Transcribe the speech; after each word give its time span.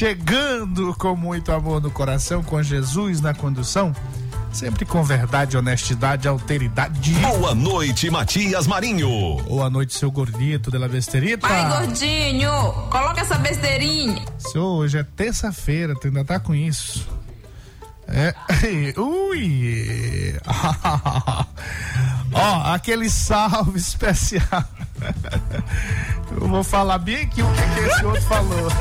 Chegando 0.00 0.94
com 0.94 1.14
muito 1.14 1.52
amor 1.52 1.78
no 1.78 1.90
coração, 1.90 2.42
com 2.42 2.62
Jesus 2.62 3.20
na 3.20 3.34
condução, 3.34 3.94
sempre 4.50 4.86
com 4.86 5.04
verdade, 5.04 5.58
honestidade, 5.58 6.26
alteridade. 6.26 7.12
Boa 7.16 7.54
noite, 7.54 8.08
Matias 8.08 8.66
Marinho. 8.66 9.36
Boa 9.42 9.68
noite, 9.68 9.92
seu 9.92 10.10
gordito 10.10 10.70
de 10.70 10.78
la 10.78 10.88
besterita. 10.88 11.46
Pai, 11.46 11.68
gordinho, 11.68 12.50
coloca 12.90 13.20
essa 13.20 13.36
besteirinha. 13.36 14.24
Senhor, 14.38 14.78
hoje 14.78 14.96
é 14.96 15.02
terça-feira, 15.04 15.94
tu 15.94 16.06
ainda 16.06 16.24
tá 16.24 16.40
com 16.40 16.54
isso. 16.54 17.06
É, 18.08 18.34
ui. 18.98 20.34
Ó, 22.32 22.72
aquele 22.72 23.10
salve 23.10 23.76
especial. 23.78 24.64
Eu 26.30 26.48
vou 26.48 26.62
falar 26.62 26.98
bem 26.98 27.22
aqui 27.22 27.42
o 27.42 27.52
que, 27.52 27.62
que 27.74 27.80
esse 27.80 28.04
outro 28.04 28.22
falou. 28.22 28.70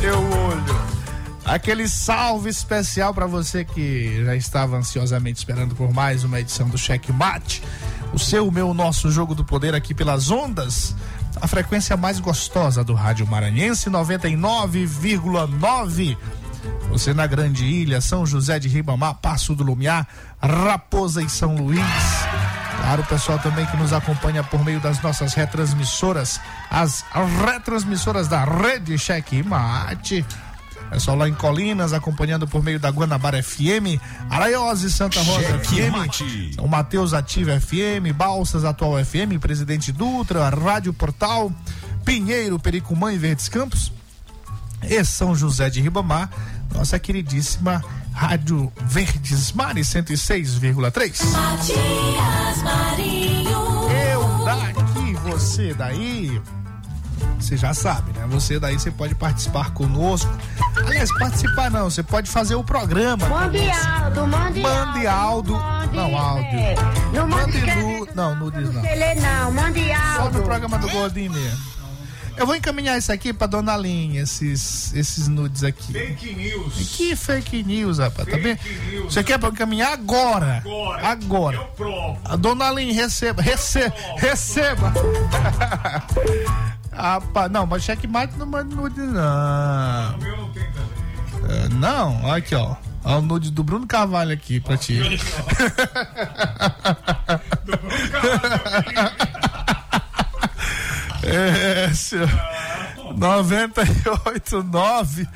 Meu 0.00 0.18
olho. 0.18 1.04
Aquele 1.44 1.88
salve 1.88 2.48
especial 2.48 3.12
para 3.12 3.26
você 3.26 3.66
que 3.66 4.24
já 4.24 4.34
estava 4.34 4.78
ansiosamente 4.78 5.36
esperando 5.38 5.74
por 5.74 5.92
mais 5.92 6.24
uma 6.24 6.40
edição 6.40 6.66
do 6.68 6.78
Cheque 6.78 7.12
Mate. 7.12 7.62
O 8.14 8.18
seu, 8.18 8.48
o 8.48 8.52
meu, 8.52 8.70
o 8.70 8.74
nosso 8.74 9.10
jogo 9.10 9.34
do 9.34 9.44
poder 9.44 9.74
aqui 9.74 9.92
pelas 9.92 10.30
ondas. 10.30 10.96
A 11.40 11.46
frequência 11.46 11.96
mais 11.96 12.18
gostosa 12.18 12.82
do 12.82 12.94
Rádio 12.94 13.26
Maranhense, 13.26 13.90
99,9. 13.90 16.16
Você 16.88 17.12
na 17.12 17.26
Grande 17.26 17.66
Ilha, 17.66 18.00
São 18.00 18.24
José 18.24 18.58
de 18.58 18.68
Ribamar, 18.68 19.16
Passo 19.16 19.54
do 19.54 19.64
Lumiar, 19.64 20.08
Raposa 20.40 21.22
e 21.22 21.28
São 21.28 21.56
Luís. 21.56 21.84
Claro, 22.84 23.00
o 23.00 23.06
pessoal 23.06 23.38
também 23.38 23.64
que 23.64 23.78
nos 23.78 23.94
acompanha 23.94 24.44
por 24.44 24.62
meio 24.62 24.78
das 24.78 25.00
nossas 25.00 25.32
retransmissoras, 25.32 26.38
as 26.70 27.02
retransmissoras 27.46 28.28
da 28.28 28.44
Rede 28.44 28.98
Cheque 28.98 29.42
Mate. 29.42 30.24
Pessoal 30.90 31.16
lá 31.16 31.26
em 31.26 31.32
Colinas, 31.32 31.94
acompanhando 31.94 32.46
por 32.46 32.62
meio 32.62 32.78
da 32.78 32.90
Guanabara 32.90 33.42
FM, 33.42 33.98
Araiose 34.28 34.92
Santa 34.92 35.22
Rosa 35.22 35.40
Cheque 35.40 35.66
FM, 35.66 35.92
Mate. 35.92 36.54
São 36.54 36.68
Mateus 36.68 37.14
Ativa 37.14 37.58
FM, 37.58 38.14
Balsas 38.14 38.66
Atual 38.66 39.02
FM, 39.02 39.40
Presidente 39.40 39.90
Dutra, 39.90 40.50
Rádio 40.50 40.92
Portal, 40.92 41.50
Pinheiro, 42.04 42.58
Pericumã 42.58 43.14
e 43.14 43.16
Verdes 43.16 43.48
Campos 43.48 43.90
e 44.82 45.02
São 45.06 45.34
José 45.34 45.70
de 45.70 45.80
Ribamar, 45.80 46.28
nossa 46.70 46.98
queridíssima 46.98 47.82
Rádio 48.14 48.72
Verdes 48.84 49.52
Mares 49.52 49.88
106,3. 49.88 51.24
Matias 51.32 52.62
Marinho. 52.62 53.90
Eu 54.12 54.44
daqui, 54.44 55.12
você 55.24 55.74
daí. 55.74 56.40
Você 57.38 57.56
já 57.56 57.74
sabe, 57.74 58.12
né? 58.12 58.26
Você 58.30 58.58
daí 58.58 58.78
você 58.78 58.90
pode 58.90 59.14
participar 59.16 59.70
conosco. 59.72 60.30
Aliás, 60.76 61.12
participar 61.18 61.70
não, 61.70 61.90
você 61.90 62.02
pode 62.02 62.30
fazer 62.30 62.54
o 62.54 62.64
programa. 62.64 63.28
Mande 63.28 63.70
Aldo, 63.70 64.26
mande, 64.26 64.60
mande 64.60 65.06
Aldo. 65.06 65.52
Mande 65.52 65.96
não, 65.96 66.16
áudio. 66.16 66.58
É. 66.58 66.74
Não 67.12 67.28
mande, 67.28 67.58
mande 67.58 67.74
nu, 67.74 68.08
Não, 68.14 68.34
não 68.34 68.50
não. 68.50 68.82
Não, 69.20 69.52
mande 69.52 69.92
Aldo. 69.92 70.16
Só 70.16 70.28
do 70.30 70.42
programa 70.42 70.78
do 70.78 70.88
Gordinho 70.88 71.32
mesmo. 71.32 71.73
Eu 72.36 72.46
vou 72.46 72.56
encaminhar 72.56 72.98
isso 72.98 73.12
aqui 73.12 73.32
pra 73.32 73.46
dona 73.46 73.76
Linha, 73.76 74.22
esses, 74.22 74.92
esses 74.94 75.28
nudes 75.28 75.62
aqui. 75.62 75.92
Fake 75.92 76.34
news. 76.34 76.74
Que 76.96 77.16
fake 77.16 77.62
news, 77.62 77.98
rapaz, 77.98 78.28
tá 78.28 78.36
bem? 78.36 78.56
Fake 78.56 78.86
news. 78.90 79.14
Você 79.14 79.22
quer 79.22 79.38
pra 79.38 79.48
eu 79.48 79.52
encaminhar 79.52 79.92
agora? 79.92 80.58
Agora. 80.58 81.08
Agora. 81.08 81.56
Eu 81.56 81.64
provo. 81.66 82.18
A 82.24 82.36
dona 82.36 82.72
receba, 82.74 83.42
receba, 83.42 83.94
receba. 84.16 84.92
Rapaz, 86.92 87.50
não, 87.50 87.66
mas 87.66 87.82
checkmate 87.82 88.36
não 88.38 88.46
manda 88.46 88.74
nude, 88.74 89.00
não. 89.00 90.14
O 90.14 90.18
meu 90.18 90.36
não 90.36 90.52
tem 90.52 90.64
também. 90.70 91.64
É, 91.64 91.68
Não, 91.68 92.22
olha 92.24 92.36
aqui, 92.36 92.54
ó. 92.54 92.76
Olha 93.04 93.18
o 93.18 93.22
nude 93.22 93.50
do 93.50 93.62
Bruno 93.62 93.86
Carvalho 93.86 94.32
aqui 94.32 94.60
pra 94.60 94.78
ti. 94.78 94.98
É, 101.26 101.92
senhor. 101.94 102.28
989 103.16 105.26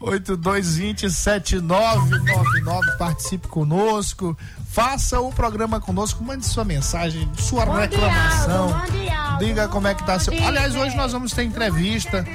8220 0.00 1.10
7999 1.10 2.98
participe 2.98 3.48
conosco, 3.48 4.36
faça 4.70 5.20
o 5.20 5.32
programa 5.32 5.80
conosco, 5.80 6.22
mande 6.22 6.44
sua 6.44 6.64
mensagem, 6.64 7.30
sua 7.38 7.64
Mande 7.64 7.96
reclamação. 7.96 8.70
Mande. 8.70 9.04
Diga 9.38 9.68
como 9.68 9.88
é 9.88 9.94
que 9.94 10.04
tá 10.04 10.18
seu. 10.18 10.34
Aliás, 10.44 10.74
hoje 10.74 10.96
nós 10.96 11.12
vamos 11.12 11.32
ter 11.32 11.44
entrevista. 11.44 12.26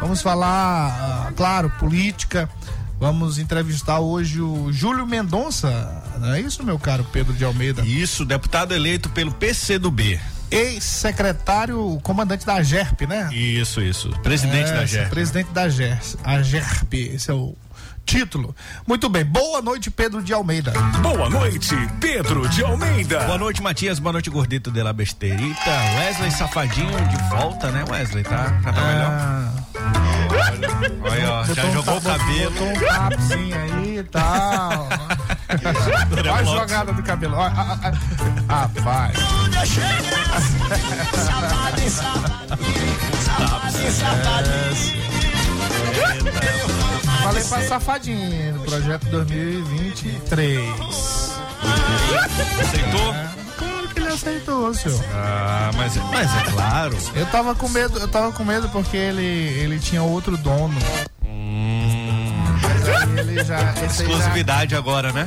Vamos 0.00 0.22
falar, 0.22 1.26
ah, 1.28 1.32
claro, 1.36 1.70
política. 1.78 2.48
Vamos 2.98 3.38
entrevistar 3.38 4.00
hoje 4.00 4.40
o 4.40 4.72
Júlio 4.72 5.06
Mendonça. 5.06 6.02
Não 6.18 6.34
é 6.34 6.40
isso, 6.40 6.64
meu 6.64 6.78
caro 6.78 7.06
Pedro 7.12 7.32
de 7.32 7.44
Almeida? 7.44 7.82
Isso, 7.82 8.24
deputado 8.24 8.74
eleito 8.74 9.08
pelo 9.10 9.32
PCdoB. 9.32 10.18
Ex-secretário, 10.50 11.98
comandante 12.02 12.44
da 12.46 12.62
GERP, 12.62 13.06
né? 13.06 13.28
Isso, 13.32 13.80
isso. 13.80 14.08
Presidente 14.22 14.70
É, 14.70 14.74
da 14.74 14.86
GERP. 14.86 15.10
Presidente 15.10 15.50
da 15.50 15.68
GERP. 15.68 16.16
A 16.24 16.42
GERP, 16.42 16.94
esse 17.14 17.30
é 17.30 17.34
o 17.34 17.54
título. 18.04 18.54
Muito 18.86 19.08
bem. 19.08 19.24
Boa 19.24 19.60
noite, 19.60 19.90
Pedro 19.90 20.22
de 20.22 20.32
Almeida. 20.32 20.72
Boa 21.02 21.28
noite, 21.28 21.74
Pedro 22.00 22.48
de 22.48 22.64
Almeida. 22.64 23.20
Boa 23.24 23.36
noite, 23.38 23.62
Matias. 23.62 23.98
Boa 23.98 24.12
noite, 24.12 24.30
Gordito 24.30 24.70
de 24.70 24.82
la 24.82 24.92
Besterita. 24.92 25.70
Wesley 25.98 26.30
Safadinho 26.30 26.88
de 27.08 27.16
volta, 27.28 27.70
né, 27.70 27.84
Wesley? 27.90 28.24
Tá, 28.24 28.44
tá, 28.62 28.72
tá 28.72 28.80
melhor? 28.80 29.10
Ah, 29.10 29.52
Olha, 31.02 31.30
ó, 31.32 31.44
já 31.44 31.70
jogou 31.70 31.96
o 31.96 32.00
ta- 32.00 32.18
cabelo. 32.18 32.50
Botou 32.52 32.66
um 33.38 33.54
aí 33.54 33.98
e 33.98 34.02
tal. 34.04 34.88
Olha 35.68 36.34
a 36.34 36.44
jogada 36.44 36.92
do 36.92 37.02
cabelo. 37.02 37.36
Olha, 37.36 37.52
ah, 37.56 37.78
ah, 37.82 37.92
ah. 38.48 38.70
Rapaz. 38.76 39.16
Falei 47.22 47.44
pra 47.44 47.62
Safadinho 47.62 48.54
no 48.54 48.64
projeto 48.64 49.06
2023. 49.06 50.60
Aceitou? 52.60 53.14
Claro 53.58 53.88
que 53.88 54.00
ele 54.00 54.08
aceitou, 54.08 54.74
senhor. 54.74 55.04
Ah, 55.12 55.70
mas, 55.76 55.96
mas 55.96 56.36
é 56.36 56.50
claro. 56.50 56.96
Eu 57.14 57.26
tava 57.26 57.54
com 57.54 57.68
medo, 57.68 57.98
eu 57.98 58.08
tava 58.08 58.32
com 58.32 58.44
medo 58.44 58.68
porque 58.70 58.96
ele, 58.96 59.22
ele 59.22 59.78
tinha 59.78 60.02
outro 60.02 60.36
dono. 60.36 60.78
Ele 63.18 63.44
já. 63.44 63.58
Aí 63.70 63.76
já, 63.76 63.84
Exclusividade 63.86 64.74
agora, 64.76 65.12
né? 65.12 65.24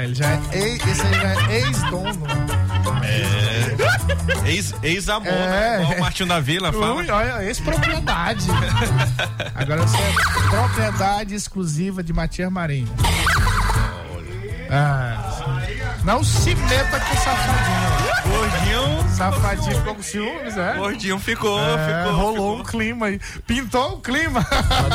é, 0.00 0.04
ele 0.04 0.14
já 0.14 0.26
é. 0.30 0.40
ex- 0.52 0.86
Esse 0.86 1.02
aí 1.02 1.14
já 1.14 1.28
é 1.52 1.56
ex-dono. 1.60 2.26
Ex- 4.44 4.74
Ex-amor, 4.82 5.28
É. 5.32 5.46
né? 5.78 5.82
Igual 5.82 5.96
o 5.98 6.00
Martinho 6.00 6.28
da 6.28 6.40
Vila 6.40 6.72
fala. 6.72 6.94
Ui, 6.94 7.10
olha, 7.10 7.44
ex-propriedade. 7.44 8.46
Agora 9.54 9.82
você 9.82 9.96
é 9.96 10.48
propriedade 10.50 11.34
exclusiva 11.34 12.02
de 12.02 12.12
Matias 12.12 12.50
Marinho. 12.50 12.88
Ah, 14.70 15.29
não 16.04 16.22
se 16.24 16.54
meta 16.54 16.98
com 17.00 17.14
o 17.14 17.18
safadinho. 17.18 18.10
Gordinho, 18.30 19.10
Safadinho 19.16 19.76
ficou 19.76 19.94
com 19.94 20.02
ciúmes, 20.02 20.56
é? 20.56 20.74
gordinho 20.76 21.18
ficou, 21.18 21.58
É, 21.60 22.04
ficou. 22.04 22.16
rolou 22.16 22.34
ficou. 22.34 22.58
um 22.60 22.62
clima 22.64 23.06
aí. 23.06 23.20
Pintou 23.46 23.94
o 23.94 24.00
clima. 24.00 24.44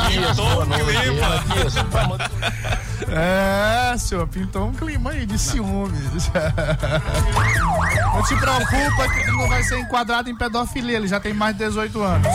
Pintou 0.08 0.62
o 0.62 0.66
clima. 0.66 1.42
É, 3.08 3.96
senhor, 3.98 4.26
pintou 4.26 4.66
um 4.68 4.72
clima 4.72 5.10
aí 5.10 5.26
de 5.26 5.38
ciúmes. 5.38 6.30
Não 8.14 8.24
se 8.24 8.34
preocupa 8.36 9.08
que 9.12 9.20
ele 9.20 9.32
não 9.32 9.48
vai 9.48 9.62
ser 9.62 9.78
enquadrado 9.78 10.28
em 10.30 10.36
pedofilia, 10.36 10.96
ele 10.96 11.06
já 11.08 11.20
tem 11.20 11.32
mais 11.32 11.56
de 11.56 11.64
18 11.64 12.02
anos. 12.02 12.26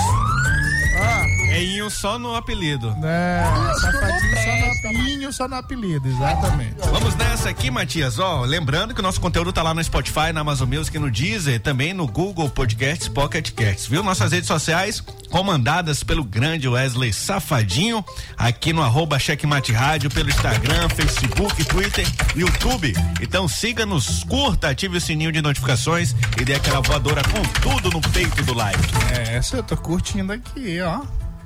Ah, 1.51 1.55
Einho 1.55 1.89
só 1.89 2.17
no 2.17 2.35
apelido. 2.35 2.95
é, 3.03 3.43
safadinho 3.81 4.37
só 4.43 4.55
no 4.57 4.65
apelido, 4.71 5.33
só 5.33 5.47
no 5.47 5.55
apelido, 5.55 6.07
exatamente. 6.07 6.75
Vamos 6.91 7.15
nessa 7.15 7.49
aqui, 7.49 7.69
Matias. 7.69 8.19
Ó, 8.19 8.41
lembrando 8.45 8.93
que 8.93 8.99
o 8.99 9.03
nosso 9.03 9.19
conteúdo 9.19 9.51
tá 9.51 9.61
lá 9.61 9.73
no 9.73 9.83
Spotify, 9.83 10.31
na 10.33 10.41
Amazon 10.41 10.69
Music, 10.69 10.97
no 10.97 11.09
Deezer, 11.11 11.59
também 11.59 11.93
no 11.93 12.07
Google 12.07 12.49
Podcasts, 12.49 13.07
Pocket 13.07 13.51
Casts, 13.51 13.87
viu? 13.87 14.01
Nossas 14.03 14.31
redes 14.31 14.47
sociais 14.47 15.01
comandadas 15.29 16.03
pelo 16.03 16.23
grande 16.23 16.67
Wesley 16.67 17.13
Safadinho, 17.13 18.03
aqui 18.37 18.73
no 18.73 18.81
arroba 18.81 19.17
Checkmate 19.19 19.71
Rádio, 19.71 20.09
pelo 20.09 20.29
Instagram, 20.29 20.89
Facebook, 20.89 21.63
Twitter, 21.65 22.05
YouTube. 22.35 22.93
Então 23.21 23.47
siga-nos, 23.47 24.23
curta, 24.25 24.69
ative 24.69 24.97
o 24.97 25.01
sininho 25.01 25.31
de 25.31 25.41
notificações 25.41 26.13
e 26.39 26.43
dê 26.45 26.55
aquela 26.55 26.81
voadora 26.81 27.21
com 27.23 27.41
tudo 27.61 27.89
no 27.91 28.01
peito 28.01 28.43
do 28.43 28.53
like. 28.53 28.79
É, 29.17 29.35
essa 29.35 29.57
eu 29.57 29.63
tô 29.63 29.77
curtindo 29.77 30.33
aqui, 30.33 30.79
ó. 30.81 31.01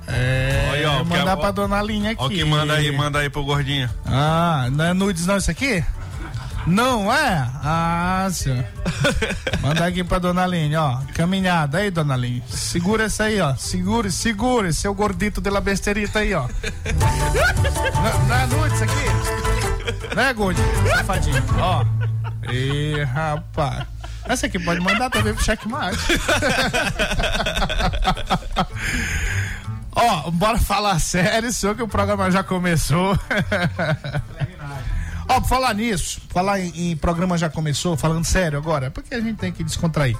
É, 0.08 0.68
Olha, 0.70 0.90
ó, 0.92 1.04
mandar 1.04 1.34
que- 1.36 1.40
pra 1.42 1.50
dona 1.50 1.82
Linha 1.82 2.12
aqui. 2.12 2.22
Ó 2.22 2.28
que 2.28 2.44
manda 2.44 2.74
aí, 2.74 2.92
manda 2.92 3.18
aí 3.18 3.28
pro 3.30 3.42
gordinho. 3.44 3.90
Ah, 4.04 4.68
não 4.70 4.84
é 4.84 4.92
nudes 4.94 5.26
não 5.26 5.36
isso 5.36 5.50
aqui? 5.50 5.84
Não 6.66 7.12
é? 7.12 7.48
Ah, 7.62 8.28
senhor. 8.32 8.64
Manda 9.62 9.86
aqui 9.86 10.02
pra 10.02 10.18
dona 10.18 10.42
Aline, 10.42 10.74
ó. 10.74 10.98
Caminhada 11.14 11.78
aí, 11.78 11.92
dona 11.92 12.14
Aline. 12.14 12.42
Segura 12.48 13.04
essa 13.04 13.22
aí, 13.24 13.40
ó. 13.40 13.54
Segure, 13.54 14.10
segure, 14.10 14.72
seu 14.72 14.92
gordito 14.92 15.40
de 15.40 15.48
la 15.48 15.60
besterita 15.60 16.18
aí, 16.18 16.34
ó. 16.34 16.48
não, 16.48 18.26
não 18.26 18.36
é 18.36 18.46
nudes 18.48 18.74
isso 18.74 18.82
aqui? 18.84 20.14
Não 20.16 20.22
é, 20.24 20.34
gordinho? 20.34 20.66
Safadinho, 20.96 21.44
ó. 21.60 21.84
Ih, 22.52 23.04
rapaz. 23.04 23.86
Essa 24.24 24.46
aqui 24.46 24.58
pode 24.58 24.80
mandar 24.80 25.08
também 25.08 25.32
pro 25.34 25.44
checkmate. 25.44 25.96
Ó, 29.98 30.30
bora 30.30 30.58
falar 30.58 30.98
sério, 30.98 31.50
senhor, 31.50 31.74
que 31.74 31.82
o 31.82 31.88
programa 31.88 32.30
já 32.30 32.44
começou. 32.44 33.16
Ó, 35.26 35.40
falar 35.40 35.74
nisso, 35.74 36.20
falar 36.28 36.60
em, 36.60 36.92
em 36.92 36.96
programa 36.96 37.38
já 37.38 37.48
começou, 37.48 37.96
falando 37.96 38.24
sério 38.26 38.58
agora, 38.58 38.90
porque 38.90 39.14
a 39.14 39.20
gente 39.20 39.38
tem 39.38 39.50
que 39.50 39.64
descontrair. 39.64 40.16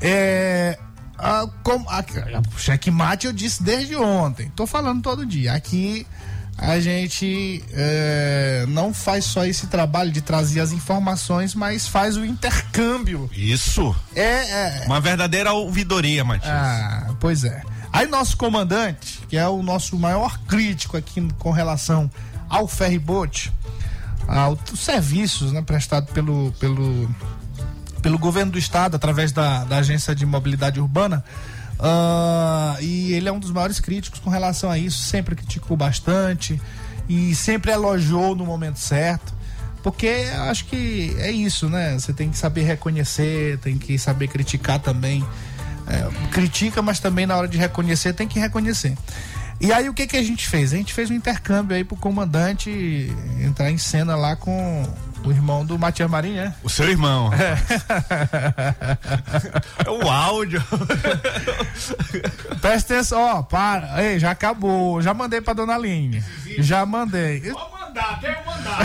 É. 0.00 0.76
A, 1.16 1.46
como, 1.62 1.88
a, 1.88 1.98
a, 1.98 2.58
checkmate 2.58 3.26
eu 3.26 3.32
disse 3.32 3.62
desde 3.62 3.94
ontem, 3.94 4.50
tô 4.56 4.66
falando 4.66 5.02
todo 5.02 5.24
dia. 5.24 5.52
Aqui 5.52 6.04
a 6.58 6.80
gente 6.80 7.62
é, 7.72 8.64
não 8.68 8.92
faz 8.92 9.24
só 9.24 9.44
esse 9.44 9.68
trabalho 9.68 10.10
de 10.10 10.20
trazer 10.20 10.60
as 10.60 10.72
informações, 10.72 11.54
mas 11.54 11.86
faz 11.86 12.16
o 12.16 12.24
intercâmbio. 12.24 13.30
Isso. 13.32 13.94
É, 14.16 14.22
é, 14.22 14.82
Uma 14.86 15.00
verdadeira 15.00 15.52
ouvidoria, 15.52 16.24
Matias. 16.24 16.50
ah, 16.52 17.10
pois 17.20 17.44
é. 17.44 17.62
Aí 17.92 18.06
nosso 18.06 18.36
comandante, 18.36 19.20
que 19.28 19.36
é 19.36 19.48
o 19.48 19.62
nosso 19.62 19.98
maior 19.98 20.38
crítico 20.46 20.96
aqui 20.96 21.26
com 21.38 21.50
relação 21.50 22.10
ao 22.48 22.66
ferryboat, 22.68 23.52
aos 24.28 24.58
serviços 24.76 25.52
né, 25.52 25.60
prestados 25.62 26.10
pelo, 26.10 26.52
pelo, 26.58 27.08
pelo 28.00 28.18
governo 28.18 28.52
do 28.52 28.58
estado 28.58 28.94
através 28.94 29.32
da, 29.32 29.64
da 29.64 29.78
agência 29.78 30.14
de 30.14 30.24
mobilidade 30.24 30.80
urbana. 30.80 31.24
ah, 31.80 32.76
e 32.80 33.12
ele 33.12 33.28
é 33.28 33.32
um 33.32 33.40
dos 33.40 33.50
maiores 33.50 33.80
críticos 33.80 34.20
com 34.20 34.30
relação 34.30 34.70
a 34.70 34.78
isso, 34.78 35.02
sempre 35.02 35.34
criticou 35.34 35.76
bastante 35.76 36.60
e 37.08 37.34
sempre 37.34 37.72
elogiou 37.72 38.36
no 38.36 38.46
momento 38.46 38.78
certo. 38.78 39.34
Porque 39.82 40.26
acho 40.48 40.66
que 40.66 41.16
é 41.18 41.30
isso, 41.30 41.68
né? 41.68 41.98
Você 41.98 42.12
tem 42.12 42.30
que 42.30 42.36
saber 42.36 42.62
reconhecer, 42.62 43.58
tem 43.58 43.78
que 43.78 43.98
saber 43.98 44.28
criticar 44.28 44.78
também. 44.78 45.24
É, 45.90 46.08
critica, 46.30 46.80
mas 46.80 47.00
também 47.00 47.26
na 47.26 47.36
hora 47.36 47.48
de 47.48 47.58
reconhecer 47.58 48.12
tem 48.12 48.28
que 48.28 48.38
reconhecer. 48.38 48.96
E 49.60 49.72
aí 49.72 49.88
o 49.90 49.94
que 49.94 50.06
que 50.06 50.16
a 50.16 50.22
gente 50.22 50.48
fez? 50.48 50.72
A 50.72 50.76
gente 50.76 50.94
fez 50.94 51.10
um 51.10 51.14
intercâmbio 51.14 51.76
aí 51.76 51.84
pro 51.84 51.94
comandante 51.94 53.14
entrar 53.44 53.70
em 53.70 53.76
cena 53.76 54.16
lá 54.16 54.34
com, 54.34 54.88
O 55.22 55.30
irmão 55.30 55.66
do 55.66 55.78
Matias 55.78 56.08
Marinho, 56.10 56.36
né? 56.44 56.54
O 56.62 56.68
seu 56.70 56.88
irmão. 56.88 57.30
É. 59.84 59.90
o 59.90 60.08
áudio. 60.08 60.62
Presta 62.60 62.94
atenção, 62.94 63.20
ó, 63.20 63.42
para. 63.42 64.02
Ei, 64.02 64.18
já 64.18 64.30
acabou. 64.30 65.02
Já 65.02 65.12
mandei 65.12 65.40
pra 65.40 65.52
dona 65.52 65.74
Aline. 65.74 66.22
Já 66.58 66.86
mandei. 66.86 67.40
Pode 67.40 67.72
mandar, 67.72 68.10
até 68.12 68.30
eu 68.30 68.46
mandar. 68.46 68.78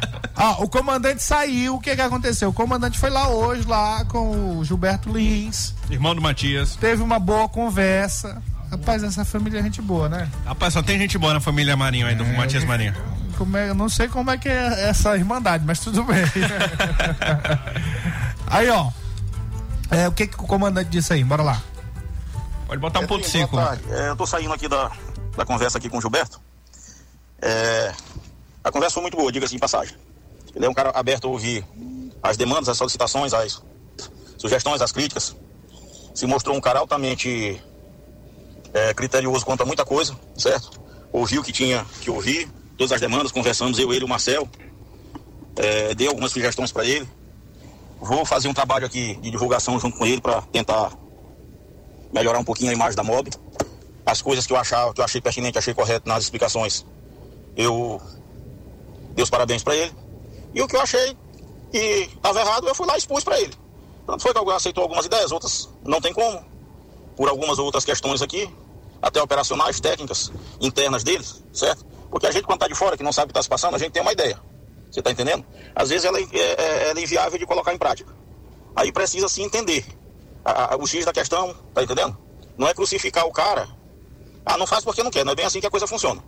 Ó, 0.44 0.64
o 0.64 0.68
comandante 0.68 1.22
saiu. 1.22 1.76
O 1.76 1.80
que 1.80 1.96
que 1.96 2.02
aconteceu? 2.02 2.50
O 2.50 2.52
comandante 2.52 2.98
foi 2.98 3.08
lá 3.08 3.28
hoje, 3.28 3.66
lá 3.66 4.04
com 4.04 4.58
o 4.58 4.64
Gilberto 4.64 5.10
Lins. 5.10 5.74
Irmão 5.88 6.14
do 6.14 6.20
Matias. 6.20 6.76
Teve 6.76 7.02
uma 7.02 7.18
boa 7.18 7.48
conversa. 7.48 8.42
Rapaz, 8.70 9.02
essa 9.02 9.24
família 9.24 9.60
é 9.60 9.62
gente 9.62 9.80
boa, 9.80 10.06
né? 10.06 10.28
Rapaz, 10.44 10.74
só 10.74 10.82
tem 10.82 10.98
gente 10.98 11.16
boa 11.16 11.32
na 11.32 11.40
família 11.40 11.74
Marinho 11.76 12.06
aí, 12.06 12.14
do 12.14 12.26
Matias 12.26 12.62
Marinho. 12.64 12.94
Como 13.38 13.56
é, 13.56 13.70
eu 13.70 13.74
não 13.74 13.88
sei 13.88 14.06
como 14.06 14.30
é 14.30 14.36
que 14.36 14.48
é 14.48 14.88
essa 14.88 15.16
irmandade, 15.16 15.64
mas 15.66 15.80
tudo 15.80 16.04
bem. 16.04 16.24
aí, 18.46 18.68
ó. 18.68 18.90
É, 19.90 20.06
o 20.08 20.12
que, 20.12 20.26
que 20.26 20.34
o 20.34 20.46
comandante 20.46 20.90
disse 20.90 21.14
aí? 21.14 21.24
Bora 21.24 21.42
lá. 21.42 21.62
Pode 22.66 22.82
botar 22.82 23.00
um 23.00 23.06
ponto 23.06 23.24
Sim, 23.24 23.40
cinco. 23.40 23.52
boa 23.52 23.68
tarde. 23.68 23.82
É, 23.90 24.10
eu 24.10 24.16
tô 24.16 24.26
saindo 24.26 24.52
aqui 24.52 24.68
da, 24.68 24.90
da 25.38 25.46
conversa 25.46 25.78
aqui 25.78 25.88
com 25.88 25.96
o 25.96 26.00
Gilberto. 26.02 26.38
É, 27.40 27.92
a 28.62 28.70
conversa 28.70 28.94
foi 28.94 29.02
muito 29.02 29.16
boa, 29.16 29.32
diga-se 29.32 29.54
de 29.54 29.58
passagem. 29.58 29.96
Ele 30.54 30.66
é 30.66 30.68
um 30.68 30.74
cara 30.74 30.90
aberto 30.90 31.26
a 31.26 31.30
ouvir 31.30 31.64
as 32.22 32.36
demandas, 32.36 32.68
as 32.68 32.76
solicitações, 32.76 33.34
as 33.34 33.62
sugestões, 34.38 34.80
as 34.80 34.92
críticas. 34.92 35.36
Se 36.14 36.26
mostrou 36.26 36.56
um 36.56 36.60
cara 36.60 36.78
altamente 36.78 37.60
é, 38.72 38.94
criterioso 38.94 39.44
quanto 39.44 39.62
a 39.62 39.66
muita 39.66 39.84
coisa, 39.84 40.16
certo? 40.36 40.80
Ouviu 41.12 41.40
o 41.40 41.44
que 41.44 41.52
tinha 41.52 41.84
que 42.00 42.10
ouvir, 42.10 42.48
todas 42.76 42.92
as 42.92 43.00
demandas, 43.00 43.32
conversamos 43.32 43.78
eu, 43.78 43.92
ele 43.92 44.04
o 44.04 44.08
Marcel. 44.08 44.48
É, 45.56 45.94
dei 45.94 46.08
algumas 46.08 46.32
sugestões 46.32 46.72
para 46.72 46.84
ele. 46.84 47.08
Vou 48.00 48.24
fazer 48.24 48.48
um 48.48 48.54
trabalho 48.54 48.84
aqui 48.84 49.16
de 49.16 49.30
divulgação 49.30 49.78
junto 49.78 49.96
com 49.96 50.04
ele 50.04 50.20
para 50.20 50.42
tentar 50.42 50.92
melhorar 52.12 52.38
um 52.38 52.44
pouquinho 52.44 52.70
a 52.70 52.74
imagem 52.74 52.96
da 52.96 53.02
MOB. 53.02 53.30
As 54.04 54.20
coisas 54.20 54.46
que 54.46 54.52
eu 54.52 54.56
achava, 54.56 54.92
que 54.92 55.00
eu 55.00 55.04
achei 55.04 55.20
pertinente, 55.20 55.56
achei 55.56 55.72
correto 55.72 56.08
nas 56.08 56.24
explicações, 56.24 56.84
eu 57.56 58.00
dei 59.14 59.22
os 59.22 59.30
parabéns 59.30 59.62
para 59.62 59.74
ele. 59.74 59.92
E 60.54 60.62
o 60.62 60.68
que 60.68 60.76
eu 60.76 60.80
achei 60.80 61.16
que 61.72 61.78
estava 62.14 62.40
errado, 62.40 62.68
eu 62.68 62.74
fui 62.74 62.86
lá 62.86 62.94
e 62.94 62.98
expus 62.98 63.24
para 63.24 63.40
ele. 63.40 63.52
Tanto 64.06 64.22
foi 64.22 64.32
que 64.32 64.38
alguém 64.38 64.54
aceitou 64.54 64.82
algumas 64.82 65.06
ideias, 65.06 65.32
outras 65.32 65.68
não 65.82 66.00
tem 66.00 66.12
como, 66.12 66.44
por 67.16 67.28
algumas 67.28 67.58
outras 67.58 67.84
questões 67.84 68.22
aqui, 68.22 68.48
até 69.02 69.20
operacionais, 69.20 69.80
técnicas, 69.80 70.30
internas 70.60 71.02
deles, 71.02 71.42
certo? 71.52 71.84
Porque 72.10 72.26
a 72.26 72.30
gente, 72.30 72.44
quando 72.44 72.56
está 72.58 72.68
de 72.68 72.74
fora, 72.74 72.96
que 72.96 73.02
não 73.02 73.12
sabe 73.12 73.24
o 73.24 73.28
que 73.28 73.32
está 73.32 73.42
se 73.42 73.48
passando, 73.48 73.74
a 73.74 73.78
gente 73.78 73.92
tem 73.92 74.02
uma 74.02 74.12
ideia. 74.12 74.40
Você 74.90 75.00
está 75.00 75.10
entendendo? 75.10 75.44
Às 75.74 75.88
vezes 75.88 76.04
ela 76.04 76.18
é, 76.20 76.22
é, 76.32 76.90
ela 76.90 77.00
é 77.00 77.02
inviável 77.02 77.38
de 77.38 77.44
colocar 77.46 77.74
em 77.74 77.78
prática. 77.78 78.14
Aí 78.76 78.92
precisa 78.92 79.28
se 79.28 79.42
entender 79.42 79.84
a- 80.44 80.74
a- 80.74 80.76
o 80.76 80.86
X 80.86 81.04
da 81.04 81.12
questão, 81.12 81.54
tá 81.74 81.82
entendendo? 81.82 82.16
Não 82.56 82.68
é 82.68 82.74
crucificar 82.74 83.26
o 83.26 83.32
cara. 83.32 83.68
Ah, 84.46 84.56
não 84.56 84.66
faz 84.66 84.84
porque 84.84 85.02
não 85.02 85.10
quer, 85.10 85.24
não 85.24 85.32
é 85.32 85.34
bem 85.34 85.44
assim 85.46 85.60
que 85.60 85.66
a 85.66 85.70
coisa 85.70 85.86
funciona. 85.86 86.22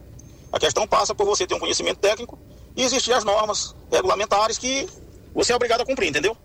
A 0.50 0.58
questão 0.58 0.86
passa 0.86 1.14
por 1.14 1.24
você 1.26 1.46
ter 1.46 1.54
um 1.54 1.58
conhecimento 1.60 1.98
técnico 1.98 2.36
e 2.76 2.82
existir 2.82 3.12
as 3.12 3.24
normas 3.24 3.74
regulamentares 3.90 4.58
que 4.58 4.86
você 5.34 5.52
é 5.52 5.56
obrigado 5.56 5.80
a 5.80 5.86
cumprir, 5.86 6.08
entendeu? 6.08 6.36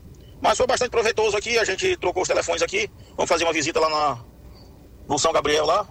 Mas 0.41 0.57
foi 0.57 0.65
bastante 0.65 0.89
proveitoso 0.89 1.37
aqui, 1.37 1.57
a 1.59 1.63
gente 1.63 1.95
trocou 1.97 2.23
os 2.23 2.27
telefones 2.27 2.61
aqui, 2.61 2.89
vamos 3.15 3.29
fazer 3.29 3.43
uma 3.43 3.53
visita 3.53 3.79
lá 3.79 3.89
na, 3.89 4.23
no 5.07 5.19
São 5.19 5.31
Gabriel 5.31 5.65
lá, 5.65 5.87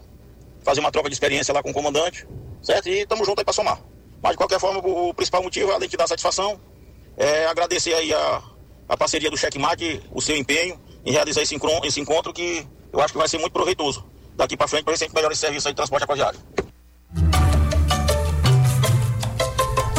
fazer 0.65 0.81
uma 0.81 0.91
troca 0.91 1.09
de 1.09 1.15
experiência 1.15 1.55
lá 1.55 1.63
com 1.63 1.71
o 1.71 1.75
comandante, 1.75 2.27
certo? 2.63 2.89
E 2.89 3.03
estamos 3.03 3.27
juntos 3.27 3.41
aí 3.41 3.45
para 3.45 3.55
somar. 3.55 3.81
Mas 4.23 4.33
de 4.33 4.39
qualquer 4.39 4.59
forma, 4.59 4.81
o, 4.81 5.15
principal 5.15 5.43
motivo, 5.43 5.71
além 5.73 5.89
de 5.89 5.97
dar 5.97 6.07
satisfação, 6.07 6.61
é 7.17 7.47
agradecer 7.47 7.95
aí 7.95 8.13
a, 8.13 8.43
a 8.89 8.97
parceria 8.97 9.31
do 9.31 9.37
Checkmate, 9.37 10.03
o 10.11 10.21
seu 10.21 10.37
empenho 10.37 10.81
em 11.05 11.13
realizar 11.13 11.43
esse, 11.43 11.57
esse 11.85 12.01
encontro 12.01 12.33
que 12.33 12.67
eu 12.93 13.01
acho 13.01 13.13
que 13.13 13.19
vai 13.19 13.29
ser 13.29 13.39
muito 13.39 13.53
proveitoso 13.53 14.05
daqui 14.35 14.57
para 14.57 14.69
frente 14.69 14.85
para 14.85 14.95
a 14.95 14.97
gente 14.97 15.15
melhora 15.15 15.33
esse 15.33 15.41
serviço 15.41 15.69
de 15.69 15.75
transporte 15.75 16.05
aquaviário. 16.05 16.39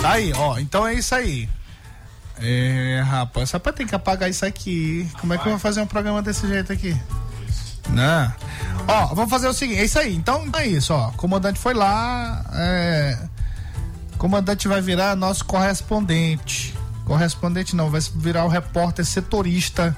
Tá 0.01 0.13
aí, 0.13 0.33
ó. 0.35 0.57
Então 0.57 0.87
é 0.87 0.95
isso 0.95 1.13
aí. 1.13 1.47
É, 2.39 3.03
rapaz, 3.05 3.51
rapaz, 3.51 3.75
tem 3.75 3.85
que 3.85 3.93
apagar 3.93 4.29
isso 4.29 4.43
aqui. 4.43 5.07
Como 5.19 5.31
é 5.33 5.37
que 5.37 5.45
eu 5.45 5.51
vou 5.51 5.59
fazer 5.59 5.79
um 5.79 5.85
programa 5.85 6.23
desse 6.23 6.47
jeito 6.47 6.73
aqui? 6.73 6.99
Né? 7.89 8.33
Ó, 8.87 9.07
vamos 9.13 9.29
fazer 9.29 9.47
o 9.47 9.53
seguinte, 9.53 9.79
é 9.79 9.85
isso 9.85 9.99
aí. 9.99 10.15
Então 10.15 10.49
é 10.55 10.65
isso, 10.65 10.91
ó. 10.91 11.09
O 11.09 11.13
comandante 11.13 11.59
foi 11.59 11.75
lá. 11.75 12.43
É... 12.53 13.17
O 14.15 14.17
comandante 14.17 14.67
vai 14.67 14.81
virar 14.81 15.15
nosso 15.15 15.45
correspondente. 15.45 16.73
Correspondente 17.05 17.75
não, 17.75 17.89
vai 17.89 18.01
virar 18.15 18.45
o 18.45 18.47
repórter 18.47 19.05
setorista 19.05 19.95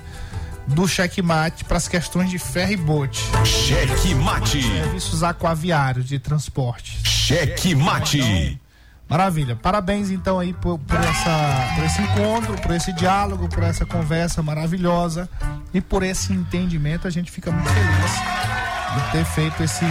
do 0.68 0.88
checkmate 0.88 1.64
para 1.64 1.78
as 1.78 1.88
questões 1.88 2.30
de 2.30 2.40
ferry 2.40 2.76
boat. 2.76 3.24
Cheque 3.46 4.16
mate. 4.16 4.62
Serviços 4.62 5.24
aquaviários 5.24 6.08
de 6.08 6.20
transporte. 6.20 7.00
Cheque 7.08 7.74
mate. 7.74 8.60
Maravilha. 9.14 9.56
Parabéns 9.56 10.10
então 10.10 10.40
aí 10.40 10.54
por, 10.54 10.80
por 10.80 11.00
essa, 11.00 11.76
por 11.76 11.84
esse 11.86 12.02
encontro, 12.02 12.60
por 12.60 12.72
esse 12.72 12.92
diálogo, 12.94 13.48
por 13.48 13.62
essa 13.62 13.86
conversa 13.86 14.42
maravilhosa 14.42 15.30
e 15.72 15.80
por 15.80 16.02
esse 16.02 16.34
entendimento. 16.34 17.08
A 17.08 17.12
gente 17.12 17.30
fica 17.30 17.52
muito 17.52 17.70
feliz 17.70 18.12
de 18.96 19.12
ter 19.12 19.26
feito 19.26 19.62
esse 19.62 19.86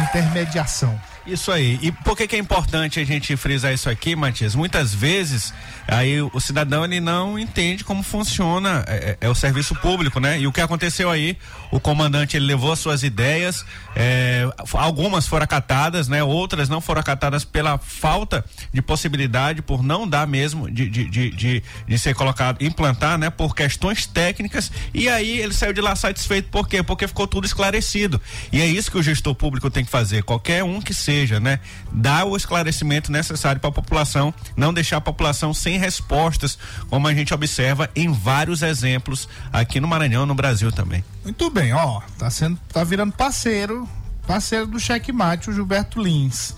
intermediação. 0.00 0.96
Isso 1.26 1.50
aí. 1.50 1.76
E 1.82 1.90
por 1.90 2.16
que 2.16 2.28
que 2.28 2.36
é 2.36 2.38
importante 2.38 3.00
a 3.00 3.04
gente 3.04 3.36
frisar 3.36 3.72
isso 3.72 3.90
aqui, 3.90 4.14
Matias? 4.14 4.54
Muitas 4.54 4.94
vezes 4.94 5.52
aí 5.88 6.22
o 6.22 6.40
cidadão 6.40 6.84
ele 6.84 7.00
não 7.00 7.36
entende 7.36 7.82
como 7.82 8.02
funciona 8.02 8.84
é, 8.86 9.16
é 9.20 9.28
o 9.28 9.34
serviço 9.34 9.74
público, 9.74 10.20
né? 10.20 10.38
E 10.38 10.46
o 10.46 10.52
que 10.52 10.60
aconteceu 10.60 11.10
aí, 11.10 11.36
o 11.72 11.80
comandante 11.80 12.36
ele 12.36 12.46
levou 12.46 12.70
as 12.70 12.78
suas 12.78 13.02
ideias, 13.02 13.64
é, 13.96 14.48
algumas 14.72 15.26
foram 15.26 15.42
acatadas, 15.42 16.06
né? 16.06 16.22
Outras 16.22 16.68
não 16.68 16.80
foram 16.80 17.00
acatadas 17.00 17.44
pela 17.44 17.76
falta 17.76 18.44
de 18.72 18.80
possibilidade, 18.80 19.62
por 19.62 19.82
não 19.82 20.06
dar 20.06 20.28
mesmo 20.28 20.70
de, 20.70 20.88
de, 20.88 21.10
de, 21.10 21.30
de, 21.30 21.62
de 21.88 21.98
ser 21.98 22.14
colocado, 22.14 22.62
implantar, 22.62 23.18
né? 23.18 23.30
Por 23.30 23.52
questões 23.52 24.06
técnicas. 24.06 24.70
E 24.94 25.08
aí 25.08 25.40
ele 25.40 25.52
saiu 25.52 25.72
de 25.72 25.80
lá 25.80 25.96
satisfeito, 25.96 26.50
por 26.50 26.68
quê? 26.68 26.84
Porque 26.84 27.08
ficou 27.08 27.26
tudo 27.26 27.46
esclarecido. 27.46 28.20
E 28.52 28.60
é 28.60 28.66
isso 28.66 28.92
que 28.92 28.98
o 28.98 29.02
gestor 29.02 29.34
público 29.34 29.68
tem 29.68 29.84
que 29.84 29.90
fazer, 29.90 30.22
qualquer 30.22 30.62
um 30.62 30.80
que 30.80 30.94
seja, 30.94 31.15
né? 31.40 31.60
Dar 31.92 32.24
o 32.24 32.36
esclarecimento 32.36 33.10
necessário 33.10 33.60
para 33.60 33.70
a 33.70 33.72
população, 33.72 34.32
não 34.56 34.72
deixar 34.74 34.98
a 34.98 35.00
população 35.00 35.54
sem 35.54 35.78
respostas, 35.78 36.58
como 36.90 37.08
a 37.08 37.14
gente 37.14 37.32
observa 37.32 37.88
em 37.94 38.12
vários 38.12 38.62
exemplos 38.62 39.28
aqui 39.52 39.80
no 39.80 39.88
Maranhão, 39.88 40.26
no 40.26 40.34
Brasil 40.34 40.70
também. 40.72 41.04
Muito 41.24 41.48
bem, 41.50 41.72
ó. 41.72 42.00
Tá 42.18 42.28
sendo, 42.30 42.58
tá 42.72 42.84
virando 42.84 43.12
parceiro, 43.12 43.88
parceiro 44.26 44.66
do 44.66 44.78
checkmate, 44.78 45.50
o 45.50 45.52
Gilberto 45.52 46.02
Lins. 46.02 46.54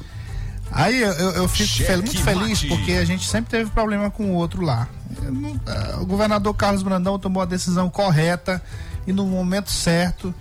Aí 0.70 1.00
eu, 1.00 1.10
eu- 1.12 1.48
fico 1.48 1.82
fel- 1.86 1.96
muito 2.02 2.22
feliz 2.22 2.62
porque 2.64 2.92
a 2.92 3.04
gente 3.04 3.26
sempre 3.26 3.50
teve 3.50 3.70
problema 3.70 4.10
com 4.10 4.24
o 4.26 4.34
outro 4.34 4.62
lá. 4.62 4.86
Não- 5.22 5.58
ah, 5.66 5.96
o 6.00 6.04
governador 6.04 6.52
Carlos 6.54 6.82
Brandão 6.82 7.18
tomou 7.18 7.42
a 7.42 7.46
decisão 7.46 7.88
correta 7.88 8.62
e 9.06 9.12
no 9.12 9.24
momento 9.26 9.70
certo 9.72 10.34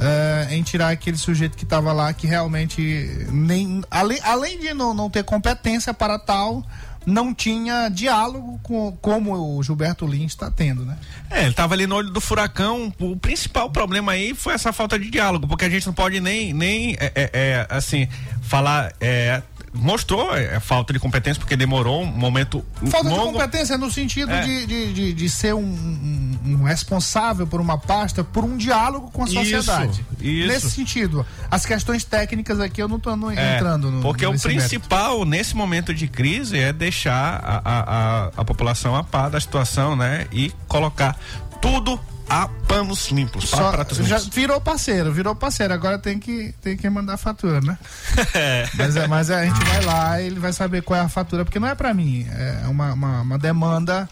eh, 0.00 0.48
em 0.50 0.62
tirar 0.62 0.90
aquele 0.90 1.16
sujeito 1.16 1.56
que 1.56 1.64
estava 1.64 1.92
lá 1.92 2.12
que 2.12 2.26
realmente 2.26 3.26
nem 3.30 3.82
além, 3.90 4.18
além 4.22 4.58
de 4.58 4.72
não, 4.74 4.94
não 4.94 5.10
ter 5.10 5.24
competência 5.24 5.92
para 5.92 6.18
tal 6.18 6.64
não 7.08 7.32
tinha 7.34 7.88
diálogo 7.88 8.60
com 8.62 8.92
como 9.00 9.34
o 9.34 9.62
Gilberto 9.62 10.06
Lins 10.06 10.32
está 10.32 10.50
tendo, 10.50 10.84
né? 10.84 10.98
É, 11.30 11.44
ele 11.44 11.54
tava 11.54 11.74
ali 11.74 11.86
no 11.86 11.94
olho 11.96 12.10
do 12.10 12.20
furacão. 12.20 12.92
O 13.00 13.16
principal 13.16 13.70
problema 13.70 14.12
aí 14.12 14.34
foi 14.34 14.52
essa 14.52 14.72
falta 14.72 14.98
de 14.98 15.10
diálogo, 15.10 15.48
porque 15.48 15.64
a 15.64 15.70
gente 15.70 15.86
não 15.86 15.94
pode 15.94 16.20
nem, 16.20 16.52
nem 16.52 16.96
é, 17.00 17.30
é, 17.32 17.66
assim, 17.70 18.06
falar. 18.42 18.92
é, 19.00 19.42
mostrou 19.74 20.34
é, 20.36 20.58
falta 20.60 20.92
de 20.92 20.98
competência, 20.98 21.38
porque 21.40 21.56
demorou 21.56 22.02
um 22.02 22.06
momento 22.06 22.64
Falta 22.90 23.08
de 23.08 23.14
longo. 23.14 23.32
competência 23.32 23.76
no 23.78 23.90
sentido 23.90 24.30
É. 24.32 24.40
de, 24.42 24.66
de, 24.66 24.92
de, 24.92 25.12
de 25.12 25.28
ser 25.28 25.54
um, 25.54 25.60
um- 25.62 26.38
um 26.60 26.62
responsável 26.62 27.46
por 27.46 27.60
uma 27.60 27.76
pasta, 27.78 28.24
por 28.24 28.44
um 28.44 28.56
diálogo 28.56 29.10
com 29.10 29.22
a 29.22 29.26
Isso, 29.26 29.34
sociedade. 29.36 30.04
isso. 30.20 30.48
Nesse 30.48 30.70
sentido. 30.70 31.26
As 31.50 31.66
questões 31.66 32.04
técnicas 32.04 32.58
aqui 32.60 32.82
eu 32.82 32.88
não 32.88 32.98
no- 33.16 33.30
É, 33.30 33.56
entrando 33.56 33.90
no 33.90 34.00
Porque 34.00 34.24
o 34.26 34.32
nesse 34.32 34.46
mérito. 34.48 34.68
principal 34.68 35.24
nesse 35.24 35.54
momento 35.56 35.92
de 35.94 36.08
crise 36.08 36.58
é 36.58 36.72
deixar 36.72 37.40
a, 37.44 37.56
a, 37.64 37.80
a, 37.80 38.26
a 38.38 38.44
população 38.44 38.96
a 38.96 39.04
par 39.04 39.28
da 39.30 39.40
situação, 39.40 39.94
né? 39.96 40.26
E 40.32 40.52
colocar 40.66 41.16
tudo 41.60 42.00
a 42.28 42.48
panos 42.66 43.08
limpos, 43.08 43.46
para 43.50 43.58
Só, 43.58 43.70
pratos 43.72 43.98
já 43.98 44.18
limpos. 44.18 44.34
virou 44.34 44.60
parceiro, 44.60 45.12
virou 45.12 45.34
parceiro. 45.34 45.72
Agora 45.72 45.98
tem 45.98 46.18
que, 46.18 46.54
tem 46.60 46.76
que 46.76 46.88
mandar 46.90 47.14
a 47.14 47.16
fatura, 47.16 47.60
né? 47.60 47.78
É. 48.34 48.68
Mas, 48.74 48.96
é, 48.96 49.06
mas 49.06 49.30
a 49.30 49.44
gente 49.44 49.64
vai 49.64 49.84
lá 49.84 50.20
e 50.20 50.26
ele 50.26 50.38
vai 50.38 50.52
saber 50.52 50.82
qual 50.82 50.98
é 50.98 51.02
a 51.02 51.08
fatura, 51.08 51.44
porque 51.44 51.58
não 51.58 51.68
é 51.68 51.74
pra 51.74 51.94
mim, 51.94 52.26
é 52.30 52.66
uma, 52.68 52.92
uma, 52.92 53.20
uma 53.22 53.38
demanda 53.38 54.08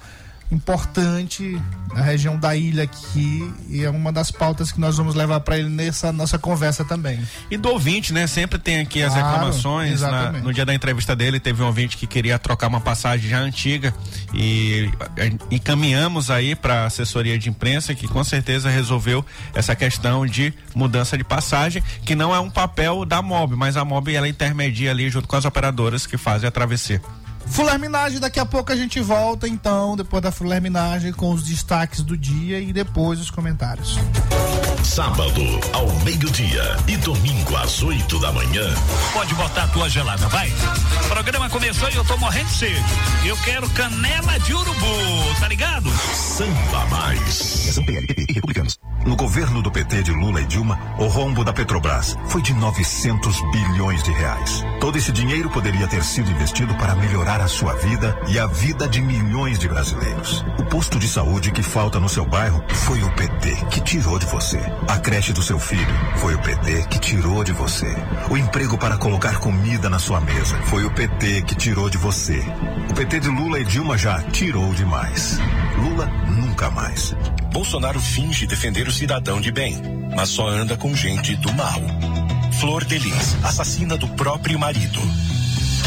importante 0.52 1.60
na 1.92 2.02
região 2.02 2.36
da 2.38 2.54
ilha 2.54 2.84
aqui 2.84 3.52
e 3.68 3.82
é 3.82 3.90
uma 3.90 4.12
das 4.12 4.30
pautas 4.30 4.70
que 4.70 4.80
nós 4.80 4.96
vamos 4.96 5.14
levar 5.14 5.40
para 5.40 5.58
ele 5.58 5.68
nessa 5.68 6.12
nossa 6.12 6.38
conversa 6.38 6.84
também. 6.84 7.20
E 7.50 7.56
do 7.56 7.68
ouvinte, 7.70 8.12
né? 8.12 8.26
Sempre 8.26 8.58
tem 8.58 8.80
aqui 8.80 9.02
as 9.02 9.12
Claro, 9.12 9.28
reclamações. 9.28 10.00
Na- 10.02 10.32
no 10.32 10.52
dia 10.52 10.64
da 10.64 10.74
entrevista 10.74 11.16
dele, 11.16 11.40
teve 11.40 11.62
um 11.62 11.66
ouvinte 11.66 11.96
que 11.96 12.06
queria 12.06 12.38
trocar 12.38 12.68
uma 12.68 12.80
passagem 12.80 13.28
já 13.30 13.38
antiga 13.38 13.92
e 14.34 14.90
encaminhamos 15.50 16.30
aí 16.30 16.54
para 16.54 16.82
a 16.82 16.86
assessoria 16.86 17.38
de 17.38 17.48
imprensa 17.48 17.94
que 17.94 18.06
com 18.06 18.22
certeza 18.22 18.68
resolveu 18.70 19.24
essa 19.54 19.74
questão 19.74 20.26
de 20.26 20.52
mudança 20.74 21.16
de 21.16 21.24
passagem, 21.24 21.82
que 22.04 22.14
não 22.14 22.34
é 22.34 22.40
um 22.40 22.50
papel 22.50 23.04
da 23.04 23.20
MOB, 23.22 23.56
mas 23.56 23.76
a 23.76 23.84
MOB 23.84 24.14
ela 24.14 24.28
intermedia 24.28 24.90
ali 24.90 25.08
junto 25.10 25.26
com 25.26 25.36
as 25.36 25.44
operadoras 25.44 26.06
que 26.06 26.16
fazem 26.16 26.46
a 26.48 26.50
travessia. 26.50 27.00
Fulerminagem, 27.46 28.20
daqui 28.20 28.38
a 28.38 28.46
pouco 28.46 28.72
a 28.72 28.76
gente 28.76 29.00
volta 29.00 29.48
então, 29.48 29.96
depois 29.96 30.22
da 30.22 30.30
fulerminagem, 30.30 31.12
com 31.12 31.32
os 31.32 31.42
destaques 31.42 32.02
do 32.02 32.16
dia 32.16 32.60
e 32.60 32.72
depois 32.72 33.20
os 33.20 33.30
comentários. 33.30 33.98
Sábado 34.86 35.42
ao 35.72 35.86
meio-dia 36.04 36.76
e 36.86 36.96
domingo 36.98 37.56
às 37.56 37.82
8 37.82 38.20
da 38.20 38.32
manhã. 38.32 38.72
Pode 39.12 39.34
botar 39.34 39.64
a 39.64 39.68
tua 39.68 39.90
gelada, 39.90 40.28
vai. 40.28 40.48
O 41.04 41.08
programa 41.08 41.50
começou 41.50 41.90
e 41.90 41.96
eu 41.96 42.04
tô 42.04 42.16
morrendo 42.16 42.46
de 42.46 42.54
sede. 42.54 42.84
Eu 43.24 43.36
quero 43.38 43.68
canela 43.70 44.38
de 44.38 44.54
urubu, 44.54 45.34
tá 45.40 45.48
ligado? 45.48 45.90
Samba 45.90 46.86
Mais. 46.86 47.78
PLPP 47.84 48.26
e 48.28 48.32
republicanos. 48.34 48.78
No 49.06 49.14
governo 49.14 49.62
do 49.62 49.70
PT 49.70 50.02
de 50.02 50.10
Lula 50.10 50.40
e 50.40 50.46
Dilma, 50.46 50.76
o 50.98 51.06
rombo 51.06 51.44
da 51.44 51.52
Petrobras 51.52 52.16
foi 52.28 52.42
de 52.42 52.52
900 52.54 53.40
bilhões 53.52 54.02
de 54.02 54.10
reais. 54.10 54.64
Todo 54.80 54.98
esse 54.98 55.12
dinheiro 55.12 55.48
poderia 55.48 55.86
ter 55.86 56.02
sido 56.02 56.28
investido 56.28 56.74
para 56.74 56.96
melhorar 56.96 57.40
a 57.40 57.46
sua 57.46 57.74
vida 57.74 58.18
e 58.26 58.36
a 58.36 58.46
vida 58.46 58.88
de 58.88 59.00
milhões 59.00 59.60
de 59.60 59.68
brasileiros. 59.68 60.44
O 60.58 60.64
posto 60.64 60.98
de 60.98 61.06
saúde 61.06 61.52
que 61.52 61.62
falta 61.62 62.00
no 62.00 62.08
seu 62.08 62.26
bairro 62.26 62.64
foi 62.68 63.00
o 63.00 63.14
PT 63.14 63.54
que 63.70 63.80
tirou 63.80 64.18
de 64.18 64.26
você. 64.26 64.58
A 64.88 64.98
creche 64.98 65.32
do 65.32 65.42
seu 65.42 65.58
filho 65.58 65.94
foi 66.16 66.34
o 66.34 66.42
PT 66.42 66.86
que 66.88 66.98
tirou 67.00 67.42
de 67.42 67.52
você. 67.52 67.86
O 68.30 68.36
emprego 68.36 68.78
para 68.78 68.96
colocar 68.96 69.38
comida 69.38 69.90
na 69.90 69.98
sua 69.98 70.20
mesa 70.20 70.56
foi 70.64 70.84
o 70.84 70.90
PT 70.90 71.42
que 71.42 71.54
tirou 71.54 71.90
de 71.90 71.98
você. 71.98 72.40
O 72.90 72.94
PT 72.94 73.20
de 73.20 73.28
Lula 73.28 73.58
e 73.58 73.64
Dilma 73.64 73.98
já 73.98 74.22
tirou 74.22 74.72
demais. 74.74 75.38
Lula 75.76 76.06
nunca 76.28 76.70
mais. 76.70 77.14
Bolsonaro 77.52 78.00
finge 78.00 78.46
defender 78.46 78.86
o 78.86 78.92
cidadão 78.92 79.40
de 79.40 79.50
bem, 79.50 79.80
mas 80.14 80.28
só 80.28 80.48
anda 80.48 80.76
com 80.76 80.94
gente 80.94 81.34
do 81.36 81.52
mal. 81.54 81.80
Flor 82.60 82.84
Delis, 82.84 83.36
assassina 83.42 83.96
do 83.96 84.08
próprio 84.10 84.58
marido. 84.58 85.00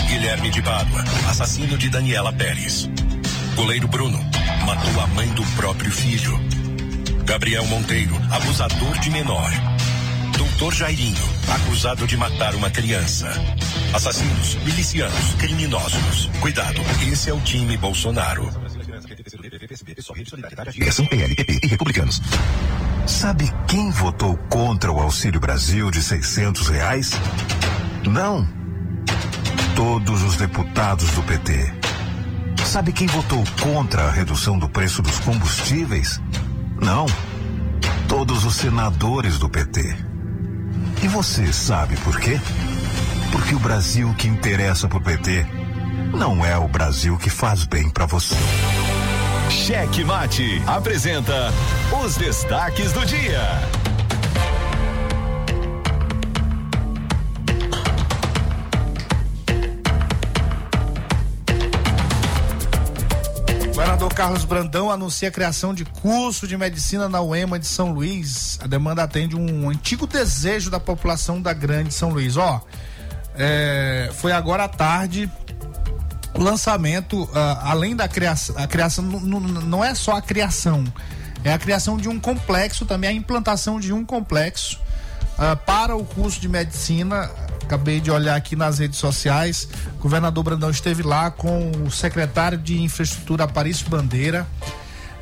Guilherme 0.08 0.50
de 0.50 0.62
Pádua, 0.62 1.04
assassino 1.30 1.78
de 1.78 1.90
Daniela 1.90 2.34
Pérez. 2.34 2.90
Goleiro 3.56 3.88
Bruno, 3.88 4.20
matou 4.66 5.02
a 5.02 5.08
mãe 5.08 5.28
do 5.30 5.44
próprio 5.56 5.92
filho. 5.92 6.59
Gabriel 7.30 7.64
Monteiro, 7.68 8.16
abusador 8.32 8.98
de 8.98 9.12
menor. 9.12 9.52
Doutor 10.36 10.74
Jairinho, 10.74 11.24
acusado 11.48 12.08
de 12.08 12.18
matar 12.18 12.56
uma 12.56 12.72
criança. 12.72 13.30
Assassinos, 13.94 14.56
milicianos, 14.66 15.36
criminosos. 15.38 16.26
Cuidado, 16.42 16.82
esse 17.08 17.30
é 17.30 17.34
o 17.34 17.40
time 17.42 17.78
Bolsonaro. 17.78 18.50
Ligação 20.74 21.06
PLPP 21.06 21.60
e 21.62 21.68
republicanos. 21.68 22.20
Sabe 23.06 23.54
quem 23.68 23.92
votou 23.92 24.36
contra 24.50 24.92
o 24.92 25.00
Auxílio 25.00 25.40
Brasil 25.40 25.92
de 25.92 26.02
600 26.02 26.68
reais? 26.70 27.12
Não. 28.08 28.50
Todos 29.76 30.24
os 30.24 30.36
deputados 30.36 31.12
do 31.12 31.22
PT. 31.22 31.74
Sabe 32.66 32.92
quem 32.92 33.06
votou 33.06 33.44
contra 33.62 34.06
a 34.06 34.12
redução 34.12 34.58
do 34.58 34.68
preço 34.68 35.04
dos 35.04 35.20
combustíveis? 35.20 36.20
Não. 36.82 37.06
Todos 38.08 38.46
os 38.46 38.56
senadores 38.56 39.38
do 39.38 39.50
PT. 39.50 39.96
E 41.04 41.08
você 41.08 41.52
sabe 41.54 41.96
por 41.98 42.20
quê? 42.20 42.40
Porque 43.32 43.56
o 43.56 43.60
Brasil 43.60 44.14
que 44.18 44.28
interessa 44.28 44.88
pro 44.88 45.00
PT 45.02 45.46
não 46.14 46.44
é 46.44 46.58
o 46.58 46.68
Brasil 46.68 47.18
que 47.18 47.30
faz 47.30 47.66
bem 47.66 47.90
para 47.90 48.06
você. 48.06 48.36
Cheque 49.50 50.04
Mate 50.04 50.62
apresenta 50.68 51.52
os 52.04 52.16
destaques 52.16 52.92
do 52.92 53.06
dia. 53.06 53.42
Carlos 64.20 64.44
Brandão 64.44 64.92
anuncia 64.92 65.30
a 65.30 65.32
criação 65.32 65.74
de 65.74 65.86
curso 65.86 66.46
de 66.46 66.58
medicina 66.58 67.08
na 67.08 67.22
UEMA 67.22 67.58
de 67.58 67.66
São 67.66 67.94
Luís. 67.94 68.60
A 68.62 68.68
demanda 68.68 69.02
atende 69.02 69.34
um 69.34 69.70
antigo 69.70 70.06
desejo 70.06 70.70
da 70.70 70.78
população 70.78 71.42
da 71.42 71.54
Grande 71.54 71.94
São 71.94 72.10
Luís. 72.10 72.36
Ó, 72.36 72.62
é, 73.34 74.10
foi 74.16 74.34
agora 74.34 74.66
à 74.66 74.68
tarde 74.68 75.32
o 76.34 76.44
lançamento, 76.44 77.30
ah, 77.34 77.72
além 77.72 77.96
da 77.96 78.10
criação, 78.10 78.58
a 78.58 78.68
criação 78.68 79.06
não 79.06 79.82
é 79.82 79.96
só 79.96 80.18
a 80.18 80.22
criação, 80.22 80.84
é 81.42 81.54
a 81.54 81.58
criação 81.58 81.96
de 81.96 82.10
um 82.10 82.20
complexo, 82.20 82.86
também 82.86 83.12
a 83.12 83.14
implantação 83.14 83.80
de 83.80 83.94
um 83.94 84.04
complexo 84.04 84.82
ah, 85.38 85.56
para 85.56 85.96
o 85.96 86.04
curso 86.04 86.42
de 86.42 86.50
medicina. 86.50 87.32
Acabei 87.70 88.00
de 88.00 88.10
olhar 88.10 88.36
aqui 88.36 88.56
nas 88.56 88.80
redes 88.80 88.98
sociais. 88.98 89.70
O 90.00 90.02
governador 90.02 90.44
Brandão 90.44 90.72
esteve 90.72 91.04
lá 91.04 91.30
com 91.30 91.70
o 91.86 91.92
secretário 91.92 92.58
de 92.58 92.82
infraestrutura 92.82 93.44
Aparício 93.44 93.88
Bandeira 93.88 94.48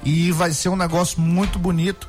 e 0.01 0.31
vai 0.31 0.51
ser 0.51 0.69
um 0.69 0.77
negócio 0.77 1.19
muito 1.19 1.59
bonito. 1.59 2.07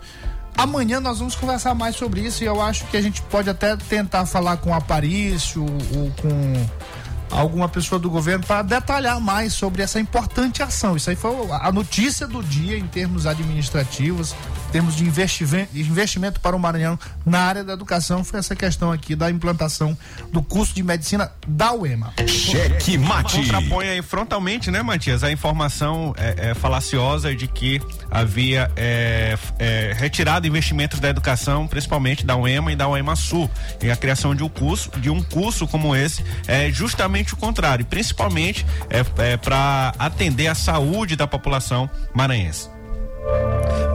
Amanhã 0.56 1.00
nós 1.00 1.18
vamos 1.18 1.34
conversar 1.34 1.74
mais 1.74 1.96
sobre 1.96 2.20
isso 2.20 2.44
e 2.44 2.46
eu 2.46 2.62
acho 2.62 2.86
que 2.86 2.96
a 2.96 3.02
gente 3.02 3.20
pode 3.22 3.50
até 3.50 3.76
tentar 3.76 4.26
falar 4.26 4.58
com 4.58 4.70
o 4.70 4.74
Aparício 4.74 5.66
ou 5.96 6.12
com 6.22 6.66
alguma 7.30 7.68
pessoa 7.68 7.98
do 7.98 8.10
governo 8.10 8.44
para 8.44 8.62
detalhar 8.62 9.20
mais 9.20 9.52
sobre 9.52 9.82
essa 9.82 10.00
importante 10.00 10.62
ação. 10.62 10.96
Isso 10.96 11.10
aí 11.10 11.16
foi 11.16 11.30
a 11.50 11.70
notícia 11.70 12.26
do 12.26 12.42
dia 12.42 12.78
em 12.78 12.86
termos 12.86 13.26
administrativos, 13.26 14.34
em 14.68 14.72
termos 14.72 14.96
de 14.96 15.04
investimento, 15.04 15.76
investimento 15.76 16.40
para 16.40 16.54
o 16.54 16.58
Maranhão 16.58 16.98
na 17.24 17.40
área 17.40 17.64
da 17.64 17.72
educação, 17.72 18.24
foi 18.24 18.38
essa 18.38 18.54
questão 18.56 18.92
aqui 18.92 19.14
da 19.14 19.30
implantação 19.30 19.96
do 20.32 20.42
curso 20.42 20.74
de 20.74 20.82
medicina 20.82 21.30
da 21.46 21.72
UEMA. 21.72 22.12
Cheque 22.26 22.96
Mate. 22.98 23.36
Contrapõe 23.36 23.88
aí 23.88 24.02
frontalmente, 24.02 24.70
né, 24.70 24.82
Matias, 24.82 25.22
a 25.22 25.30
informação 25.30 26.14
é, 26.16 26.50
é, 26.50 26.54
falaciosa 26.54 27.34
de 27.34 27.46
que 27.46 27.80
havia 28.10 28.70
é, 28.76 29.36
é, 29.58 29.92
retirado 29.96 30.46
investimentos 30.46 31.00
da 31.00 31.08
educação, 31.08 31.66
principalmente 31.66 32.24
da 32.24 32.36
UEMA 32.36 32.72
e 32.72 32.76
da 32.76 32.88
UEMA 32.88 33.16
Sul. 33.16 33.50
E 33.82 33.90
a 33.90 33.96
criação 33.96 34.34
de 34.34 34.42
um 34.42 34.48
curso, 34.48 34.90
de 34.98 35.10
um 35.10 35.22
curso 35.22 35.66
como 35.66 35.94
esse 35.94 36.24
é 36.46 36.70
justamente 36.70 37.17
o 37.34 37.36
contrário, 37.36 37.84
principalmente 37.84 38.64
é, 38.88 39.02
para 39.36 39.94
atender 39.98 40.48
a 40.48 40.54
saúde 40.54 41.16
da 41.16 41.26
população 41.26 41.88
maranhense. 42.14 42.77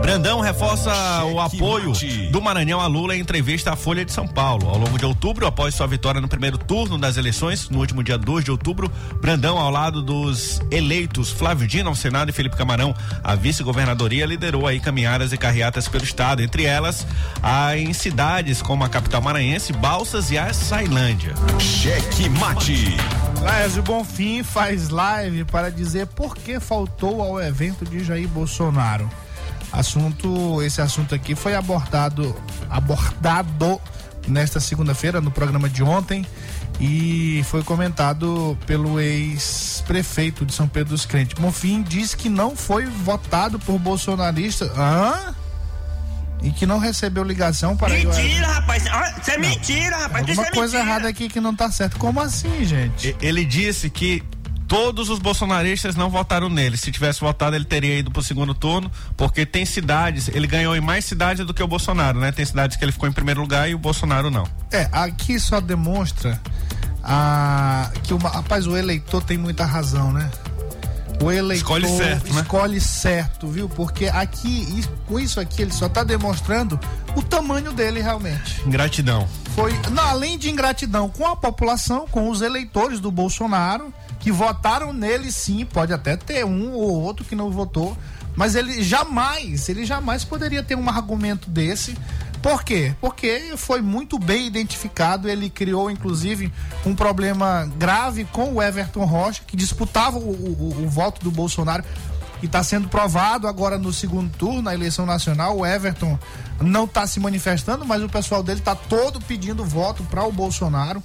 Brandão 0.04 0.42
reforça 0.42 0.92
o 1.24 1.39
apoio 1.39 1.94
do 2.30 2.42
Maranhão 2.42 2.82
a 2.82 2.88
Lula 2.88 3.16
em 3.16 3.22
entrevista 3.22 3.72
à 3.72 3.76
Folha 3.78 4.04
de 4.04 4.12
São 4.12 4.28
Paulo. 4.28 4.68
Ao 4.68 4.78
longo 4.78 5.00
de 5.00 5.06
outubro, 5.06 5.48
após 5.48 5.74
sua 5.74 5.88
vitória 5.88 6.20
no 6.20 6.28
primeiro 6.28 6.58
turno 6.58 6.98
das 6.98 7.16
eleições, 7.16 7.70
no 7.70 7.80
último 7.80 8.04
dia 8.04 8.18
2 8.18 8.44
de 8.44 8.52
outubro, 8.52 8.92
Brandão, 9.22 9.58
ao 9.58 9.72
lado 9.72 10.02
dos 10.02 10.62
eleitos 10.70 11.32
Flávio 11.32 11.66
Dino 11.66 11.88
ao 11.88 11.96
Senado 11.96 12.28
e 12.28 12.34
Felipe 12.34 12.58
Camarão, 12.58 12.94
a 13.24 13.34
vice-governadoria, 13.34 14.26
liderou 14.26 14.68
aí 14.68 14.78
caminhadas 14.82 15.32
e 15.32 15.38
carreatas 15.38 15.88
pelo 15.88 16.04
estado, 16.04 16.44
entre 16.44 16.66
elas 16.66 17.08
a, 17.42 17.78
em 17.78 17.94
cidades 17.94 18.62
como 18.62 18.84
a 18.84 18.89
capital 18.89 19.22
maranhense, 19.22 19.72
Balsas 19.72 20.30
e 20.32 20.38
a 20.38 20.54
Sailândia. 20.54 21.34
Cheque 21.60 22.28
Mate. 22.28 22.98
Laércio 23.42 23.82
Bonfim 23.82 24.44
faz 24.44 24.89
live 24.89 25.46
para 25.46 25.72
dizer 25.72 26.08
por 26.08 26.36
que 26.36 26.60
faltou 26.60 27.22
ao 27.22 27.42
evento 27.42 27.86
de 27.86 28.04
Jair 28.04 28.28
Bolsonaro. 28.28 29.10
Assunto, 29.74 30.62
esse 30.62 30.80
assunto 30.82 31.16
aqui 31.16 31.34
foi 31.34 31.56
abordado, 31.56 32.34
abordado 32.70 33.82
nesta 34.28 34.60
segunda-feira 34.60 35.20
no 35.20 35.32
programa 35.32 35.68
de 35.68 35.82
ontem 35.84 36.26
e 36.80 37.44
foi 37.50 37.64
comentado 37.64 38.56
pelo 38.68 39.00
ex-prefeito 39.00 40.46
de 40.46 40.54
São 40.54 40.68
Pedro 40.68 40.92
dos 40.92 41.06
Crentes. 41.08 41.34
Bonfim 41.40 41.82
diz 41.82 42.14
que 42.14 42.30
não 42.30 42.56
foi 42.56 42.86
votado 42.86 43.58
por 43.60 43.80
bolsonaristas. 43.80 44.70
Hã? 44.78 45.34
E 46.44 46.52
que 46.52 46.66
não 46.66 46.78
recebeu 46.78 47.24
ligação 47.24 47.76
para. 47.76 47.94
Mentira, 47.94 48.46
rapaz. 48.48 48.86
Ah, 48.88 49.16
Isso 49.20 49.32
é 49.32 49.38
mentira, 49.38 49.98
rapaz. 49.98 50.28
Isso 50.28 50.32
Alguma 50.40 50.48
é 50.48 50.52
coisa 50.52 50.78
mentira. 50.78 50.92
errada 50.94 51.08
aqui 51.10 51.30
que 51.30 51.40
não 51.40 51.56
tá 51.56 51.72
certo. 51.72 51.98
Como 51.98 52.20
assim, 52.20 52.64
gente? 52.66 53.16
Ele 53.22 53.44
disse 53.46 53.90
que 53.90 54.22
todos 54.74 55.08
os 55.08 55.20
bolsonaristas 55.20 55.96
não 55.96 56.10
votaram 56.10 56.50
nele. 56.50 56.78
Se 56.78 56.92
tivesse 56.92 57.20
votado, 57.20 57.56
ele 57.56 57.64
teria 57.64 58.00
ido 58.00 58.10
pro 58.10 58.24
segundo 58.24 58.56
turno, 58.56 58.92
porque 59.16 59.46
tem 59.46 59.68
cidades, 59.68 60.30
ele 60.30 60.48
ganhou 60.48 60.76
em 60.76 60.82
mais 60.82 61.06
cidades 61.06 61.46
do 61.46 61.54
que 61.54 61.62
o 61.62 61.68
Bolsonaro, 61.68 62.20
né? 62.20 62.32
Tem 62.32 62.44
cidades 62.44 62.76
que 62.76 62.84
ele 62.84 62.92
ficou 62.92 63.08
em 63.08 63.12
primeiro 63.12 63.40
lugar 63.40 63.70
e 63.70 63.76
o 63.76 63.78
Bolsonaro 63.78 64.32
não. 64.32 64.48
É, 64.72 64.90
aqui 64.92 65.40
só 65.40 65.62
demonstra 65.62 66.42
a, 67.04 67.92
que 68.02 68.16
o, 68.16 68.18
rapaz, 68.18 68.66
o 68.66 68.76
eleitor 68.76 69.24
tem 69.24 69.38
muita 69.38 69.64
razão, 69.64 70.12
né? 70.12 70.32
o 71.22 71.32
eleitor 71.32 71.78
Escolhe 71.80 71.88
certo, 71.88 72.34
né? 72.34 72.42
escolhe 72.42 72.82
certo, 72.82 73.48
viu? 73.48 73.70
Porque 73.70 74.08
aqui, 74.08 74.84
com 75.06 75.20
isso 75.20 75.40
aqui, 75.40 75.62
ele 75.62 75.72
só 75.72 75.88
tá 75.88 76.04
demonstrando 76.04 76.80
o 77.16 77.22
tamanho 77.22 77.72
dele 77.72 78.02
realmente. 78.02 78.62
Gratidão. 78.66 79.28
Foi, 79.56 79.72
não, 79.92 80.04
além 80.04 80.38
de 80.38 80.50
ingratidão 80.50 81.08
com 81.10 81.28
a 81.28 81.36
população, 81.36 82.08
com 82.08 82.30
os 82.30 82.42
eleitores 82.42 83.00
do 83.00 83.12
Bolsonaro, 83.12 83.94
que 84.24 84.32
votaram 84.32 84.94
nele 84.94 85.30
sim, 85.32 85.66
pode 85.66 85.92
até 85.94 86.16
ter 86.16 86.46
um 86.46 86.72
ou 86.72 87.02
outro 87.02 87.26
que 87.26 87.36
não 87.36 87.52
votou, 87.52 87.96
mas 88.38 88.56
ele 88.56 88.82
jamais, 88.82 89.68
ele 89.68 89.86
jamais 89.86 90.24
poderia 90.24 90.64
ter 90.64 90.76
um 90.76 90.90
argumento 90.90 91.50
desse. 91.50 91.94
Por 92.42 92.64
quê? 92.64 92.96
Porque 93.02 93.54
foi 93.58 93.82
muito 93.82 94.18
bem 94.18 94.48
identificado, 94.48 95.28
ele 95.30 95.50
criou 95.50 95.92
inclusive 95.92 96.52
um 96.86 96.96
problema 96.96 97.70
grave 97.78 98.24
com 98.24 98.54
o 98.54 98.62
Everton 98.64 99.04
Rocha, 99.04 99.42
que 99.46 99.58
disputava 99.58 100.18
o, 100.18 100.22
o- 100.32 100.84
o 100.86 100.90
voto 100.90 101.22
do 101.22 101.30
Bolsonaro 101.30 101.84
e 102.42 102.46
está 102.46 102.64
sendo 102.64 102.88
provado 102.88 103.46
agora 103.46 103.78
no 103.78 103.92
segundo 103.92 104.30
turno, 104.38 104.62
na 104.62 104.74
eleição 104.74 105.06
nacional. 105.06 105.58
O 105.58 105.66
Everton 105.66 106.18
não 106.62 106.86
está 106.86 107.06
se 107.06 107.20
manifestando, 107.20 107.86
mas 107.86 108.02
o 108.02 108.08
pessoal 108.10 108.42
dele 108.42 108.60
está 108.60 108.74
todo 108.76 109.20
pedindo 109.22 109.66
voto 109.66 110.02
para 110.06 110.24
o 110.26 110.32
Bolsonaro. 110.32 111.04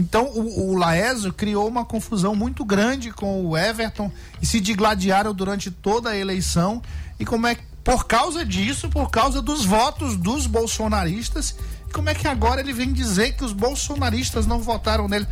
Então 0.00 0.24
o, 0.24 0.74
o 0.74 1.32
criou 1.34 1.68
uma 1.68 1.84
confusão 1.84 2.34
muito 2.34 2.64
grande 2.64 3.10
com 3.10 3.44
o 3.44 3.56
Everton 3.56 4.10
e 4.40 4.46
se 4.46 4.58
digladiaram 4.58 5.34
durante 5.34 5.70
toda 5.70 6.08
a 6.08 6.16
eleição. 6.16 6.82
E 7.18 7.26
como 7.26 7.46
é 7.46 7.54
que, 7.54 7.62
por 7.84 8.06
causa 8.06 8.42
disso, 8.42 8.88
por 8.88 9.10
causa 9.10 9.42
dos 9.42 9.62
votos 9.62 10.16
dos 10.16 10.46
bolsonaristas, 10.46 11.54
como 11.92 12.08
é 12.08 12.14
que 12.14 12.26
agora 12.26 12.62
ele 12.62 12.72
vem 12.72 12.94
dizer 12.94 13.32
que 13.32 13.44
os 13.44 13.52
bolsonaristas 13.52 14.46
não 14.46 14.60
votaram 14.60 15.06
nele? 15.06 15.26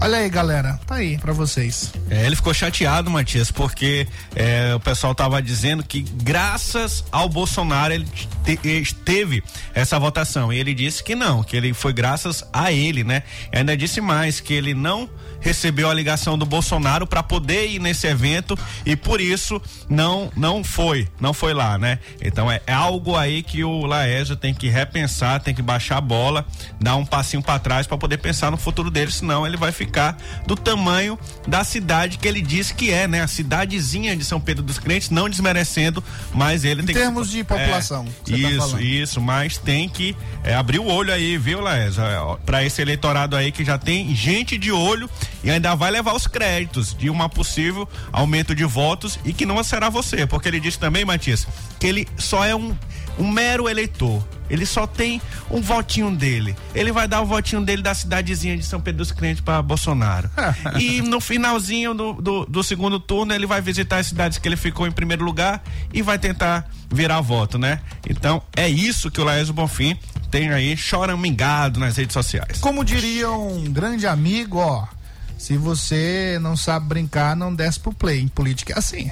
Olha 0.00 0.18
aí, 0.18 0.28
galera, 0.30 0.78
tá 0.86 0.94
aí 0.94 1.18
pra 1.18 1.32
vocês. 1.32 1.92
É, 2.08 2.24
ele 2.24 2.36
ficou 2.36 2.54
chateado, 2.54 3.10
Matias, 3.10 3.50
porque 3.50 4.06
é, 4.34 4.72
o 4.74 4.78
pessoal 4.80 5.12
tava 5.12 5.42
dizendo 5.42 5.82
que 5.82 6.02
graças 6.02 7.04
ao 7.10 7.28
Bolsonaro 7.28 7.92
ele 7.92 8.06
te- 8.44 8.94
teve 9.04 9.42
essa 9.74 9.98
votação. 9.98 10.52
E 10.52 10.58
ele 10.58 10.72
disse 10.72 11.02
que 11.02 11.16
não, 11.16 11.42
que 11.42 11.56
ele 11.56 11.74
foi 11.74 11.92
graças 11.92 12.44
a 12.52 12.70
ele, 12.70 13.02
né? 13.02 13.24
E 13.52 13.58
ainda 13.58 13.76
disse 13.76 14.00
mais 14.00 14.38
que 14.38 14.54
ele 14.54 14.72
não 14.72 15.10
recebeu 15.40 15.88
a 15.90 15.94
ligação 15.94 16.36
do 16.38 16.44
Bolsonaro 16.46 17.06
para 17.06 17.22
poder 17.22 17.68
ir 17.68 17.78
nesse 17.80 18.06
evento 18.08 18.58
e 18.84 18.96
por 18.96 19.20
isso 19.20 19.62
não 19.88 20.32
não 20.36 20.64
foi, 20.64 21.06
não 21.20 21.32
foi 21.32 21.54
lá, 21.54 21.78
né? 21.78 21.98
Então 22.20 22.50
é, 22.50 22.60
é 22.66 22.72
algo 22.72 23.16
aí 23.16 23.42
que 23.42 23.62
o 23.62 23.84
Laésio 23.86 24.34
tem 24.36 24.52
que 24.52 24.68
repensar, 24.68 25.40
tem 25.40 25.54
que 25.54 25.62
baixar 25.62 25.98
a 25.98 26.00
bola, 26.00 26.44
dar 26.80 26.96
um 26.96 27.04
passinho 27.06 27.40
para 27.42 27.58
trás 27.58 27.86
para 27.86 27.96
poder 27.96 28.18
pensar 28.18 28.50
no 28.50 28.56
futuro 28.56 28.90
dele, 28.90 29.12
senão 29.12 29.46
ele 29.46 29.56
vai 29.56 29.70
ficar 29.70 29.87
do 30.46 30.56
tamanho 30.56 31.18
da 31.46 31.64
cidade 31.64 32.18
que 32.18 32.26
ele 32.28 32.40
diz 32.40 32.70
que 32.70 32.90
é, 32.90 33.06
né? 33.06 33.22
A 33.22 33.28
cidadezinha 33.28 34.16
de 34.16 34.24
São 34.24 34.40
Pedro 34.40 34.62
dos 34.62 34.78
Crentes, 34.78 35.10
não 35.10 35.28
desmerecendo, 35.28 36.02
mas 36.34 36.64
ele 36.64 36.82
Em 36.82 36.86
tem 36.86 36.94
termos 36.94 37.28
que, 37.28 37.36
de 37.36 37.44
população, 37.44 38.04
você 38.24 38.32
tá 38.32 38.38
isso, 38.38 38.58
falando. 38.58 38.80
isso, 38.82 39.20
mas 39.20 39.58
tem 39.58 39.88
que 39.88 40.16
é, 40.44 40.54
abrir 40.54 40.78
o 40.78 40.86
olho 40.86 41.12
aí, 41.12 41.36
viu, 41.38 41.60
Laésio? 41.60 42.02
Para 42.44 42.64
esse 42.64 42.80
eleitorado 42.82 43.36
aí 43.36 43.50
que 43.50 43.64
já 43.64 43.78
tem 43.78 44.14
gente 44.14 44.56
de 44.58 44.70
olho 44.72 45.08
e 45.42 45.50
ainda 45.50 45.74
vai 45.74 45.90
levar 45.90 46.14
os 46.14 46.26
créditos 46.26 46.94
de 46.94 47.08
uma 47.10 47.28
possível 47.28 47.88
aumento 48.12 48.54
de 48.54 48.64
votos 48.64 49.18
e 49.24 49.32
que 49.32 49.46
não 49.46 49.62
será 49.62 49.88
você, 49.88 50.26
porque 50.26 50.48
ele 50.48 50.60
disse 50.60 50.78
também, 50.78 51.04
Matias, 51.04 51.46
que 51.78 51.86
ele 51.86 52.08
só 52.16 52.44
é 52.44 52.54
um, 52.54 52.76
um 53.18 53.30
mero 53.30 53.68
eleitor. 53.68 54.26
Ele 54.50 54.64
só 54.64 54.86
tem 54.86 55.20
um 55.50 55.60
votinho 55.60 56.10
dele. 56.10 56.56
Ele 56.74 56.90
vai 56.90 57.06
dar 57.06 57.20
o 57.20 57.26
votinho 57.26 57.62
dele 57.62 57.82
da 57.82 57.94
cidadezinha 57.94 58.56
de 58.56 58.64
São 58.64 58.80
Pedro 58.80 58.98
dos 58.98 59.12
Crentes 59.12 59.42
para 59.42 59.60
Bolsonaro. 59.60 60.30
e 60.80 61.02
no 61.02 61.20
finalzinho 61.20 61.92
do, 61.92 62.12
do, 62.14 62.46
do 62.46 62.62
segundo 62.62 62.98
turno, 62.98 63.34
ele 63.34 63.46
vai 63.46 63.60
visitar 63.60 63.98
as 63.98 64.06
cidades 64.06 64.38
que 64.38 64.48
ele 64.48 64.56
ficou 64.56 64.86
em 64.86 64.92
primeiro 64.92 65.24
lugar 65.24 65.62
e 65.92 66.00
vai 66.00 66.18
tentar 66.18 66.68
virar 66.90 67.20
voto, 67.20 67.58
né? 67.58 67.80
Então 68.08 68.42
é 68.56 68.68
isso 68.68 69.10
que 69.10 69.20
o 69.20 69.24
Laércio 69.24 69.52
Bonfim 69.52 69.98
tem 70.30 70.50
aí 70.50 70.76
choramingado 70.76 71.78
nas 71.78 71.96
redes 71.96 72.14
sociais. 72.14 72.58
Como 72.58 72.84
diria 72.84 73.30
um 73.30 73.64
grande 73.64 74.06
amigo, 74.06 74.58
ó, 74.58 74.86
se 75.36 75.56
você 75.56 76.38
não 76.40 76.56
sabe 76.56 76.86
brincar, 76.86 77.36
não 77.36 77.54
desce 77.54 77.78
pro 77.78 77.92
play. 77.92 78.20
Em 78.20 78.28
política 78.28 78.72
é 78.74 78.78
assim. 78.78 79.10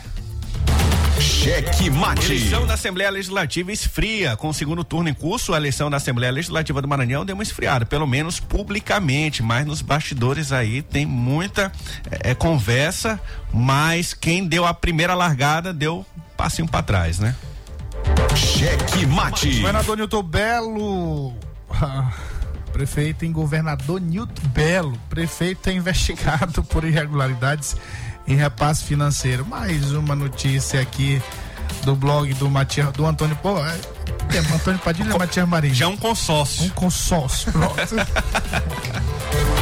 Cheque 1.21 1.91
mate. 1.91 2.27
Eleição 2.27 2.67
da 2.67 2.75
Assembleia 2.75 3.11
Legislativa 3.11 3.73
esfria. 3.73 4.37
Com 4.37 4.49
o 4.49 4.55
segundo 4.55 4.85
turno 4.85 5.09
em 5.09 5.15
curso, 5.15 5.55
a 5.55 5.57
eleição 5.57 5.91
da 5.91 5.97
Assembleia 5.97 6.33
Legislativa 6.33 6.83
do 6.83 6.89
Maranhão 6.89 7.25
deu 7.25 7.35
uma 7.35 7.43
esfriada, 7.43 7.87
pelo 7.87 8.07
menos 8.07 8.41
publicamente, 8.41 9.43
mas 9.43 9.67
nos 9.67 9.81
bastidores 9.81 10.53
aí 10.53 10.83
tem 10.83 11.07
muita 11.07 11.73
eh, 12.11 12.35
conversa, 12.35 13.21
mas 13.53 14.13
quem 14.15 14.47
deu 14.47 14.65
a 14.65 14.75
primeira 14.75 15.15
largada 15.15 15.73
deu 15.73 16.05
um 16.17 16.21
passinho 16.37 16.69
para 16.69 16.83
trás, 16.83 17.19
né? 17.19 17.35
Cheque 18.35 19.07
mate. 19.07 19.57
Governador 19.57 19.97
Nilton 19.97 20.23
Belo. 20.23 21.35
ah, 21.71 22.13
Prefeito 22.73 23.25
em 23.25 23.33
governador 23.33 24.01
Nilton 24.01 24.49
Belo. 24.49 24.99
Prefeito 25.09 25.69
é 25.71 25.73
investigado 25.73 26.63
por 26.65 26.85
irregularidades 26.85 27.77
em 28.27 28.35
repasse 28.35 28.85
financeiro. 28.85 29.45
Mais 29.47 29.93
uma 29.93 30.15
notícia 30.15 30.81
aqui 30.81 31.23
do 31.85 31.95
blog 31.95 32.33
do 32.35 32.51
Matias, 32.51 32.93
do 32.93 33.07
Antônio. 33.07 33.37
Pô, 33.43 33.57
é, 34.33 34.37
é, 34.37 34.55
Antônio 34.55 34.81
Padilha 34.81 35.15
e 35.15 35.19
Matias 35.19 35.49
Marinho. 35.49 35.75
Já 35.75 35.87
é 35.87 35.89
um 35.89 35.97
consórcio. 35.97 36.65
Um 36.65 36.71
consórcio. 36.71 37.53
Pronto. 37.53 37.77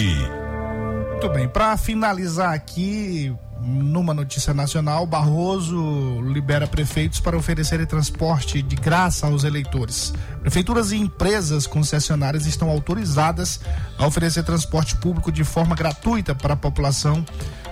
Muito 1.11 1.29
bem, 1.29 1.47
para 1.47 1.77
finalizar 1.77 2.53
aqui, 2.53 3.33
numa 3.61 4.13
notícia 4.13 4.53
nacional, 4.53 5.05
Barroso 5.05 6.19
libera 6.21 6.67
prefeitos 6.67 7.21
para 7.21 7.37
oferecerem 7.37 7.85
transporte 7.85 8.61
de 8.61 8.75
graça 8.75 9.25
aos 9.25 9.45
eleitores. 9.45 10.13
Prefeituras 10.41 10.91
e 10.91 10.97
empresas 10.97 11.65
concessionárias 11.65 12.45
estão 12.45 12.69
autorizadas 12.69 13.61
a 13.97 14.05
oferecer 14.05 14.43
transporte 14.43 14.97
público 14.97 15.31
de 15.31 15.45
forma 15.45 15.77
gratuita 15.77 16.35
para 16.35 16.55
a 16.55 16.57
população 16.57 17.25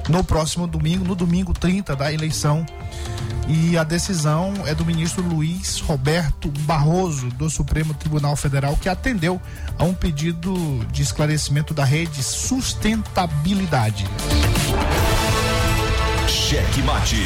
no 0.08 0.24
próximo 0.24 0.66
domingo, 0.66 1.04
no 1.04 1.14
domingo 1.14 1.54
30 1.54 1.94
da 1.94 2.12
eleição. 2.14 2.66
E 3.54 3.78
a 3.78 3.84
decisão 3.84 4.54
é 4.66 4.74
do 4.74 4.86
ministro 4.86 5.22
Luiz 5.22 5.82
Roberto 5.82 6.50
Barroso, 6.60 7.28
do 7.32 7.50
Supremo 7.50 7.94
Tribunal 7.94 8.38
Federal, 8.38 8.78
que 8.78 8.88
atendeu 8.88 9.42
a 9.78 9.84
um 9.84 9.94
pedido 9.94 10.54
de 10.90 11.02
esclarecimento 11.02 11.74
da 11.74 11.84
rede 11.84 12.24
Sustentabilidade. 12.24 14.06
Cheque 16.30 16.82
mate. 16.84 17.26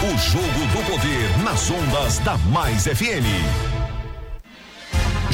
O 0.00 0.18
jogo 0.18 0.46
do 0.46 0.90
poder 0.90 1.38
nas 1.44 1.70
ondas 1.70 2.18
da 2.20 2.38
Mais 2.38 2.84
FM. 2.84 3.77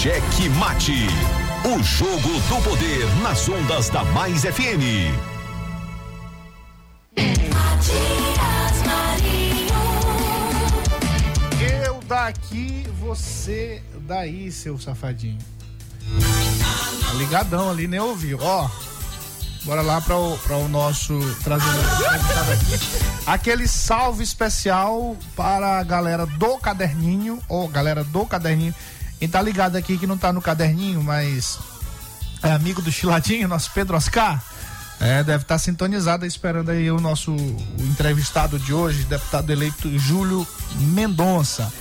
Cheque 0.00 0.48
Mate. 0.50 1.08
O 1.64 1.82
jogo 1.82 2.40
do 2.48 2.62
poder 2.62 3.04
nas 3.20 3.48
ondas 3.48 3.88
da 3.88 4.04
Mais 4.04 4.42
FM. 4.42 5.10
Eu 11.84 12.00
daqui, 12.06 12.86
você 13.00 13.82
daí, 14.02 14.52
seu 14.52 14.78
safadinho. 14.78 15.40
Tá 17.04 17.14
ligadão 17.14 17.68
ali, 17.68 17.88
nem 17.88 17.98
ouviu. 17.98 18.38
Ó, 18.40 18.70
bora 19.64 19.82
lá 19.82 20.00
para 20.00 20.16
o, 20.16 20.38
pra 20.38 20.58
o 20.58 20.68
nosso 20.68 21.18
trazer 21.42 21.66
aquele 23.26 23.66
salve 23.66 24.22
especial 24.22 25.16
para 25.34 25.80
a 25.80 25.82
galera 25.82 26.24
do 26.24 26.56
caderninho, 26.58 27.42
ou 27.48 27.66
galera 27.66 28.04
do 28.04 28.24
caderninho. 28.24 28.72
Quem 29.18 29.28
tá 29.28 29.42
ligado 29.42 29.76
aqui 29.76 29.98
que 29.98 30.06
não 30.06 30.16
tá 30.16 30.32
no 30.32 30.40
caderninho, 30.40 31.02
mas 31.02 31.58
é 32.42 32.52
amigo 32.52 32.80
do 32.80 32.92
Chiladinho, 32.92 33.48
nosso 33.48 33.70
Pedro 33.72 33.96
Oscar. 33.96 34.42
É, 35.00 35.22
deve 35.22 35.42
estar 35.42 35.58
sintonizado 35.58 36.26
esperando 36.26 36.70
aí 36.70 36.90
o 36.90 37.00
nosso 37.00 37.32
o 37.32 37.82
entrevistado 37.82 38.58
de 38.58 38.72
hoje, 38.72 39.04
deputado 39.04 39.50
eleito 39.50 39.96
Júlio 39.98 40.46
Mendonça. 40.80 41.72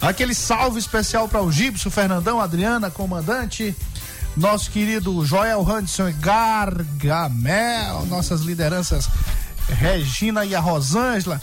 Aquele 0.00 0.34
salve 0.34 0.78
especial 0.78 1.28
para 1.28 1.42
o 1.42 1.52
Gibson, 1.52 1.90
Fernandão, 1.90 2.40
Adriana, 2.40 2.90
comandante, 2.90 3.74
nosso 4.36 4.70
querido 4.70 5.24
Joel 5.24 5.60
Hudson 5.60 6.08
e 6.08 6.12
Gargamel, 6.14 8.06
nossas 8.06 8.40
lideranças 8.42 9.08
Regina 9.68 10.44
e 10.44 10.54
a 10.54 10.60
Rosângela. 10.60 11.40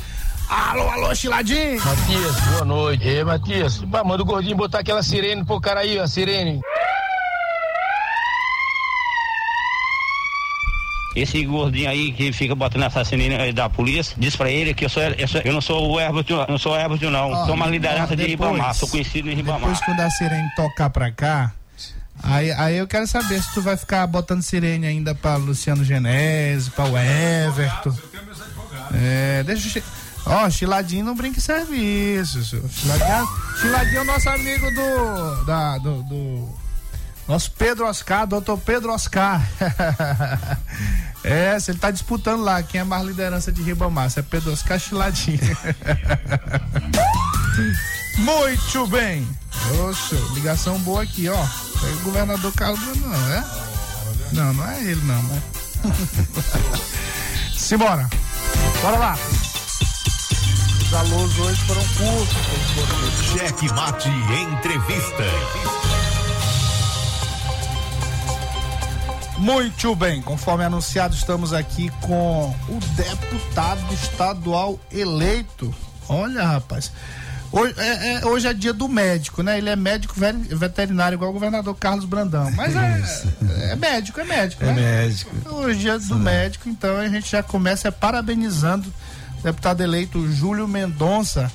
Alô, 0.49 0.89
alô, 0.89 1.13
Chiladinho! 1.15 1.83
Matias, 1.83 2.39
boa 2.51 2.65
noite. 2.65 3.03
Ei, 3.05 3.23
Matias, 3.23 3.77
pá, 3.91 4.03
manda 4.03 4.23
o 4.23 4.25
gordinho 4.25 4.55
botar 4.55 4.79
aquela 4.79 5.03
sirene 5.03 5.43
pro 5.43 5.59
cara 5.59 5.81
aí, 5.81 5.99
a 5.99 6.07
sirene. 6.07 6.61
Esse 11.15 11.43
gordinho 11.45 11.89
aí 11.89 12.11
que 12.13 12.31
fica 12.31 12.53
botando 12.55 12.83
essa 12.83 13.03
sirene 13.03 13.51
da 13.51 13.67
polícia, 13.67 14.15
diz 14.17 14.35
pra 14.35 14.49
ele 14.49 14.73
que 14.73 14.85
eu, 14.85 14.89
sou, 14.89 15.01
eu, 15.03 15.27
sou, 15.27 15.41
eu 15.41 15.51
não 15.53 15.61
sou 15.61 15.91
o 15.91 15.99
Herbert, 15.99 16.25
não 16.47 16.57
sou 16.57 16.73
o 16.73 16.77
Herbert, 16.77 17.01
não. 17.11 17.31
Ó, 17.31 17.45
sou 17.45 17.55
uma 17.55 17.67
liderança 17.67 18.13
ó, 18.13 18.15
de 18.15 18.27
depois- 18.27 18.51
Ribamar, 18.51 18.73
sou 18.75 18.87
conhecido 18.87 19.29
em 19.29 19.35
Ribamar. 19.35 19.59
Depois 19.61 19.79
quando 19.81 19.99
a 19.99 20.09
sirene 20.11 20.49
tocar 20.55 20.89
pra 20.91 21.11
cá, 21.11 21.51
aí, 22.23 22.51
aí 22.53 22.77
eu 22.77 22.87
quero 22.87 23.07
saber 23.07 23.41
se 23.41 23.53
tu 23.53 23.61
vai 23.61 23.75
ficar 23.75 24.05
botando 24.07 24.41
sirene 24.43 24.85
ainda 24.87 25.13
pra 25.15 25.35
Luciano 25.37 25.83
Genese, 25.83 26.69
pra 26.71 26.85
o 26.85 26.95
Everton. 26.97 27.93
É, 28.93 29.43
deixa 29.43 29.79
eu. 29.79 29.83
Ó, 30.29 30.49
Chiladinho 30.49 31.05
não 31.05 31.15
brinca 31.15 31.39
em 31.39 31.41
serviço. 31.41 32.43
senhor. 32.43 32.65
Chiladinho, 33.59 33.97
é 33.97 34.01
o 34.01 34.05
nosso 34.05 34.29
amigo 34.29 34.69
do. 34.71 35.45
Da, 35.45 35.77
do, 35.77 36.03
do- 36.03 36.67
nosso 37.27 37.51
Pedro 37.51 37.85
Oscar, 37.87 38.25
doutor 38.25 38.57
Pedro 38.57 38.93
Oscar. 38.93 39.45
é, 41.25 41.59
se 41.59 41.71
ele 41.71 41.77
tá 41.77 41.91
disputando 41.91 42.41
lá 42.41 42.63
quem 42.63 42.79
é 42.79 42.83
mais 42.85 43.05
liderança 43.05 43.51
de 43.51 43.61
Ribamar, 43.61 44.09
se 44.09 44.19
é 44.19 44.21
Pedro 44.21 44.53
Oscar 44.53 44.79
Chiladinho. 44.79 45.37
Muito 48.17 48.87
bem. 48.87 49.27
Oxe, 49.89 50.15
ligação 50.33 50.79
boa 50.79 51.03
aqui, 51.03 51.27
ó. 51.27 51.33
É 51.35 51.91
o 51.95 51.99
governador 51.99 52.53
Carlos 52.53 52.79
não, 52.97 53.33
é? 53.33 53.43
Não, 54.31 54.53
não 54.53 54.71
é 54.71 54.81
ele 54.83 55.01
não, 55.03 55.21
mas. 55.23 55.43
Simbora. 57.61 58.09
Bora 58.81 58.97
lá. 58.97 59.17
Os 60.97 61.11
alôs 61.11 61.37
hoje 61.39 61.61
foram 61.61 61.81
curtos. 61.81 63.25
Cheque 63.31 63.71
Mate 63.71 64.09
Entrevista. 64.09 65.23
Muito 69.37 69.95
bem, 69.95 70.23
conforme 70.23 70.63
anunciado, 70.63 71.13
estamos 71.13 71.53
aqui 71.53 71.91
com 72.01 72.49
o 72.67 72.79
deputado 72.95 73.93
estadual 73.93 74.79
eleito. 74.91 75.71
Olha, 76.09 76.43
rapaz. 76.43 76.91
Hoje 77.51 77.75
é, 77.77 78.13
é- 78.15 78.25
hoje 78.25 78.47
é 78.47 78.53
dia 78.53 78.73
do 78.73 78.89
médico, 78.89 79.43
né? 79.43 79.59
Ele 79.59 79.69
é 79.69 79.75
médico 79.75 80.15
ve- 80.19 80.33
veterinário, 80.33 81.15
igual 81.15 81.29
o 81.29 81.33
governador 81.33 81.75
Carlos 81.75 82.05
Brandão. 82.05 82.49
Mas 82.55 82.75
é, 82.75 83.03
é 83.71 83.75
médico, 83.75 84.19
é 84.19 84.23
médico. 84.23 84.63
É 84.63 84.67
né? 84.67 84.73
médico. 84.73 85.31
Hoje 85.53 85.77
é 85.77 85.81
dia 85.81 85.99
do 85.99 86.15
médico, 86.15 86.67
então 86.67 86.97
a 86.97 87.07
gente 87.07 87.29
já 87.29 87.43
começa 87.43 87.91
parabenizando 87.91 88.89
o 88.89 88.93
deputado 89.43 89.81
eleito 89.81 90.29
Júlio 90.31 90.67
Mendonça. 90.67 91.51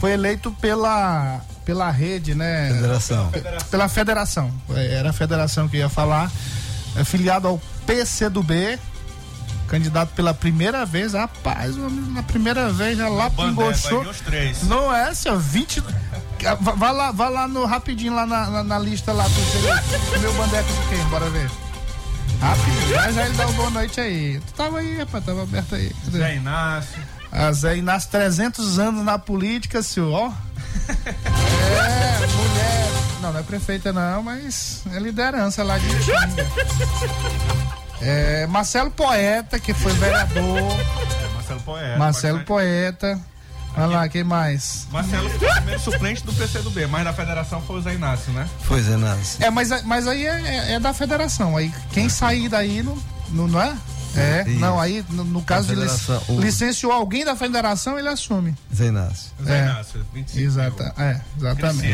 Foi 0.00 0.12
eleito 0.12 0.50
pela, 0.60 1.40
pela 1.64 1.90
rede, 1.90 2.34
né? 2.34 2.70
Federação. 2.74 3.32
Pela 3.70 3.88
federação. 3.88 4.52
Era 4.74 5.10
a 5.10 5.12
federação 5.12 5.68
que 5.68 5.76
eu 5.76 5.80
ia 5.80 5.88
falar. 5.88 6.30
É 6.96 7.04
filiado 7.04 7.48
ao 7.48 7.60
PCdoB. 7.86 8.78
Candidato 9.66 10.10
pela 10.14 10.34
primeira 10.34 10.84
vez. 10.84 11.14
Rapaz, 11.14 11.74
na 11.76 12.22
primeira 12.22 12.70
vez 12.70 12.98
já 12.98 13.08
lá 13.08 13.30
Bandé, 13.30 13.48
pingochou. 13.48 13.98
ganhou 14.00 14.10
os 14.12 14.20
três. 14.20 14.62
Não 14.64 14.94
é, 14.94 15.14
seu 15.14 15.38
20. 15.40 15.80
Va- 16.60 16.72
Vai 16.74 16.92
lá, 16.92 17.10
vai 17.10 17.30
lá 17.30 17.48
no 17.48 17.64
rapidinho 17.64 18.14
lá 18.14 18.26
na, 18.26 18.50
na, 18.50 18.62
na 18.62 18.78
lista 18.78 19.12
lá 19.12 19.24
do 19.26 20.20
meu 20.20 20.34
bandeco 20.34 20.68
de 20.70 20.88
quem? 20.94 21.04
Bora 21.06 21.30
ver. 21.30 21.50
Rapidinho, 22.40 22.96
mas 22.96 23.14
já 23.14 23.24
ele 23.24 23.34
dá 23.36 23.46
uma 23.46 23.52
boa 23.54 23.70
noite 23.70 24.00
aí. 24.00 24.38
Tu 24.46 24.52
tava 24.52 24.78
aí, 24.80 24.98
rapaz, 24.98 25.24
tava 25.24 25.42
aberto 25.44 25.74
aí. 25.76 25.90
Zé 26.10 26.36
Inácio. 26.36 27.00
A 27.34 27.52
Zé 27.52 27.76
Inácio, 27.76 28.10
300 28.10 28.78
anos 28.78 29.04
na 29.04 29.18
política, 29.18 29.82
senhor, 29.82 30.12
ó. 30.12 30.32
É, 30.88 32.26
mulher. 32.26 32.90
Não, 33.20 33.32
não 33.32 33.40
é 33.40 33.42
prefeita 33.42 33.92
não, 33.92 34.22
mas 34.22 34.82
é 34.92 34.98
liderança 34.98 35.62
lá 35.64 35.76
de 35.78 35.86
Itinga. 35.86 36.46
É, 38.00 38.46
Marcelo 38.46 38.90
Poeta, 38.90 39.58
que 39.58 39.72
foi 39.74 39.92
vereador. 39.94 40.58
É, 40.58 41.28
Marcelo 41.34 41.60
Poeta. 41.60 41.98
Marcelo. 41.98 42.40
Poeta. 42.44 43.20
Olha 43.76 43.86
lá, 43.86 44.08
quem 44.08 44.22
mais? 44.22 44.86
Marcelo 44.92 45.28
foi 45.30 45.48
o 45.48 45.52
primeiro 45.54 45.80
suplente 45.80 46.22
do 46.24 46.32
PCdoB, 46.32 46.86
mas 46.86 47.02
da 47.04 47.12
federação 47.12 47.60
foi 47.62 47.76
o 47.78 47.82
Zé 47.82 47.94
Inácio, 47.94 48.32
né? 48.32 48.48
Foi, 48.60 48.80
Zé 48.80 48.92
Inácio. 48.92 49.44
É, 49.44 49.50
mas, 49.50 49.82
mas 49.84 50.06
aí 50.06 50.24
é, 50.26 50.40
é- 50.46 50.72
é 50.74 50.80
da 50.80 50.92
federação. 50.94 51.56
Aí 51.56 51.72
quem 51.90 52.08
sair 52.08 52.48
daí 52.48 52.82
não, 52.84 52.96
não, 53.30 53.48
não 53.48 53.60
é? 53.60 53.74
É, 54.16 54.44
Isso. 54.46 54.60
não, 54.60 54.78
aí 54.80 55.04
no, 55.10 55.24
no 55.24 55.42
caso 55.42 55.68
de 55.68 55.74
lic- 55.74 55.88
federação, 55.90 56.22
o- 56.36 56.40
licenciou 56.40 56.92
alguém 56.92 57.24
da 57.24 57.34
federação, 57.34 57.98
ele 57.98 58.08
assume. 58.08 58.54
Zé 58.74 58.86
Inácio. 58.86 59.32
Zé 59.44 59.58
É. 59.58 59.62
Inácio, 59.64 60.06
25 60.12 60.44
Exata, 60.44 60.94
é, 60.98 61.20
exatamente. 61.36 61.92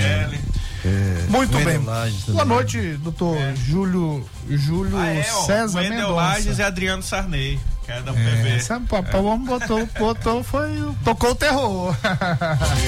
É, 0.85 1.25
Muito 1.29 1.57
bem. 1.65 1.79
Lages. 1.85 2.25
Boa 2.25 2.45
noite, 2.45 2.95
doutor 3.03 3.37
Júlio, 3.57 4.25
Júlio 4.49 4.99
Ah, 4.99 5.07
é, 5.07 5.27
ó, 5.33 5.43
César 5.45 5.79
Wendel 5.81 6.11
Lages 6.13 6.45
Mendonça. 6.45 6.63
e 6.63 6.65
Adriano 6.65 7.03
Sarney, 7.03 7.61
que 7.85 7.93
é 7.93 8.01
da 8.03 8.13
É, 8.13 8.15
UPB. 8.15 8.61
sabe, 8.61 8.87
papai, 8.87 9.21
o 9.21 9.25
homem 9.25 9.47
botou, 9.47 9.89
botou, 9.99 10.43
foi, 10.43 10.69
tocou 11.05 11.31
o 11.31 11.35
terror. 11.35 11.95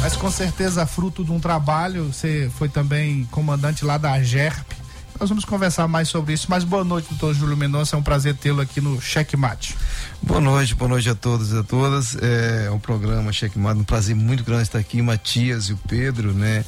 Mas 0.00 0.16
com 0.16 0.30
certeza 0.30 0.86
fruto 0.86 1.24
de 1.24 1.30
um 1.30 1.38
trabalho, 1.40 2.12
você 2.12 2.50
foi 2.58 2.68
também 2.68 3.24
comandante 3.30 3.84
lá 3.84 3.96
da 3.98 4.20
GERP. 4.22 4.81
Nós 5.22 5.28
vamos 5.28 5.44
conversar 5.44 5.86
mais 5.86 6.08
sobre 6.08 6.32
isso. 6.32 6.48
Mas 6.50 6.64
boa 6.64 6.82
noite, 6.82 7.06
doutor 7.10 7.32
Júlio 7.32 7.56
Mendonça. 7.56 7.94
É 7.94 7.98
um 7.98 8.02
prazer 8.02 8.34
tê-lo 8.34 8.60
aqui 8.60 8.80
no 8.80 9.00
Checkmate. 9.00 9.76
Boa 10.20 10.40
noite, 10.40 10.74
boa 10.74 10.88
noite 10.88 11.08
a 11.08 11.14
todos 11.14 11.52
e 11.52 11.58
a 11.58 11.62
todas. 11.62 12.16
É 12.20 12.68
um 12.72 12.78
programa 12.80 13.32
Checkmate, 13.32 13.78
um 13.78 13.84
prazer 13.84 14.16
muito 14.16 14.42
grande 14.42 14.64
estar 14.64 14.80
aqui, 14.80 15.00
Matias 15.00 15.66
e 15.66 15.74
o 15.74 15.76
Pedro, 15.76 16.34
né? 16.34 16.64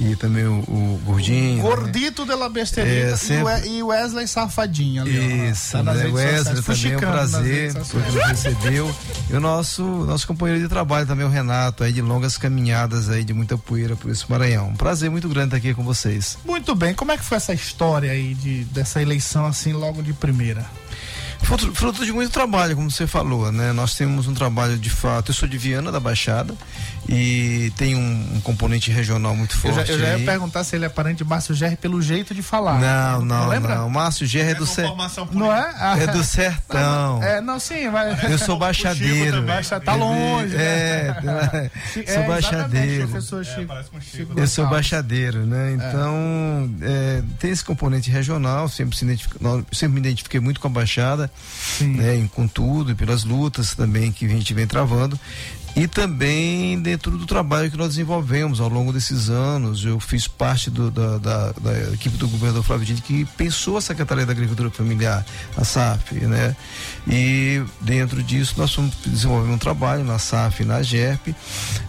E 0.00 0.14
também 0.14 0.44
o, 0.44 0.58
o 0.60 1.00
Gordinho. 1.04 1.56
né? 1.56 1.62
Gordito 1.62 2.24
de 2.24 2.32
la 2.34 2.48
Besterita 2.48 3.14
É, 3.14 3.16
sempre- 3.16 3.68
e, 3.68 3.82
Wesley 3.82 4.28
Safadinho 4.28 5.02
ali. 5.02 5.18
ó. 5.18 5.50
Isso, 5.50 5.72
Tá 5.72 5.82
né? 5.82 5.92
Wesley 6.06 6.62
também 6.62 6.92
é 6.92 6.96
um 6.96 7.00
prazer 7.00 7.42
redes 7.72 7.74
por 7.74 7.84
sociais. 7.84 8.14
nos 8.14 8.24
recebeu. 8.44 8.96
E 9.28 9.34
o 9.34 9.40
nosso, 9.40 9.82
nosso 9.82 10.24
companheiro 10.26 10.62
de 10.62 10.68
trabalho 10.68 11.04
também, 11.04 11.26
o 11.26 11.28
Renato, 11.28 11.82
aí 11.82 11.92
de 11.92 12.00
longas 12.00 12.38
caminhadas 12.38 13.08
aí 13.08 13.24
de 13.24 13.34
muita 13.34 13.58
poeira 13.58 13.96
por 13.96 14.08
esse 14.10 14.24
Maranhão. 14.30 14.68
Um 14.68 14.76
prazer 14.76 15.10
muito 15.10 15.28
grande 15.28 15.48
estar 15.48 15.56
aqui 15.56 15.74
com 15.74 15.82
vocês. 15.82 16.38
Muito 16.44 16.76
bem, 16.76 16.94
como 16.94 17.10
é 17.10 17.18
que 17.18 17.24
foi 17.24 17.36
essa 17.36 17.52
história 17.52 18.12
aí 18.12 18.34
de, 18.34 18.64
dessa 18.66 19.02
eleição 19.02 19.46
assim 19.46 19.72
logo 19.72 20.00
de 20.00 20.12
primeira? 20.12 20.64
Fruto, 21.42 21.72
fruto 21.72 22.04
de 22.04 22.12
muito 22.12 22.30
trabalho, 22.32 22.74
como 22.74 22.90
você 22.90 23.06
falou, 23.06 23.50
né? 23.52 23.72
Nós 23.72 23.94
temos 23.94 24.26
um 24.26 24.34
trabalho 24.34 24.76
de 24.76 24.90
fato. 24.90 25.30
Eu 25.30 25.34
sou 25.34 25.48
de 25.48 25.56
Viana 25.56 25.90
da 25.92 26.00
Baixada 26.00 26.52
e 27.08 27.72
tem 27.76 27.94
um, 27.96 28.36
um 28.36 28.40
componente 28.40 28.90
regional 28.90 29.34
muito 29.34 29.54
Eu 29.56 29.72
forte. 29.72 29.86
já, 29.86 29.92
eu 29.94 29.98
já 29.98 30.18
ia 30.18 30.24
perguntar 30.26 30.62
se 30.62 30.76
ele 30.76 30.84
é 30.84 30.88
parente 30.88 31.18
de 31.18 31.24
Márcio 31.24 31.54
Gerri 31.54 31.76
pelo 31.76 32.02
jeito 32.02 32.34
de 32.34 32.42
falar. 32.42 32.78
Não, 32.78 33.24
não, 33.24 33.48
lembra? 33.48 33.76
não. 33.76 33.86
O 33.86 33.90
Márcio 33.90 34.26
Gerra 34.26 34.50
é 34.50 34.54
do 34.54 34.66
ser... 34.66 34.88
Não 35.32 35.52
é? 35.52 35.74
Ah, 35.78 35.96
É 35.98 36.06
do 36.06 36.22
sertão. 36.22 37.22
É, 37.22 37.40
não, 37.40 37.58
sim, 37.58 37.88
vai. 37.90 38.30
Eu 38.30 38.38
sou 38.38 38.58
baixadeiro. 38.58 39.42
Baixa, 39.42 39.80
tá 39.80 39.94
longe. 39.94 40.54
É, 40.54 41.14
né? 41.22 41.70
sou 41.92 42.02
exatamente, 42.02 42.28
baixadeiro. 42.28 43.08
Chico. 43.08 44.00
Chico 44.00 44.38
Eu 44.38 44.46
sou 44.46 44.66
baixadeiro, 44.66 45.46
né? 45.46 45.72
Então, 45.74 46.70
é, 46.82 47.22
tem 47.38 47.50
esse 47.50 47.64
componente 47.64 48.10
regional, 48.10 48.68
sempre, 48.68 48.96
se 48.96 49.06
sempre 49.72 49.94
me 49.94 50.00
identifiquei 50.00 50.40
muito 50.40 50.60
com 50.60 50.66
a 50.68 50.70
Baixada, 50.70 51.30
né? 51.80 52.28
Com 52.34 52.46
tudo, 52.46 52.92
e 52.92 52.94
pelas 52.94 53.24
lutas 53.24 53.74
também 53.74 54.12
que 54.12 54.26
a 54.26 54.28
gente 54.28 54.52
vem 54.52 54.66
travando. 54.66 55.18
E 55.76 55.86
também 55.86 56.80
dentro 56.80 57.16
do 57.16 57.24
trabalho 57.24 57.70
que 57.70 57.76
nós 57.76 57.90
desenvolvemos 57.90 58.60
ao 58.60 58.68
longo 58.68 58.92
desses 58.92 59.28
anos. 59.30 59.84
Eu 59.84 60.00
fiz 60.00 60.26
parte 60.26 60.70
do- 60.70 60.90
da, 60.90 61.18
da- 61.18 61.52
da 61.52 61.92
equipe 61.94 62.16
do 62.16 62.26
governador 62.28 62.64
Flávio 62.64 62.84
Dino 62.84 63.00
que 63.00 63.24
pensou 63.36 63.76
a 63.76 63.80
Secretaria 63.80 64.26
da 64.26 64.32
Agricultura 64.32 64.70
Familiar, 64.70 65.24
a 65.56 65.64
SAF, 65.64 66.14
né? 66.26 66.56
E 67.06 67.62
dentro 67.80 68.20
disso 68.24 68.54
nós 68.56 68.74
fomos 68.74 68.92
desenvolvendo 69.06 69.54
um 69.54 69.58
trabalho 69.58 70.02
na 70.02 70.18
SAF 70.18 70.62
e 70.62 70.66
na 70.66 70.82
GERP 70.82 71.28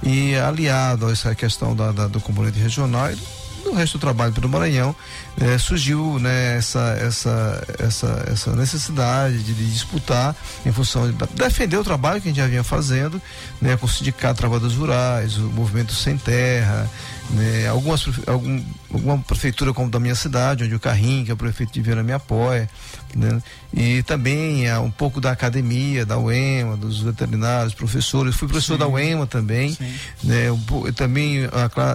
e 0.04 0.36
aliado 0.36 1.08
a 1.08 1.12
essa 1.12 1.34
questão 1.34 1.76
da, 1.76 1.92
da- 1.92 2.08
do 2.08 2.22
componente 2.22 2.60
regional 2.60 3.12
e 3.12 3.18
do 3.64 3.74
resto 3.74 3.98
do 3.98 4.02
trabalho 4.02 4.34
pelo 4.34 4.50
Maranhão 4.50 4.96
eh, 5.40 5.58
surgiu 5.58 6.20
né, 6.20 6.58
essa, 6.58 6.98
essa, 7.00 7.68
essa, 7.80 8.24
essa 8.32 8.56
necessidade 8.56 9.44
de, 9.44 9.54
de 9.54 9.72
disputar 9.72 10.36
em 10.66 10.72
função 10.72 11.10
de 11.10 11.18
defender 11.36 11.78
o 11.78 11.84
trabalho 11.84 12.22
que 12.22 12.28
a 12.28 12.32
gente 12.32 12.42
já 12.42 12.48
vinha 12.48 12.64
fazendo 12.64 13.22
né, 13.62 13.78
com 13.78 13.86
o 13.86 13.90
Sindicato 13.90 14.40
Trabalhadores 14.40 14.76
Rurais, 14.76 15.38
o 15.38 15.44
Movimento 15.44 15.94
Sem 15.94 16.18
Terra, 16.18 16.90
né, 17.32 17.68
algumas, 17.68 18.04
algum, 18.26 18.64
alguma 18.92 19.18
prefeitura 19.20 19.74
como 19.74 19.90
da 19.90 20.00
minha 20.00 20.16
cidade, 20.16 20.64
onde 20.64 20.76
o 20.76 20.80
Carrinho, 20.80 21.26
que 21.26 21.32
é 21.32 21.34
o 21.34 21.38
prefeito 21.38 21.72
de 21.72 21.82
Viana, 21.82 22.04
me 22.04 22.14
apoia, 22.14 22.70
né, 23.16 23.42
e 23.74 24.04
também 24.04 24.70
ah, 24.70 24.82
um 24.82 24.92
pouco 24.92 25.20
da 25.22 25.32
academia, 25.32 26.06
da 26.06 26.18
UEMA, 26.18 26.78
dos 26.78 27.00
veterinários, 27.02 27.74
professores, 27.74 28.36
fui 28.36 28.48
professor 28.48 28.74
Sim. 28.74 28.80
da 28.80 28.88
UEMA 28.88 29.28
também, 29.28 29.78
né, 30.24 30.52
um 30.52 30.60
também 30.94 31.50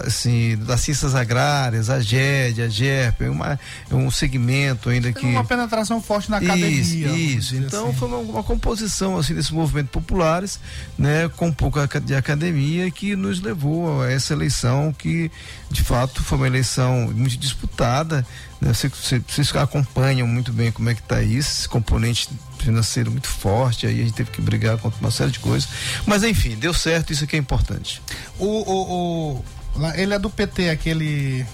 assim, 0.05 0.57
das 0.57 0.81
ciências 0.81 1.15
agrárias, 1.15 1.89
a 1.89 1.99
GED, 1.99 2.61
a 2.61 2.67
GERP, 2.67 3.21
é, 3.21 3.29
uma, 3.29 3.59
é 3.89 3.95
um 3.95 4.09
segmento 4.11 4.89
ainda 4.89 5.11
que 5.11 5.25
uma 5.25 5.43
penetração 5.43 6.01
forte 6.01 6.29
na 6.29 6.37
academia. 6.37 6.69
isso, 6.69 6.95
isso. 7.05 7.55
dizer 7.55 7.67
Então 7.67 7.89
assim. 7.89 7.97
foi 7.97 8.07
uma, 8.07 8.17
uma 8.17 8.43
composição 8.43 9.17
assim 9.17 9.33
desses 9.33 9.51
movimentos 9.51 9.91
populares, 9.91 10.59
né, 10.97 11.29
com 11.29 11.47
um 11.47 11.53
pouco 11.53 11.79
de 12.01 12.15
academia 12.15 12.89
que 12.91 13.15
nos 13.15 13.41
levou 13.41 14.01
a 14.01 14.11
essa 14.11 14.33
eleição 14.33 14.93
que 14.93 15.31
de 15.69 15.83
fato 15.83 16.23
foi 16.23 16.37
uma 16.37 16.47
eleição 16.47 17.11
muito 17.13 17.37
disputada. 17.37 18.25
Né, 18.61 18.73
vocês, 18.73 18.91
vocês- 19.27 19.55
acompanham 19.55 20.25
muito 20.25 20.53
bem 20.53 20.71
como 20.71 20.89
é 20.89 20.95
que 20.95 21.01
está 21.01 21.21
isso, 21.21 21.59
esse 21.59 21.69
componente 21.69 22.29
financeiro 22.57 23.11
muito 23.11 23.27
forte, 23.27 23.85
aí 23.85 23.99
a 23.99 24.03
gente 24.03 24.13
teve 24.13 24.31
que 24.31 24.41
brigar 24.41 24.77
contra 24.77 24.97
uma 24.99 25.11
série 25.11 25.31
de 25.31 25.39
coisas. 25.39 25.67
Mas 26.05 26.23
enfim, 26.23 26.55
deu 26.55 26.73
certo, 26.73 27.11
isso 27.11 27.27
que 27.27 27.35
é 27.35 27.39
importante. 27.39 28.01
O, 28.39 28.45
o, 28.45 29.35
o- 29.39 29.45
ele 29.95 30.13
é 30.13 30.19
do 30.19 30.29
PT, 30.29 30.69
aquele. 30.69 31.45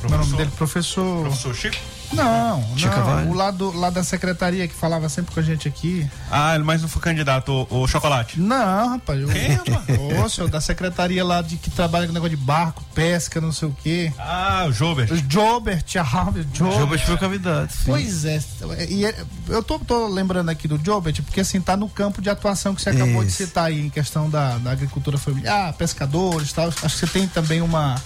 Como 0.00 0.14
é 0.14 0.16
o 0.16 0.20
nome 0.22 0.36
dele? 0.38 0.50
Professor. 0.56 1.22
Professor 1.24 1.54
Chico? 1.54 1.76
Não, 2.12 2.64
Cavalho? 2.90 3.26
não. 3.26 3.32
O 3.32 3.34
lá, 3.34 3.50
do, 3.50 3.76
lá 3.78 3.90
da 3.90 4.02
secretaria 4.02 4.66
que 4.66 4.74
falava 4.74 5.08
sempre 5.08 5.32
com 5.34 5.40
a 5.40 5.42
gente 5.42 5.68
aqui. 5.68 6.08
Ah, 6.30 6.54
ele 6.54 6.64
mais 6.64 6.82
não 6.82 6.88
foi 6.88 7.00
candidato, 7.02 7.66
o, 7.70 7.82
o 7.82 7.88
Chocolate. 7.88 8.40
Não, 8.40 8.88
rapaz. 8.90 9.20
Eu, 9.20 9.28
Quem, 9.28 9.48
rapaz? 9.52 9.84
Ô, 10.24 10.28
senhor, 10.28 10.50
da 10.50 10.60
secretaria 10.60 11.24
lá 11.24 11.42
de 11.42 11.56
que 11.56 11.70
trabalha 11.70 12.06
com 12.06 12.12
negócio 12.12 12.36
de 12.36 12.42
barco, 12.42 12.82
pesca, 12.94 13.40
não 13.40 13.52
sei 13.52 13.68
o 13.68 13.76
quê. 13.82 14.12
Ah, 14.18 14.66
o 14.68 14.72
Jobert. 14.72 15.10
O 15.12 15.16
Jobert, 15.30 15.84
Alves, 16.12 16.46
Jobert. 16.52 16.78
Jobert 16.78 17.06
foi 17.06 17.16
candidato. 17.18 17.70
sim. 17.72 17.82
Pois 17.86 18.24
é, 18.24 18.40
e 18.88 19.04
é- 19.04 19.14
eu 19.48 19.62
tô, 19.62 19.78
tô 19.78 20.08
lembrando 20.08 20.48
aqui 20.50 20.66
do 20.66 20.78
Jobert, 20.84 21.22
porque 21.22 21.40
assim, 21.40 21.60
tá 21.60 21.76
no 21.76 21.88
campo 21.88 22.20
de 22.20 22.28
atuação 22.30 22.74
que 22.74 22.82
você 22.82 22.90
acabou 22.90 23.22
de 23.22 23.28
Isso. 23.30 23.38
citar 23.46 23.66
aí, 23.66 23.80
em 23.80 23.90
questão 23.90 24.28
da, 24.28 24.58
da 24.58 24.72
agricultura 24.72 25.16
familiar, 25.18 25.72
pescadores 25.74 26.50
e 26.50 26.54
tal. 26.54 26.68
Acho 26.68 26.80
que 26.82 26.90
você 26.90 27.06
tem 27.06 27.26
também 27.28 27.60
uma, 27.60 27.96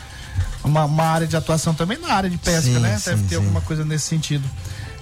uma, 0.62 0.85
uma 0.85 1.05
área 1.05 1.27
de 1.27 1.37
atuação 1.37 1.75
também 1.75 1.99
na 1.99 2.09
área 2.12 2.31
de 2.31 2.38
pesca, 2.38 2.62
Sim, 2.62 2.79
né? 2.79 2.99
sim, 2.99 3.11
Deve 3.11 3.23
ter 3.25 3.29
sim. 3.31 3.37
alguma 3.37 3.61
coisa 3.61 3.85
nesse 3.85 4.07
sentido. 4.07 4.49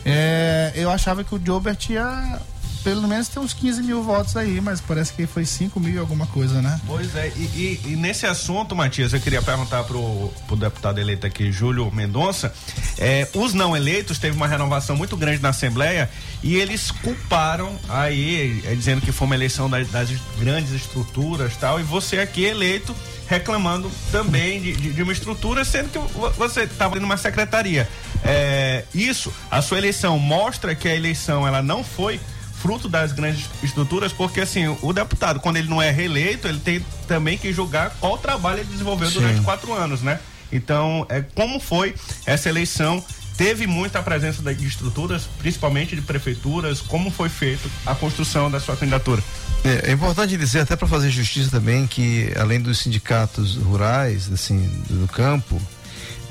É, 0.05 0.73
eu 0.75 0.90
achava 0.90 1.23
que 1.23 1.35
o 1.35 1.40
Jobert 1.45 1.88
ia 1.90 2.40
pelo 2.85 3.07
menos 3.07 3.29
ter 3.29 3.38
uns 3.38 3.53
15 3.53 3.83
mil 3.83 4.03
votos 4.03 4.37
aí, 4.37 4.61
mas 4.61 4.81
parece 4.81 5.12
que 5.12 5.27
foi 5.27 5.45
5 5.45 5.79
mil 5.79 5.95
e 5.95 5.99
alguma 5.99 6.27
coisa, 6.27 6.61
né? 6.61 6.81
Pois 6.87 7.14
é, 7.14 7.33
e, 7.37 7.40
e- 7.40 7.81
e 7.92 7.97
nesse 7.97 8.27
assunto, 8.27 8.75
Matias, 8.75 9.12
eu 9.12 9.21
queria 9.21 9.40
perguntar 9.42 9.85
pro, 9.85 10.29
pro 10.47 10.57
deputado 10.57 10.99
eleito 10.99 11.27
aqui, 11.27 11.53
Júlio 11.53 11.90
Mendonça, 11.92 12.53
é, 12.99 13.29
os 13.35 13.55
não 13.55 13.77
eleitos 13.77 14.18
teve 14.18 14.37
uma 14.37 14.47
renovação 14.49 14.97
muito 14.97 15.16
grande 15.16 15.40
na 15.42 15.51
Assembleia 15.51 16.11
e 16.42 16.57
eles 16.57 16.90
culparam 16.90 17.77
aí, 17.88 18.62
é, 18.66 18.75
dizendo 18.75 19.01
que 19.01 19.12
foi 19.12 19.27
uma 19.27 19.35
eleição 19.35 19.68
das, 19.71 19.88
das 19.88 20.09
grandes 20.38 20.73
estruturas 20.73 21.57
tal, 21.57 21.79
e 21.79 21.83
você 21.83 22.18
aqui 22.18 22.45
eleito 22.45 22.95
reclamando 23.29 23.90
também 24.11 24.61
de, 24.61 24.73
de- 24.73 24.92
de 24.92 25.03
uma 25.03 25.12
estrutura, 25.12 25.64
sendo 25.64 25.88
que 25.88 25.99
vo- 25.99 26.31
você 26.33 26.62
estava 26.64 26.99
numa 27.01 27.16
secretaria. 27.16 27.88
É, 28.25 28.85
isso, 28.95 29.33
a 29.51 29.62
sua 29.62 29.79
eleição 29.79 30.18
mostra 30.18 30.75
que 30.75 30.87
a 30.88 30.95
eleição 30.95 31.47
ela 31.47 31.62
não 31.62 31.83
foi 31.83 32.21
fruto 32.62 32.88
das 32.88 33.11
grandes 33.11 33.51
estruturas, 33.61 34.12
porque 34.12 34.40
assim, 34.40 34.77
o 34.81 34.92
deputado, 34.92 35.40
quando 35.40 35.57
ele 35.57 35.68
não 35.68 35.83
é 35.83 35.90
reeleito, 35.90 36.46
ele 36.46 36.61
tem 36.61 36.85
também 37.09 37.37
que 37.37 37.53
julgar 37.53 37.90
qual 37.98 38.16
trabalho 38.16 38.61
ele 38.61 38.68
desenvolveu 38.70 39.09
Sim. 39.09 39.14
durante 39.14 39.40
quatro 39.40 39.72
anos, 39.75 40.01
né? 40.01 40.20
Então, 40.53 41.05
é, 41.09 41.22
como 41.35 41.59
foi 41.59 41.94
essa 42.25 42.48
eleição? 42.48 43.05
Teve 43.37 43.66
muita 43.66 44.03
presença 44.03 44.42
de 44.55 44.66
estruturas, 44.66 45.29
principalmente 45.38 45.96
de 45.96 46.03
prefeituras, 46.03 46.81
como 46.81 47.11
foi 47.11 47.29
feito 47.29 47.68
a 47.85 47.94
construção 47.94 48.51
da 48.51 48.61
sua 48.61 48.77
candidatura? 48.77 49.22
É, 49.64 49.90
é 49.90 49.92
importante 49.92 50.37
dizer, 50.37 50.61
até 50.61 50.77
para 50.77 50.87
fazer 50.87 51.11
justiça 51.11 51.51
também, 51.51 51.87
que 51.87 52.33
além 52.38 52.61
dos 52.61 52.79
sindicatos 52.79 53.57
rurais, 53.57 54.31
assim, 54.31 54.59
do 54.88 55.09
campo, 55.09 55.61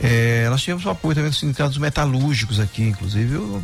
é, 0.03 0.49
nós 0.49 0.61
tivemos 0.61 0.83
o 0.83 0.89
apoio 0.89 1.13
também 1.13 1.29
dos 1.29 1.39
sindicatos 1.39 1.77
metalúrgicos 1.77 2.59
aqui, 2.59 2.81
inclusive, 2.81 3.35
eu, 3.35 3.63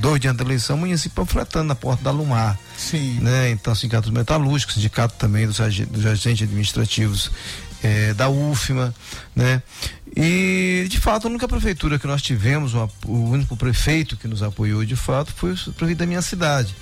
dois 0.00 0.18
dias 0.18 0.34
da 0.34 0.42
eleição, 0.42 0.78
amanheci 0.78 1.10
panfletando 1.10 1.66
na 1.66 1.74
porta 1.74 2.02
da 2.04 2.10
Lumar. 2.10 2.58
Sim. 2.74 3.18
Né? 3.20 3.50
Então, 3.50 3.74
sindicatos 3.74 4.08
metalúrgicos, 4.10 4.76
sindicato 4.76 5.16
também 5.18 5.46
dos, 5.46 5.58
dos 5.58 6.06
agentes 6.06 6.48
administrativos 6.48 7.30
é, 7.82 8.14
da 8.14 8.30
UFMA, 8.30 8.94
né? 9.36 9.62
E, 10.16 10.86
de 10.88 10.98
fato, 10.98 11.26
a 11.26 11.30
única 11.30 11.46
prefeitura 11.46 11.98
que 11.98 12.06
nós 12.06 12.22
tivemos, 12.22 12.72
o, 12.74 12.90
o 13.04 13.28
único 13.28 13.54
prefeito 13.54 14.16
que 14.16 14.26
nos 14.26 14.42
apoiou, 14.42 14.86
de 14.86 14.96
fato, 14.96 15.34
foi 15.36 15.52
o 15.52 15.72
prefeito 15.74 15.98
da 15.98 16.06
minha 16.06 16.22
cidade. 16.22 16.74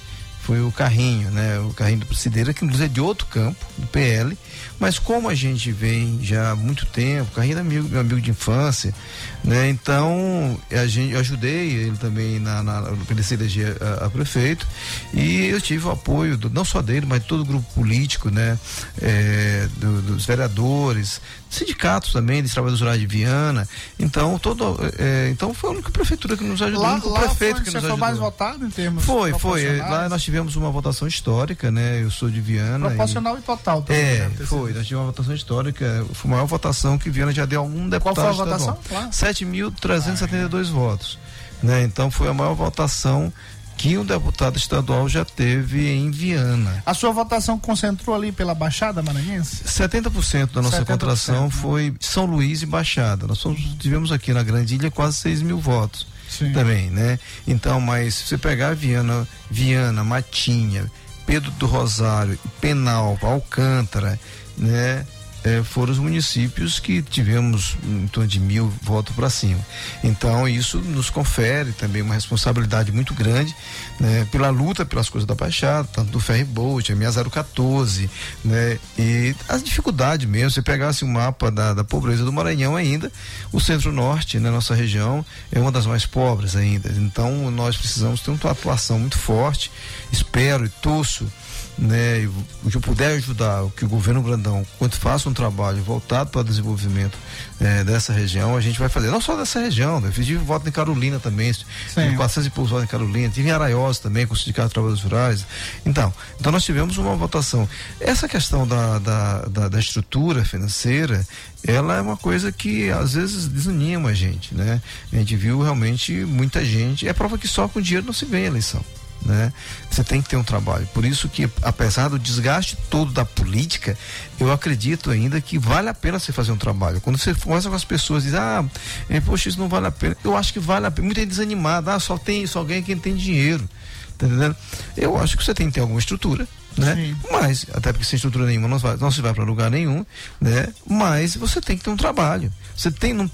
Foi 0.42 0.60
o 0.60 0.70
Carrinho, 0.70 1.28
né? 1.32 1.58
O 1.58 1.74
Carrinho 1.74 1.98
do 1.98 2.06
Presideira, 2.06 2.54
que 2.54 2.64
inclusive 2.64 2.88
é 2.88 2.92
de 2.92 3.00
outro 3.00 3.26
campo, 3.26 3.66
do 3.76 3.86
PL. 3.88 4.38
Mas 4.78 4.98
como 4.98 5.28
a 5.28 5.34
gente 5.34 5.72
vem 5.72 6.18
já 6.22 6.50
há 6.50 6.56
muito 6.56 6.84
tempo, 6.86 7.30
o 7.30 7.34
Carrinho 7.34 7.56
é 7.56 7.60
amigo, 7.60 7.88
meu 7.88 8.00
amigo 8.00 8.20
de 8.20 8.30
infância, 8.30 8.94
né? 9.42 9.68
Então, 9.70 10.58
a 10.70 10.86
gente, 10.86 11.12
eu 11.14 11.20
ajudei 11.20 11.70
ele 11.72 11.96
também 11.96 12.38
na, 12.38 12.62
na, 12.62 12.92
ele 13.10 13.22
se 13.22 13.34
eleger 13.34 13.76
a, 13.82 14.06
a 14.06 14.10
prefeito. 14.10 14.66
E 15.14 15.46
eu 15.46 15.60
tive 15.60 15.86
o 15.86 15.90
apoio, 15.90 16.36
do- 16.36 16.50
não 16.50 16.64
só 16.64 16.82
dele, 16.82 17.06
mas 17.08 17.22
de 17.22 17.26
todo 17.28 17.40
o 17.40 17.44
grupo 17.44 17.66
político, 17.74 18.28
né? 18.30 18.58
É, 19.00 19.68
do- 19.76 20.02
dos 20.02 20.26
vereadores, 20.26 21.20
sindicatos 21.48 22.12
também, 22.12 22.42
dos 22.42 22.52
trabalhadores 22.52 22.80
rurais 22.80 23.00
de 23.00 23.06
Viana. 23.06 23.66
Então, 23.98 24.38
todo, 24.38 24.76
é, 24.98 25.28
então 25.30 25.54
foi 25.54 25.70
a 25.70 25.72
única 25.74 25.90
prefeitura 25.90 26.36
que 26.36 26.44
nos 26.44 26.60
ajudou, 26.60 26.82
o 26.82 26.86
Lá, 26.86 26.92
único 26.94 27.08
lá 27.08 27.20
prefeito 27.20 27.56
foi, 27.56 27.64
que 27.64 27.70
nos 27.70 27.72
foi 27.72 27.78
ajudou. 27.80 27.96
mais 27.96 28.18
votado 28.18 28.66
em 28.66 28.70
termos 28.70 29.04
Foi, 29.04 29.32
foi. 29.38 29.78
Lá 29.78 30.08
nós 30.08 30.22
tivemos 30.22 30.54
uma 30.56 30.70
votação 30.70 31.06
histórica, 31.08 31.70
né? 31.70 32.02
Eu 32.02 32.10
sou 32.10 32.28
de 32.28 32.40
Viana. 32.40 32.88
Proporcional 32.88 33.38
e 33.38 33.42
total 33.42 33.82
também, 33.82 34.02
É, 34.02 34.18
deve 34.22 34.34
ter 34.36 34.46
foi. 34.66 34.74
Nós 34.74 34.86
tivemos 34.86 35.06
uma 35.06 35.12
votação 35.12 35.34
histórica. 35.34 36.06
Foi 36.14 36.30
a 36.30 36.34
maior 36.34 36.46
votação 36.46 36.98
que 36.98 37.10
Viana 37.10 37.32
já 37.32 37.44
deu 37.46 37.60
a 37.60 37.64
um 37.64 37.88
deputado 37.88 38.14
foi 38.16 38.28
a 38.28 38.32
votação? 38.32 38.78
Claro. 38.88 39.08
7.372 39.10 40.64
votos. 40.70 41.18
Né? 41.62 41.82
Então 41.84 42.10
foi 42.10 42.28
a 42.28 42.34
maior 42.34 42.54
votação 42.54 43.32
que 43.76 43.98
um 43.98 44.04
deputado 44.04 44.56
estadual 44.56 45.06
já 45.08 45.24
teve 45.24 45.90
em 45.90 46.10
Viana. 46.10 46.82
A 46.86 46.94
sua 46.94 47.12
votação 47.12 47.58
concentrou 47.58 48.16
ali 48.16 48.32
pela 48.32 48.54
Baixada 48.54 49.02
Maranhense? 49.02 49.64
70% 49.64 50.52
da 50.52 50.62
nossa 50.62 50.80
70%, 50.82 50.86
contratação 50.86 51.44
né? 51.44 51.50
foi 51.50 51.94
São 52.00 52.24
Luís 52.24 52.62
e 52.62 52.66
Baixada. 52.66 53.26
Nós 53.26 53.40
fomos- 53.42 53.60
tivemos 53.78 54.12
aqui 54.12 54.32
na 54.32 54.42
Grande 54.42 54.74
Ilha 54.76 54.90
quase 54.90 55.18
6 55.18 55.42
mil 55.42 55.58
votos 55.58 56.06
Sim. 56.28 56.52
também, 56.52 56.88
né? 56.90 57.18
Então, 57.46 57.78
mas 57.80 58.14
se 58.14 58.26
você 58.28 58.38
pegar 58.38 58.74
Viana, 58.74 59.28
Viana, 59.50 60.02
Matinha, 60.02 60.90
Pedro 61.26 61.50
do 61.52 61.66
Rosário, 61.66 62.38
Penalva, 62.60 63.26
Alcântara, 63.28 64.18
né? 64.56 65.04
eh, 65.46 65.62
foram 65.62 65.92
os 65.92 65.98
municípios 65.98 66.80
que 66.80 67.00
tivemos 67.00 67.76
em 67.84 68.08
torno 68.08 68.28
de 68.28 68.40
mil 68.40 68.68
votos 68.82 69.14
para 69.14 69.30
cima. 69.30 69.60
Então 70.02 70.48
isso 70.48 70.78
nos 70.78 71.08
confere 71.08 71.70
também 71.72 72.02
uma 72.02 72.14
responsabilidade 72.14 72.90
muito 72.90 73.14
grande 73.14 73.54
né, 74.00 74.26
pela 74.32 74.50
luta 74.50 74.84
pelas 74.84 75.08
coisas 75.08 75.26
da 75.26 75.34
Baixada, 75.34 75.88
tanto 75.92 76.10
do 76.10 76.18
Ferry 76.18 76.44
Bolt, 76.44 76.90
a 76.90 76.96
minha 76.96 77.12
014, 77.12 78.10
né, 78.44 78.78
e 78.98 79.34
as 79.48 79.62
dificuldades 79.62 80.28
mesmo. 80.28 80.50
Se 80.50 80.62
pegasse 80.62 81.04
o 81.04 81.06
um 81.06 81.12
mapa 81.12 81.50
da, 81.50 81.72
da 81.72 81.84
pobreza 81.84 82.24
do 82.24 82.32
Maranhão 82.32 82.74
ainda, 82.74 83.12
o 83.52 83.60
centro-norte, 83.60 84.40
né, 84.40 84.50
nossa 84.50 84.74
região, 84.74 85.24
é 85.52 85.60
uma 85.60 85.70
das 85.70 85.86
mais 85.86 86.04
pobres 86.04 86.56
ainda. 86.56 86.90
Então 86.90 87.50
nós 87.52 87.76
precisamos 87.76 88.20
ter 88.20 88.32
uma 88.32 88.50
atuação 88.50 88.98
muito 88.98 89.16
forte. 89.18 89.70
Espero 90.10 90.64
e 90.64 90.68
torço 90.68 91.30
né, 91.78 92.28
o 92.64 92.70
que 92.70 92.76
eu 92.76 92.80
puder 92.80 93.16
ajudar, 93.16 93.62
o 93.62 93.70
que 93.70 93.84
o 93.84 93.88
governo 93.88 94.22
Brandão, 94.22 94.66
quando 94.78 94.94
faça 94.94 95.28
um 95.28 95.34
trabalho 95.34 95.82
voltado 95.82 96.30
para 96.30 96.40
o 96.40 96.44
desenvolvimento 96.44 97.18
eh, 97.60 97.84
dessa 97.84 98.12
região, 98.12 98.56
a 98.56 98.60
gente 98.60 98.78
vai 98.78 98.88
fazer. 98.88 99.10
Não 99.10 99.20
só 99.20 99.36
dessa 99.36 99.60
região, 99.60 100.00
né? 100.00 100.08
Eu 100.08 100.24
tive 100.24 100.36
voto 100.36 100.66
em 100.66 100.72
Carolina 100.72 101.18
também, 101.18 101.52
tive 101.52 102.16
400 102.16 102.46
e 102.46 102.50
poucos 102.50 102.70
votos 102.70 102.84
em 102.84 102.90
Carolina, 102.90 103.28
tive 103.28 103.48
em 103.48 103.52
Araiós 103.52 103.98
também, 103.98 104.26
com 104.26 104.32
o 104.32 104.36
Sindicato 104.36 104.68
de 104.68 104.74
Trabalhadores 104.74 105.04
Rurais. 105.04 105.46
Então, 105.84 106.12
então 106.40 106.50
nós 106.50 106.64
tivemos 106.64 106.96
uma 106.96 107.14
votação. 107.14 107.68
Essa 108.00 108.26
questão 108.26 108.66
da, 108.66 108.98
da, 108.98 109.38
da, 109.42 109.68
da 109.68 109.78
estrutura 109.78 110.44
financeira, 110.44 111.26
ela 111.66 111.96
é 111.96 112.00
uma 112.00 112.16
coisa 112.16 112.50
que 112.50 112.90
às 112.90 113.12
vezes 113.12 113.48
desanima 113.48 114.10
a 114.10 114.14
gente, 114.14 114.54
né? 114.54 114.80
A 115.12 115.16
gente 115.16 115.36
viu 115.36 115.60
realmente 115.60 116.12
muita 116.24 116.64
gente, 116.64 117.06
é 117.06 117.12
prova 117.12 117.36
que 117.36 117.46
só 117.46 117.68
com 117.68 117.80
dinheiro 117.80 118.06
não 118.06 118.14
se 118.14 118.24
ganha 118.24 118.46
eleição 118.46 118.82
né? 119.26 119.52
Você 119.90 120.04
tem 120.04 120.22
que 120.22 120.28
ter 120.28 120.36
um 120.36 120.44
trabalho. 120.44 120.86
Por 120.94 121.04
isso 121.04 121.28
que, 121.28 121.50
apesar 121.62 122.08
do 122.08 122.18
desgaste 122.18 122.76
todo 122.88 123.12
da 123.12 123.24
política, 123.24 123.98
eu 124.38 124.52
acredito 124.52 125.10
ainda 125.10 125.40
que 125.40 125.58
vale 125.58 125.88
a 125.88 125.94
pena 125.94 126.18
você 126.18 126.32
fazer 126.32 126.52
um 126.52 126.56
trabalho. 126.56 127.00
Quando 127.00 127.18
você 127.18 127.34
conversa 127.34 127.68
com 127.68 127.74
as 127.74 127.84
pessoas 127.84 128.22
diz, 128.22 128.34
ah, 128.34 128.64
é, 129.08 129.20
poxa, 129.20 129.48
isso 129.48 129.58
não 129.58 129.68
vale 129.68 129.86
a 129.88 129.90
pena. 129.90 130.16
Eu 130.24 130.36
acho 130.36 130.52
que 130.52 130.60
vale 130.60 130.86
a 130.86 130.90
pena. 130.90 131.04
Muita 131.06 131.20
gente 131.20 131.30
desanimada, 131.30 131.94
ah, 131.94 132.00
só 132.00 132.16
tem, 132.16 132.46
só 132.46 132.62
ganha 132.62 132.82
quem 132.82 132.96
tem 132.96 133.14
dinheiro. 133.14 133.68
Tá 134.16 134.26
entendendo? 134.26 134.56
Eu 134.96 135.18
acho 135.18 135.36
que 135.36 135.44
você 135.44 135.52
tem 135.52 135.66
que 135.66 135.74
ter 135.74 135.80
alguma 135.80 135.98
estrutura, 135.98 136.48
né? 136.76 136.94
Sim. 136.94 137.16
Mas, 137.30 137.66
até 137.72 137.92
porque 137.92 138.04
sem 138.04 138.16
estrutura 138.16 138.46
nenhuma 138.46 138.68
não, 138.68 138.78
vai, 138.78 138.96
não 138.96 139.10
se 139.10 139.20
vai 139.20 139.32
para 139.32 139.44
lugar 139.44 139.70
nenhum, 139.70 140.04
né? 140.40 140.68
Mas 140.88 141.36
você 141.36 141.60
tem 141.60 141.76
que 141.76 141.84
ter 141.84 141.90
um 141.90 141.96
trabalho. 141.96 142.52
Você 142.76 142.90
tem, 142.90 143.12
não, 143.12 143.30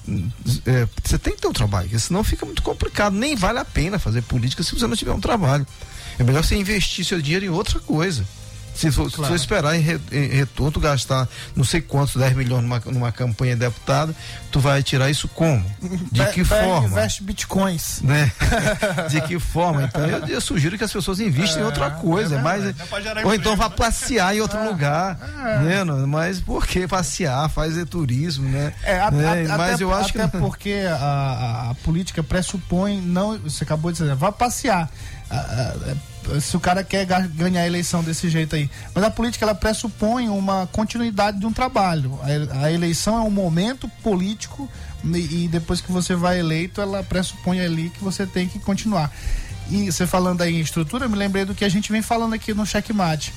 é, 0.67 0.87
você 1.03 1.19
tem 1.19 1.35
que 1.35 1.41
ter 1.41 1.49
um 1.49 1.53
trabalho, 1.53 1.89
porque 1.89 1.99
senão 1.99 2.23
fica 2.23 2.47
muito 2.47 2.63
complicado. 2.63 3.15
Nem 3.15 3.35
vale 3.35 3.59
a 3.59 3.65
pena 3.65 3.99
fazer 3.99 4.23
política 4.23 4.63
se 4.63 4.73
você 4.73 4.87
não 4.87 4.97
tiver 4.97 5.13
um 5.13 5.21
trabalho. 5.21 5.67
É 6.19 6.23
melhor 6.23 6.45
você 6.45 6.57
investir 6.57 7.05
seu 7.05 7.21
dinheiro 7.21 7.45
em 7.45 7.51
outra 7.51 7.81
coisa. 7.81 8.25
Se 8.75 8.91
for, 8.91 9.11
claro. 9.11 9.35
esperar 9.35 9.77
em, 9.77 9.81
re, 9.81 10.01
em, 10.11 10.29
retorno, 10.29 10.81
gastar 10.81 11.29
não 11.55 11.65
sei 11.65 11.81
quantos, 11.81 12.17
10 12.17 12.35
milhões 12.35 12.63
numa, 12.63 12.81
numa 12.87 13.13
campanha 13.13 13.55
de 13.55 13.61
deputado, 13.61 14.15
tu 14.51 14.61
vai 14.61 14.83
tirar 14.83 15.11
isso 15.11 15.29
como? 15.29 15.65
De 16.11 16.25
que 16.27 16.45
forma? 16.45 16.89
Investe 16.89 17.23
bitcoins. 17.23 18.01
Né? 18.03 18.33
de 19.11 19.21
que 19.23 19.39
forma? 19.39 19.85
Então 19.85 20.07
eu, 20.07 20.27
eu, 20.27 20.41
sugiro 20.41 20.77
que 20.79 20.85
as 20.85 20.93
pessoas 20.93 21.21
investem 21.21 21.59
é, 21.59 21.63
em 21.63 21.65
outra 21.67 21.91
coisa. 21.91 22.37
É 22.37 22.43
mas, 22.43 22.75
ou 23.25 23.35
então 23.35 23.57
vá 23.57 23.69
passear 23.69 24.35
em 24.35 24.41
outro 24.41 24.59
é, 24.59 24.69
lugar. 24.69 25.19
É. 25.45 25.59
Né? 25.59 25.85
Mas 26.07 26.41
por 26.41 26.67
que 26.67 26.87
passear? 26.87 27.49
Fazer 27.51 27.87
turismo, 27.87 28.49
né? 28.49 28.73
É, 28.83 29.01
a, 29.01 29.11
né? 29.11 29.47
A, 29.47 29.59
mas 29.59 29.75
até, 29.75 29.85
eu 29.85 29.95
acho 29.95 30.11
até 30.11 30.29
que. 30.29 30.39
porque 30.39 30.85
a, 30.89 31.71
a, 31.71 31.75
política 31.83 32.23
pressupõe, 32.23 33.01
não, 33.01 33.39
você 33.39 33.65
acabou 33.65 33.93
de 33.93 33.99
dizer, 33.99 34.15
vá 34.15 34.33
passear 34.33 34.89
se 36.41 36.57
o 36.57 36.61
cara 36.61 36.85
quer 36.85 37.05
ganhar 37.05 37.63
a 37.63 37.67
eleição 37.67 38.03
desse 38.03 38.29
jeito 38.29 38.55
aí. 38.55 38.71
Mas 38.95 39.05
a 39.05 39.11
política 39.11 39.45
ela 39.45 39.55
pressupõe 39.55 40.29
uma 40.29 40.67
continuidade 40.69 41.39
de 41.39 41.47
um 41.47 41.53
trabalho. 41.53 42.19
A, 42.53 42.71
eleição 42.71 43.17
é 43.17 43.21
um 43.21 43.31
momento 43.31 43.89
político 44.03 44.69
e, 45.05 45.49
depois 45.49 45.81
que 45.81 45.91
você 45.91 46.15
vai 46.15 46.39
eleito, 46.39 46.81
ela 46.81 47.03
pressupõe 47.03 47.61
ali 47.61 47.91
que 47.91 48.03
você 48.03 48.27
tem 48.27 48.49
que 48.49 48.59
continuar. 48.59 49.11
E 49.71 49.91
você 49.91 50.07
falando 50.07 50.43
aí 50.43 50.55
em 50.55 50.61
estrutura, 50.61 51.07
eu 51.07 51.11
me 51.11 51.17
lembrei 51.17 51.45
do 51.45 51.55
que 51.55 51.65
a 51.65 51.69
gente 51.69 51.91
vem 51.91 52.03
falando 52.03 52.35
aqui 52.35 52.55
no 52.55 52.67
checkmate. 52.67 53.33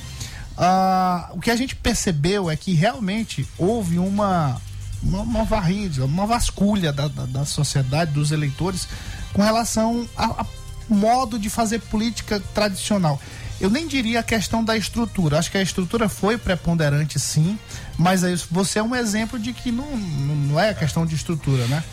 Ah, 0.58 1.30
o 1.34 1.40
que 1.40 1.52
a 1.52 1.56
gente 1.56 1.76
percebeu 1.76 2.50
é 2.50 2.56
que 2.56 2.74
realmente 2.74 3.48
houve 3.58 4.00
uma 4.00 4.62
uma, 5.04 5.22
uma 5.22 5.44
varrida, 5.44 6.06
uma 6.06 6.26
vasculha 6.26 6.92
da, 6.92 7.08
da, 7.08 7.26
da 7.26 7.46
sociedade, 7.46 8.12
dos 8.12 8.32
eleitores, 8.32 8.88
com 9.34 9.42
relação 9.42 10.08
a, 10.18 10.42
a 10.42 10.46
modo 10.90 11.38
de 11.40 11.50
fazer 11.50 11.80
política 11.80 12.42
tradicional. 12.54 13.20
Eu 13.60 13.70
nem 13.70 13.88
diria 13.88 14.20
a 14.20 14.24
questão 14.24 14.64
da 14.64 14.76
estrutura. 14.76 15.40
Acho 15.40 15.50
que 15.50 15.58
a 15.58 15.62
estrutura 15.62 16.10
foi 16.10 16.38
preponderante, 16.38 17.20
sim, 17.20 17.58
mas 17.98 18.24
aí 18.24 18.36
você 18.52 18.80
é 18.80 18.84
um 18.84 18.96
exemplo 18.96 19.40
de 19.40 19.54
que 19.54 19.72
não, 19.72 19.96
não 19.96 20.60
é 20.60 20.74
questão 20.74 21.06
de 21.06 21.16
estrutura, 21.16 21.66
né? 21.68 21.84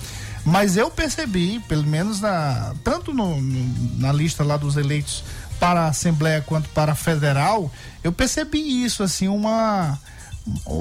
Mas 0.44 0.76
eu 0.76 0.90
percebi, 0.90 1.60
pelo 1.68 1.84
menos 1.84 2.20
na, 2.20 2.74
tanto 2.82 3.14
no, 3.14 3.40
na 3.98 4.12
lista 4.12 4.42
lá 4.42 4.56
dos 4.56 4.76
eleitos 4.76 5.22
para 5.60 5.82
a 5.82 5.88
Assembleia 5.88 6.42
quanto 6.42 6.68
para 6.70 6.92
a 6.92 6.96
Federal, 6.96 7.70
eu 8.02 8.12
percebi 8.12 8.84
isso, 8.84 9.04
assim, 9.04 9.28
uma. 9.28 9.96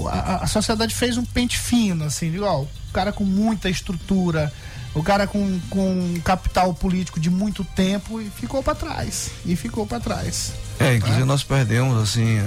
A, 0.10 0.44
a 0.44 0.48
sociedade 0.48 0.96
fez 0.96 1.18
um 1.18 1.24
pente 1.24 1.60
fino, 1.60 2.06
assim, 2.06 2.34
igual, 2.34 2.64
o 2.64 2.92
cara 2.92 3.12
com 3.12 3.24
muita 3.24 3.70
estrutura, 3.70 4.52
o 4.94 5.02
cara 5.02 5.26
com, 5.26 5.60
com 5.70 6.20
capital 6.24 6.74
político 6.74 7.20
de 7.20 7.30
muito 7.30 7.64
tempo 7.64 8.22
e 8.22 8.30
ficou 8.30 8.62
para 8.62 8.76
trás. 8.76 9.32
E 9.46 9.56
ficou 9.56 9.86
para 9.86 10.00
trás. 10.00 10.54
É, 10.82 10.96
inclusive 10.96 11.24
nós 11.26 11.44
perdemos, 11.44 12.02
assim, 12.02 12.40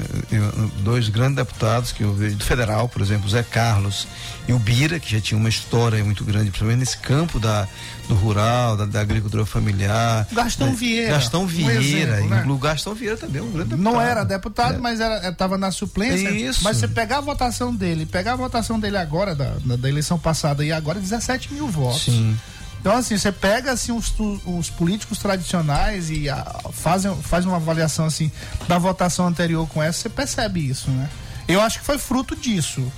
dois 0.80 1.08
grandes 1.08 1.36
deputados 1.36 1.92
que 1.92 2.02
eu 2.02 2.12
vejo, 2.12 2.36
do 2.36 2.44
federal, 2.44 2.88
por 2.88 3.00
exemplo, 3.00 3.28
Zé 3.28 3.42
Carlos 3.42 4.06
e 4.48 4.52
o 4.52 4.58
Bira, 4.58 4.98
que 4.98 5.10
já 5.10 5.20
tinha 5.20 5.38
uma 5.38 5.48
história 5.48 6.02
muito 6.04 6.24
grande, 6.24 6.50
principalmente 6.50 6.80
nesse 6.80 6.98
campo 6.98 7.38
da, 7.38 7.66
do 8.08 8.14
rural, 8.14 8.76
da, 8.76 8.84
da 8.84 9.00
agricultura 9.00 9.46
familiar. 9.46 10.26
Gastão 10.32 10.68
né? 10.68 10.74
Vieira. 10.74 11.12
Gastão 11.12 11.46
Vieira. 11.46 11.74
Um 11.74 11.82
exemplo, 11.82 12.28
né? 12.28 12.58
Gastão 12.60 12.94
Vieira 12.94 13.16
também 13.16 13.40
é 13.40 13.44
um 13.44 13.50
grande 13.50 13.70
deputado. 13.70 13.94
Não 13.94 14.00
era 14.00 14.24
deputado, 14.24 14.74
é. 14.74 14.78
mas 14.78 15.00
estava 15.00 15.56
na 15.56 15.70
suplência. 15.70 16.30
Isso. 16.30 16.62
Mas 16.62 16.78
você 16.78 16.88
pegar 16.88 17.18
a 17.18 17.20
votação 17.20 17.74
dele, 17.74 18.04
pegar 18.04 18.32
a 18.32 18.36
votação 18.36 18.78
dele 18.78 18.96
agora, 18.96 19.34
da, 19.34 19.54
da, 19.64 19.76
da 19.76 19.88
eleição 19.88 20.18
passada 20.18 20.64
e 20.64 20.72
agora, 20.72 20.98
17 20.98 21.52
mil 21.52 21.68
votos. 21.68 22.04
Sim. 22.04 22.36
Então, 22.84 22.98
assim, 22.98 23.16
você 23.16 23.32
pega 23.32 23.72
assim, 23.72 23.92
os, 23.92 24.12
os 24.44 24.68
políticos 24.68 25.16
tradicionais 25.16 26.10
e 26.10 26.28
a, 26.28 26.44
faz, 26.70 27.06
uma 27.46 27.56
avaliação 27.56 28.04
assim 28.04 28.30
da 28.68 28.76
votação 28.76 29.26
anterior 29.26 29.66
com 29.66 29.82
essa, 29.82 30.02
você 30.02 30.10
percebe 30.10 30.68
isso, 30.68 30.90
né? 30.90 31.08
Eu 31.48 31.62
acho 31.62 31.78
que 31.78 31.86
foi 31.86 31.96
fruto 31.96 32.36
disso, 32.36 32.92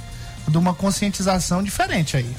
de 0.49 0.59
uma 0.59 0.75
conscientização 0.75 1.63
diferente 1.63 2.17
aí. 2.17 2.35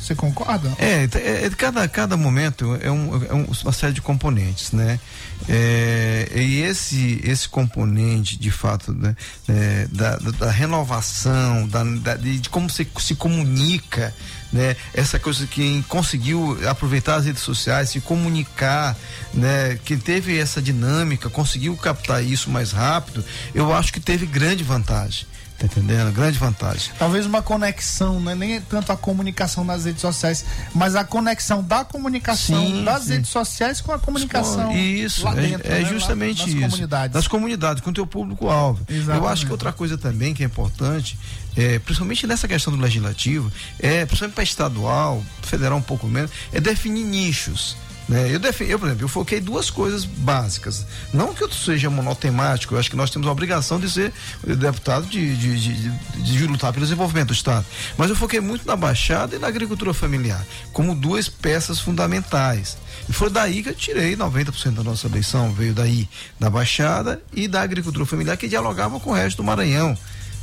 Você 0.00 0.14
concorda? 0.14 0.74
É, 0.78 1.06
é, 1.14 1.44
é 1.44 1.50
cada, 1.50 1.86
cada 1.88 2.16
momento 2.16 2.78
é, 2.80 2.90
um, 2.90 3.22
é 3.22 3.34
uma 3.34 3.72
série 3.72 3.92
de 3.92 4.00
componentes, 4.00 4.72
né? 4.72 4.98
É, 5.46 6.26
e 6.34 6.62
esse, 6.62 7.20
esse 7.22 7.48
componente, 7.50 8.38
de 8.38 8.50
fato, 8.50 8.94
né, 8.94 9.14
é, 9.46 9.86
da, 9.92 10.16
da, 10.16 10.50
renovação, 10.50 11.68
da, 11.68 11.84
da, 11.84 12.16
de 12.16 12.48
como 12.48 12.70
se, 12.70 12.88
se 12.98 13.14
comunica, 13.14 14.14
né? 14.52 14.76
Essa 14.94 15.18
coisa 15.18 15.46
que 15.46 15.58
quem 15.58 15.82
conseguiu 15.82 16.56
aproveitar 16.68 17.16
as 17.16 17.26
redes 17.26 17.42
sociais, 17.42 17.90
se 17.90 18.00
comunicar, 18.00 18.96
né? 19.34 19.78
Quem 19.84 19.98
teve 19.98 20.38
essa 20.38 20.62
dinâmica, 20.62 21.28
conseguiu 21.28 21.76
captar 21.76 22.24
isso 22.24 22.48
mais 22.48 22.70
rápido, 22.70 23.24
eu 23.54 23.74
acho 23.74 23.92
que 23.92 23.98
teve 23.98 24.24
grande 24.24 24.62
vantagem. 24.62 25.26
Tá 25.58 25.66
entendendo? 25.66 26.12
Grande 26.12 26.38
vantagem. 26.38 26.92
Talvez 26.96 27.26
uma 27.26 27.42
conexão, 27.42 28.20
não 28.20 28.30
é 28.30 28.34
nem 28.36 28.60
tanto 28.60 28.92
a 28.92 28.96
comunicação 28.96 29.64
nas 29.64 29.86
redes 29.86 30.00
sociais, 30.00 30.44
mas 30.72 30.94
a 30.94 31.02
conexão 31.02 31.64
da 31.64 31.84
comunicação 31.84 32.64
sim, 32.64 32.84
das 32.84 33.04
sim. 33.04 33.14
redes 33.14 33.30
sociais 33.30 33.80
com 33.80 33.90
a 33.90 33.98
comunicação. 33.98 34.76
Isso, 34.76 35.24
lá 35.24 35.32
é, 35.32 35.40
dentro, 35.40 35.66
é, 35.66 35.80
né? 35.80 35.84
justamente 35.84 36.42
nas 36.42 36.48
isso. 36.48 36.60
Comunidades. 36.60 37.12
Das 37.12 37.26
comunidades, 37.26 37.82
com 37.82 37.90
o 37.90 37.92
teu 37.92 38.06
público-alvo. 38.06 38.86
Eu 38.88 39.26
acho 39.26 39.46
que 39.46 39.52
outra 39.52 39.72
coisa 39.72 39.98
também 39.98 40.32
que 40.32 40.44
é 40.44 40.46
importante, 40.46 41.18
é, 41.56 41.80
principalmente 41.80 42.24
nessa 42.24 42.46
questão 42.46 42.72
do 42.72 42.80
legislativo, 42.80 43.50
é, 43.80 44.06
principalmente 44.06 44.34
para 44.36 44.44
estadual, 44.44 45.24
federal 45.42 45.76
um 45.76 45.82
pouco 45.82 46.06
menos, 46.06 46.30
é 46.52 46.60
definir 46.60 47.02
nichos. 47.02 47.76
Né? 48.08 48.30
Eu, 48.34 48.40
eu, 48.40 48.78
por 48.78 48.86
exemplo, 48.86 49.04
eu 49.04 49.08
foquei 49.08 49.40
duas 49.40 49.68
coisas 49.68 50.04
básicas. 50.04 50.86
Não 51.12 51.34
que 51.34 51.44
eu 51.44 51.52
seja 51.52 51.90
monotemático, 51.90 52.74
eu 52.74 52.78
acho 52.78 52.88
que 52.88 52.96
nós 52.96 53.10
temos 53.10 53.28
a 53.28 53.32
obrigação 53.32 53.78
de 53.78 53.90
ser 53.90 54.12
deputado 54.42 55.06
de, 55.06 55.36
de, 55.36 55.60
de, 55.60 55.90
de, 55.90 56.22
de 56.22 56.46
lutar 56.46 56.72
pelo 56.72 56.86
desenvolvimento 56.86 57.28
do 57.28 57.34
Estado. 57.34 57.66
Mas 57.98 58.08
eu 58.08 58.16
foquei 58.16 58.40
muito 58.40 58.66
na 58.66 58.76
Baixada 58.76 59.36
e 59.36 59.38
na 59.38 59.46
agricultura 59.46 59.92
familiar, 59.92 60.44
como 60.72 60.94
duas 60.94 61.28
peças 61.28 61.78
fundamentais. 61.80 62.78
E 63.08 63.12
foi 63.12 63.28
daí 63.28 63.62
que 63.62 63.68
eu 63.68 63.74
tirei 63.74 64.16
90% 64.16 64.74
da 64.74 64.82
nossa 64.82 65.06
eleição, 65.06 65.52
veio 65.52 65.74
daí 65.74 66.08
da 66.40 66.48
Baixada 66.48 67.20
e 67.32 67.46
da 67.46 67.60
agricultura 67.60 68.06
familiar, 68.06 68.36
que 68.36 68.48
dialogava 68.48 68.98
com 69.00 69.10
o 69.10 69.14
resto 69.14 69.38
do 69.38 69.44
Maranhão. 69.44 69.96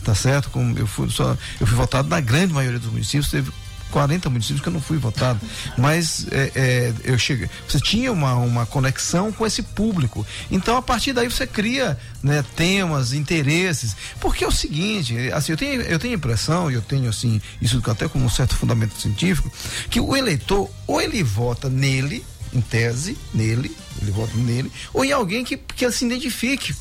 Tá 0.04 0.14
certo? 0.14 0.52
Como 0.52 0.78
eu 0.78 0.86
fui, 0.86 1.10
só, 1.10 1.36
eu 1.60 1.66
fui 1.66 1.76
votado 1.76 2.08
na 2.08 2.20
grande 2.20 2.54
maioria 2.54 2.80
dos 2.80 2.92
municípios, 2.92 3.32
teve 3.32 3.52
40 3.96 4.30
municípios 4.30 4.60
que 4.60 4.68
eu 4.68 4.74
não 4.74 4.82
fui 4.82 4.98
votado, 4.98 5.40
mas 5.78 6.28
é, 6.30 6.52
é, 6.54 6.94
eu 7.06 7.18
cheguei. 7.18 7.50
Você 7.66 7.80
tinha 7.80 8.12
uma, 8.12 8.34
uma 8.34 8.66
conexão 8.66 9.32
com 9.32 9.46
esse 9.46 9.64
público. 9.64 10.28
Então, 10.52 10.76
a 10.76 10.82
partir 10.82 11.14
daí 11.14 11.32
você 11.32 11.48
cria 11.48 11.98
né, 12.22 12.44
temas, 12.58 13.14
interesses. 13.14 13.96
Porque 14.20 14.44
é 14.44 14.48
o 14.48 14.52
seguinte, 14.52 15.16
assim, 15.32 15.54
eu 15.54 15.58
tenho, 15.58 15.82
eu 15.84 15.98
tenho 15.98 16.14
a 16.14 16.18
impressão, 16.18 16.70
e 16.70 16.74
eu 16.74 16.82
tenho 16.82 17.10
assim, 17.10 17.42
isso 17.62 17.82
até 17.90 18.06
com 18.10 18.20
um 18.20 18.30
certo 18.30 18.58
fundamento 18.58 19.00
científico, 19.00 19.50
que 19.90 20.02
o 20.02 20.14
eleitor, 20.14 20.70
ou 20.86 21.00
ele 21.00 21.24
vota 21.24 21.70
nele, 21.70 22.26
em 22.52 22.60
tese, 22.60 23.18
nele, 23.34 23.74
ele 24.02 24.12
vota 24.12 24.36
nele, 24.36 24.70
ou 24.94 25.06
em 25.06 25.14
alguém 25.14 25.46
que, 25.46 25.56
que 25.56 25.90
se 25.90 26.06
identifique 26.06 26.76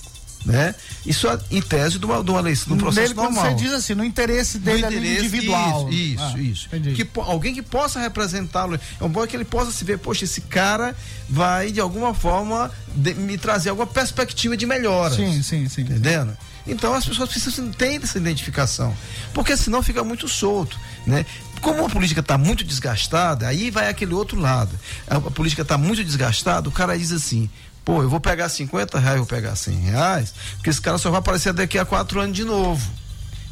né? 0.45 0.75
Isso 1.07 1.27
é 1.29 1.39
em 1.51 1.63
tese 1.63 1.99
de 1.99 2.05
uma, 2.07 2.23
de 2.23 2.31
uma 2.31 2.41
eleição, 2.41 2.69
de 2.69 2.75
um 2.75 2.77
processo 2.77 3.09
Nele, 3.09 3.15
normal. 3.15 3.45
você 3.47 3.55
diz 3.55 3.73
assim, 3.73 3.95
no 3.95 4.05
interesse 4.05 4.59
No 4.59 4.65
dele 4.65 4.85
ali 4.85 4.97
interesse, 4.99 5.19
individual. 5.27 5.89
Isso, 5.91 6.23
Ah, 6.23 6.29
isso. 6.39 6.39
isso. 6.39 6.69
Que, 6.95 7.09
alguém 7.21 7.55
que 7.55 7.63
possa 7.63 7.99
representá-lo. 8.01 8.79
É 9.01 9.05
um 9.05 9.09
bom 9.09 9.27
que 9.27 9.37
ele 9.37 9.45
possa 9.45 9.71
se 9.73 9.85
ver, 9.85 9.99
poxa, 9.99 10.25
esse 10.25 10.41
cara 10.43 10.95
vai 11.29 11.71
de 11.73 11.81
alguma 11.81 12.13
forma 12.15 12.71
de- 12.95 13.15
me 13.15 13.39
trazer 13.39 13.71
alguma 13.71 13.87
perspectiva 13.87 14.57
de 14.57 14.67
melhora. 14.67 15.15
Sim, 15.15 15.43
sim, 15.43 15.69
sim. 15.69 15.81
Entendendo? 15.83 16.37
Então 16.67 16.95
as 16.95 17.05
pessoas 17.05 17.29
precisam 17.29 17.71
ter 17.71 18.03
essa 18.03 18.17
identificação. 18.19 18.97
Porque 19.35 19.57
senão 19.57 19.83
fica 19.83 20.03
muito 20.03 20.29
solto, 20.29 20.79
né? 21.07 21.25
Como 21.61 21.85
a 21.85 21.89
política 21.89 22.21
está 22.21 22.37
muito 22.37 22.63
desgastada, 22.65 23.47
aí 23.49 23.71
vai 23.71 23.89
aquele 23.89 24.13
outro 24.13 24.39
lado. 24.39 24.79
A, 25.07 25.17
a 25.17 25.21
política 25.31 25.63
está 25.63 25.79
muito 25.79 26.05
desgastada, 26.05 26.69
o 26.69 26.73
cara 26.73 26.97
diz 26.99 27.11
assim, 27.13 27.49
pô, 27.85 28.03
eu 28.03 28.09
vou 28.09 28.21
pegar 28.21 28.49
50 28.49 28.99
reais, 28.99 29.17
eu 29.17 29.25
vou 29.25 29.27
pegar 29.27 29.55
100 29.57 29.75
reais, 29.81 30.35
porque 30.57 30.71
esse 30.71 30.81
cara 30.81 30.99
só 30.99 31.11
vai 31.11 31.19
aparecer 31.21 31.53
daqui 31.53 31.79
a 31.79 31.85
quatro 31.85 32.21
anos 32.21 32.35
de 32.37 32.45
novo. 32.45 32.91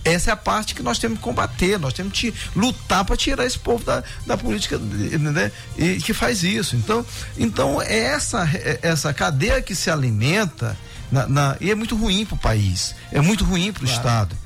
Essa 0.05 0.30
é 0.30 0.33
a 0.33 0.37
parte 0.37 0.74
que 0.74 0.83
nós 0.83 0.99
temos 0.99 1.18
que 1.18 1.22
combater, 1.24 1.78
nós 1.78 1.93
temos 1.93 2.12
que 2.18 2.35
lutar 2.57 3.05
para 3.05 3.16
tirar 3.16 3.47
esse 3.47 3.57
povo 3.59 3.85
da, 3.85 4.03
da 4.26 4.37
política 4.37 4.76
né? 4.76 5.53
e 5.78 5.99
que 5.99 6.12
faz 6.12 6.43
isso. 6.43 6.74
Então, 6.74 7.07
então 7.39 7.80
é 7.80 7.99
essa, 7.99 8.43
é 8.53 8.80
essa 8.83 9.14
cadeia 9.14 9.62
que 9.62 9.76
se 9.76 9.89
alimenta 9.91 10.76
na, 11.11 11.28
na- 11.28 11.57
e 11.61 11.70
é 11.70 11.74
muito 11.76 11.95
ruim 11.95 12.24
para 12.26 12.35
o 12.35 12.39
país, 12.39 12.97
é 13.12 13.20
muito 13.20 13.45
ruim 13.45 13.72
para 13.72 13.85
o 13.85 13.87
Claro. 13.87 13.97
Estado. 14.01 14.37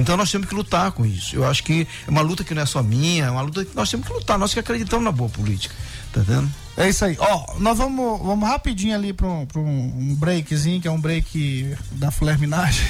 Então 0.00 0.16
nós 0.16 0.30
temos 0.30 0.48
que 0.48 0.54
lutar 0.54 0.92
com 0.92 1.04
isso. 1.04 1.36
Eu 1.36 1.46
acho 1.46 1.62
que 1.62 1.86
é 2.06 2.10
uma 2.10 2.22
luta 2.22 2.42
que 2.42 2.54
não 2.54 2.62
é 2.62 2.66
só 2.66 2.82
minha, 2.82 3.26
é 3.26 3.30
uma 3.30 3.42
luta 3.42 3.64
que 3.64 3.76
nós 3.76 3.90
temos 3.90 4.06
que 4.06 4.12
lutar, 4.12 4.38
nós 4.38 4.52
que 4.52 4.60
acreditamos 4.60 5.04
na 5.04 5.12
boa 5.12 5.30
política. 5.30 5.74
Tá 6.12 6.22
vendo? 6.22 6.50
É 6.76 6.88
isso 6.88 7.04
aí. 7.04 7.16
Ó, 7.20 7.58
nós 7.58 7.78
vamos, 7.78 8.20
vamos 8.20 8.48
rapidinho 8.48 8.96
ali 8.96 9.12
para 9.12 9.28
um, 9.28 9.46
um 9.54 10.10
um 10.10 10.14
breakzinho, 10.16 10.80
que 10.80 10.88
é 10.88 10.90
um 10.90 11.00
break 11.00 11.76
da 11.92 12.10
flerminagem. 12.10 12.84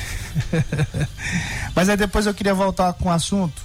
Mas 1.77 1.89
aí 1.89 1.97
depois 1.97 2.25
eu 2.27 2.33
queria 2.33 2.55
voltar 2.55 2.93
com 2.95 3.09
o 3.09 3.13
assunto. 3.13 3.63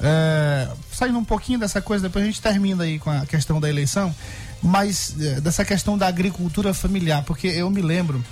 É, 0.00 0.68
saindo 0.92 1.18
um 1.18 1.24
pouquinho 1.24 1.58
dessa 1.58 1.80
coisa, 1.80 2.08
depois 2.08 2.24
a 2.24 2.26
gente 2.26 2.40
termina 2.40 2.84
aí 2.84 2.98
com 2.98 3.10
a 3.10 3.24
questão 3.26 3.60
da 3.60 3.68
eleição, 3.68 4.14
mas 4.62 5.14
é, 5.20 5.40
dessa 5.42 5.62
questão 5.62 5.98
da 5.98 6.06
agricultura 6.06 6.72
familiar, 6.72 7.22
porque 7.22 7.46
eu 7.48 7.70
me 7.70 7.82
lembro, 7.82 8.24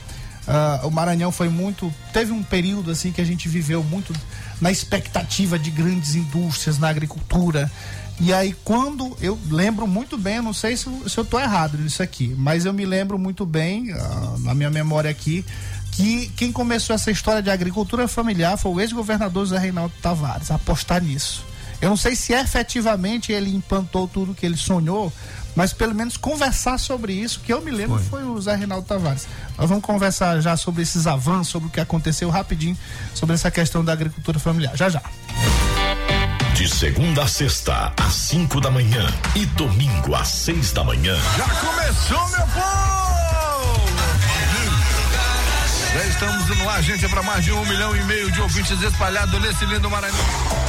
ah, 0.48 0.80
o 0.84 0.90
Maranhão 0.90 1.30
foi 1.30 1.50
muito. 1.50 1.92
Teve 2.10 2.32
um 2.32 2.42
período 2.42 2.90
assim 2.90 3.12
que 3.12 3.20
a 3.20 3.24
gente 3.24 3.48
viveu 3.48 3.84
muito 3.84 4.14
na 4.60 4.70
expectativa 4.70 5.58
de 5.58 5.70
grandes 5.70 6.14
indústrias 6.14 6.78
na 6.78 6.88
agricultura. 6.88 7.70
E 8.20 8.32
aí, 8.32 8.54
quando 8.64 9.16
eu 9.20 9.38
lembro 9.48 9.86
muito 9.86 10.18
bem, 10.18 10.40
não 10.42 10.52
sei 10.52 10.76
se, 10.76 10.88
se 11.08 11.18
eu 11.18 11.24
tô 11.24 11.38
errado 11.38 11.78
nisso 11.78 12.02
aqui, 12.02 12.34
mas 12.36 12.64
eu 12.64 12.72
me 12.72 12.84
lembro 12.84 13.18
muito 13.18 13.46
bem, 13.46 13.92
ah, 13.92 14.36
na 14.40 14.54
minha 14.54 14.70
memória 14.70 15.08
aqui, 15.08 15.44
que 15.92 16.28
quem 16.36 16.50
começou 16.50 16.94
essa 16.94 17.10
história 17.10 17.42
de 17.42 17.50
agricultura 17.50 18.08
familiar 18.08 18.56
foi 18.56 18.72
o 18.72 18.80
ex-governador 18.80 19.46
Zé 19.46 19.58
Reinaldo 19.58 19.94
Tavares, 20.02 20.50
apostar 20.50 21.02
nisso. 21.02 21.44
Eu 21.80 21.90
não 21.90 21.96
sei 21.96 22.16
se 22.16 22.32
efetivamente 22.32 23.30
ele 23.30 23.54
implantou 23.54 24.08
tudo 24.08 24.34
que 24.34 24.44
ele 24.44 24.56
sonhou, 24.56 25.12
mas 25.58 25.72
pelo 25.72 25.92
menos 25.92 26.16
conversar 26.16 26.78
sobre 26.78 27.12
isso, 27.12 27.40
que 27.40 27.52
eu 27.52 27.60
me 27.60 27.72
lembro 27.72 27.98
foi, 27.98 28.22
o 28.22 28.40
Zé 28.40 28.54
Reinaldo 28.54 28.86
Tavares. 28.86 29.26
Nós 29.58 29.68
vamos 29.68 29.84
conversar 29.84 30.40
já 30.40 30.56
sobre 30.56 30.82
esses 30.82 31.04
avanços, 31.04 31.48
sobre 31.48 31.66
o 31.66 31.70
que 31.72 31.80
aconteceu 31.80 32.30
rapidinho, 32.30 32.78
sobre 33.12 33.34
essa 33.34 33.50
questão 33.50 33.84
da 33.84 33.92
agricultura 33.92 34.38
familiar. 34.38 34.76
Já 34.76 34.88
já. 34.88 35.02
De 36.54 36.68
segunda 36.68 37.24
a 37.24 37.26
sexta, 37.26 37.92
às 37.96 38.14
5 38.14 38.60
da 38.60 38.70
manhã 38.70 39.04
e 39.34 39.46
domingo 39.46 40.14
às 40.14 40.28
6 40.28 40.70
da 40.70 40.84
manhã. 40.84 41.16
Já 41.36 41.48
começou, 41.48 42.28
meu 42.28 42.46
povo! 42.46 43.07
Já 45.98 46.06
estamos 46.06 46.58
no 46.58 46.70
ar, 46.70 46.80
gente, 46.80 47.04
é 47.04 47.08
para 47.08 47.24
mais 47.24 47.44
de 47.44 47.52
um 47.52 47.66
milhão 47.66 47.96
e 47.96 48.04
meio 48.04 48.30
de 48.30 48.40
ouvintes 48.40 48.80
espalhados 48.82 49.42
nesse 49.42 49.64
lindo 49.64 49.90
Maranhão. 49.90 50.16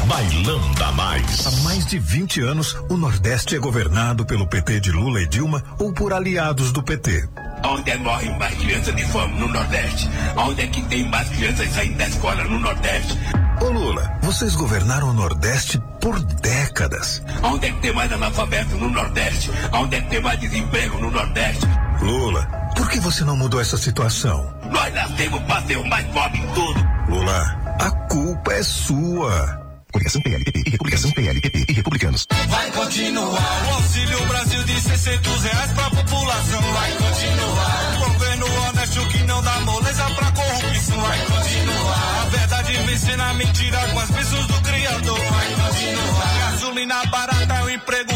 Bailão 0.07 0.71
da 0.71 0.91
Mais. 0.93 1.45
Há 1.45 1.51
mais 1.61 1.85
de 1.85 1.99
20 1.99 2.41
anos, 2.41 2.75
o 2.89 2.97
Nordeste 2.97 3.55
é 3.55 3.59
governado 3.59 4.25
pelo 4.25 4.47
PT 4.47 4.79
de 4.79 4.91
Lula 4.91 5.21
e 5.21 5.27
Dilma 5.27 5.63
ou 5.77 5.93
por 5.93 6.13
aliados 6.13 6.71
do 6.71 6.81
PT. 6.81 7.29
Onde 7.63 7.91
é 7.91 7.95
que 7.95 8.03
morrem 8.03 8.39
mais 8.39 8.57
crianças 8.57 8.95
de 8.95 9.05
fome 9.05 9.39
no 9.39 9.47
Nordeste? 9.49 10.09
Onde 10.35 10.63
é 10.63 10.67
que 10.67 10.81
tem 10.85 11.07
mais 11.07 11.29
crianças 11.29 11.69
saindo 11.73 11.97
da 11.99 12.07
escola 12.07 12.43
no 12.45 12.57
Nordeste? 12.57 13.15
Ô 13.61 13.69
Lula, 13.69 14.11
vocês 14.23 14.55
governaram 14.55 15.11
o 15.11 15.13
Nordeste 15.13 15.79
por 16.01 16.19
décadas. 16.19 17.21
Onde 17.43 17.67
é 17.67 17.71
que 17.71 17.81
tem 17.81 17.93
mais 17.93 18.11
analfabeto 18.11 18.75
no 18.77 18.89
Nordeste? 18.89 19.51
Onde 19.73 19.95
é 19.95 20.01
que 20.01 20.09
tem 20.09 20.21
mais 20.21 20.39
desemprego 20.39 20.97
no 20.97 21.11
Nordeste? 21.11 21.67
Lula, 22.01 22.58
por 22.79 22.89
que 22.89 22.99
você 23.01 23.25
não 23.25 23.35
mudou 23.35 23.59
essa 23.59 23.75
situação? 23.75 24.53
Nós 24.71 24.93
nascemos 24.93 25.41
para 25.43 25.61
ser 25.63 25.77
o 25.77 25.85
mais 25.85 26.05
pobre 26.07 26.39
em 26.39 26.47
tudo. 26.53 26.87
Lula, 27.09 27.75
a 27.77 27.91
culpa 28.07 28.53
é 28.53 28.63
sua. 28.63 29.59
Coligação 29.91 30.21
PLPP 30.21 30.63
e 30.65 30.69
Republicação 30.69 31.11
PLPP 31.11 31.65
e 31.67 31.73
Republicanos. 31.73 32.25
Vai 32.47 32.71
continuar. 32.71 33.67
O 33.67 33.73
Auxílio 33.73 34.25
Brasil 34.27 34.63
de 34.63 34.81
600 34.81 35.43
reais 35.43 35.71
pra 35.73 35.89
população. 35.89 36.61
Vai 36.61 36.91
continuar. 36.93 37.99
Governo 38.07 38.45
honesto 38.69 39.07
que 39.07 39.23
não 39.23 39.43
dá 39.43 39.59
moleza 39.59 40.03
pra 40.11 40.31
corrupção. 40.31 41.01
Vai 41.01 41.25
continuar. 41.25 42.21
A 42.21 42.29
verdade 42.29 42.73
vence 42.77 43.15
na 43.17 43.33
mentira 43.33 43.89
com 43.89 43.99
as 43.99 44.09
bênçãos 44.11 44.47
do 44.47 44.61
Criador. 44.61 45.19
Vai 45.19 45.67
continuar. 45.67 46.51
Gasolina 46.51 47.05
barata 47.07 47.53
é 47.55 47.63
o 47.63 47.69
emprego 47.71 48.08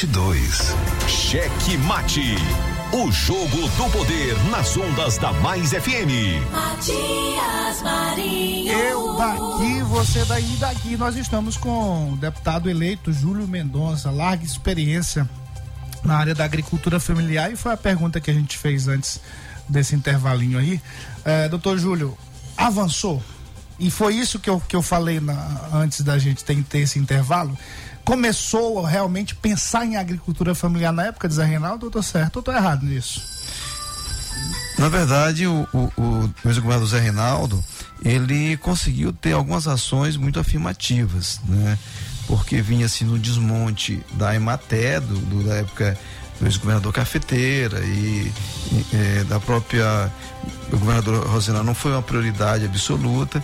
22. 0.00 0.74
Cheque 1.08 1.78
Mate. 1.78 2.34
O 2.92 3.10
jogo 3.10 3.66
do 3.78 3.90
poder 3.90 4.36
nas 4.50 4.76
ondas 4.76 5.16
da 5.16 5.32
Mais 5.32 5.70
FM. 5.70 6.44
Matias 6.52 7.80
Marinho. 7.82 8.72
Eu 8.72 9.16
daqui, 9.16 9.82
você 9.84 10.22
daí 10.26 10.52
e 10.52 10.56
daqui. 10.58 10.96
Nós 10.98 11.16
estamos 11.16 11.56
com 11.56 12.12
o 12.12 12.16
deputado 12.18 12.68
eleito 12.68 13.10
Júlio 13.10 13.48
Mendonça, 13.48 14.10
larga 14.10 14.44
experiência 14.44 15.26
na 16.04 16.18
área 16.18 16.34
da 16.34 16.44
agricultura 16.44 17.00
familiar 17.00 17.50
e 17.50 17.56
foi 17.56 17.72
a 17.72 17.76
pergunta 17.78 18.20
que 18.20 18.30
a 18.30 18.34
gente 18.34 18.58
fez 18.58 18.88
antes 18.88 19.18
desse 19.66 19.94
intervalinho 19.94 20.58
aí. 20.58 20.78
É, 21.24 21.48
doutor 21.48 21.78
Júlio, 21.78 22.18
avançou? 22.54 23.22
E 23.78 23.90
foi 23.90 24.14
isso 24.14 24.38
que 24.38 24.48
eu, 24.50 24.60
que 24.60 24.76
eu 24.76 24.82
falei 24.82 25.20
na- 25.20 25.68
antes 25.72 26.02
da 26.02 26.18
gente 26.18 26.44
ter, 26.44 26.62
ter 26.64 26.80
esse 26.80 26.98
intervalo. 26.98 27.56
Começou 28.06 28.86
a 28.86 28.88
realmente 28.88 29.34
pensar 29.34 29.84
em 29.84 29.96
agricultura 29.96 30.54
familiar 30.54 30.92
na 30.92 31.06
época 31.06 31.26
de 31.28 31.34
Zé 31.34 31.44
Reinaldo, 31.44 31.86
ou 31.86 31.90
tô 31.90 32.00
certo 32.00 32.36
ou 32.36 32.42
tô 32.42 32.52
errado 32.52 32.86
nisso? 32.86 33.20
Na 34.78 34.88
verdade, 34.88 35.44
o, 35.46 35.66
ex-governador 36.44 36.86
Zé 36.88 37.00
Reinaldo, 37.00 37.64
ele 38.04 38.56
conseguiu 38.58 39.12
ter 39.12 39.32
algumas 39.32 39.66
ações 39.66 40.16
muito 40.16 40.38
afirmativas, 40.38 41.40
né? 41.48 41.76
Porque 42.28 42.62
vinha 42.62 42.86
assim 42.86 43.04
no 43.04 43.18
desmonte 43.18 44.00
da 44.12 44.34
Ematé, 44.36 45.00
do, 45.00 45.16
do- 45.18 45.42
da 45.44 45.56
época 45.56 45.98
do 46.38 46.46
ex-governador 46.46 46.92
Cafeteira 46.92 47.80
e, 47.80 48.30
e, 48.70 48.86
eh, 48.92 49.24
da 49.28 49.40
própria 49.40 50.12
o 50.72 50.76
governador 50.78 51.26
Rosena 51.26 51.62
não 51.62 51.74
foi 51.74 51.92
uma 51.92 52.02
prioridade 52.02 52.64
absoluta 52.64 53.42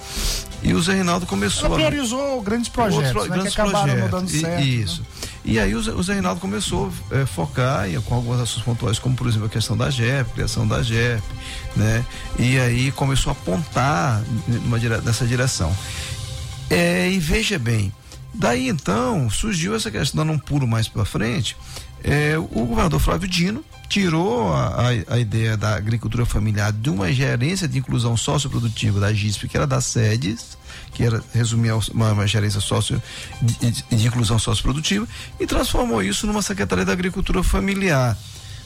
e 0.62 0.74
o 0.74 0.82
Zé 0.82 0.94
Reinaldo 0.94 1.26
começou 1.26 1.66
Ela 1.66 1.74
a- 1.76 1.78
priorizou 1.78 2.40
grandes 2.42 2.68
projetos, 2.68 3.06
Outros 3.14 3.22
né, 3.24 3.28
que 3.28 3.34
grandes 3.34 3.52
acabaram 3.52 3.86
não 3.96 4.08
projetos. 4.08 4.10
dando 4.10 4.30
E- 4.30 4.40
certo. 4.40 4.54
né? 4.60 4.64
Isso. 4.64 5.02
E 5.44 5.58
aí 5.58 5.74
o 5.74 5.82
Zé, 5.82 5.90
o 5.92 6.02
Zé 6.02 6.12
Reinaldo 6.14 6.40
começou 6.40 6.92
a 7.10 7.26
focar 7.26 7.88
em- 7.88 8.00
com 8.00 8.14
algumas 8.14 8.40
ações 8.40 8.64
pontuais, 8.64 8.98
como 8.98 9.14
por 9.16 9.26
exemplo 9.28 9.46
a 9.46 9.50
questão 9.50 9.76
da 9.76 9.90
JEP, 9.90 10.30
criação 10.32 10.66
da 10.66 10.82
JEP, 10.82 11.22
né? 11.76 12.04
E 12.38 12.58
aí 12.58 12.92
começou 12.92 13.30
a 13.30 13.32
apontar 13.32 14.22
numa 14.46 14.78
nessa 14.78 15.26
direção. 15.26 15.74
É, 16.70 17.10
e 17.10 17.18
veja 17.18 17.58
bem, 17.58 17.92
daí 18.32 18.68
então 18.68 19.28
surgiu 19.28 19.74
essa 19.74 19.90
questão, 19.90 20.24
dando 20.24 20.32
um 20.34 20.38
pulo 20.38 20.66
mais 20.66 20.88
para 20.88 21.04
frente, 21.04 21.56
é, 22.04 22.36
o 22.38 22.64
governador 22.66 23.00
Flávio 23.00 23.28
Dino 23.28 23.64
tirou 23.88 24.52
a, 24.52 24.88
a- 24.88 25.14
a 25.14 25.18
ideia 25.18 25.56
da 25.56 25.74
agricultura 25.74 26.24
familiar 26.24 26.72
de 26.72 26.88
uma 26.90 27.12
gerência 27.12 27.68
de 27.68 27.78
inclusão 27.78 28.16
socioprodutiva 28.16 28.98
da 29.00 29.12
GISP, 29.12 29.48
que 29.48 29.56
era 29.56 29.66
das 29.66 29.84
sedes, 29.86 30.56
que 30.94 31.02
era 31.04 31.22
resumir 31.34 31.72
uma, 31.92 32.12
uma 32.12 32.26
gerência 32.26 32.60
sócio 32.60 33.00
de, 33.42 33.70
de- 33.70 34.06
inclusão 34.06 34.38
socioprodutiva, 34.38 35.06
e 35.38 35.46
transformou 35.46 36.02
isso 36.02 36.26
numa 36.26 36.40
secretaria 36.42 36.84
da 36.84 36.92
agricultura 36.92 37.42
familiar. 37.42 38.16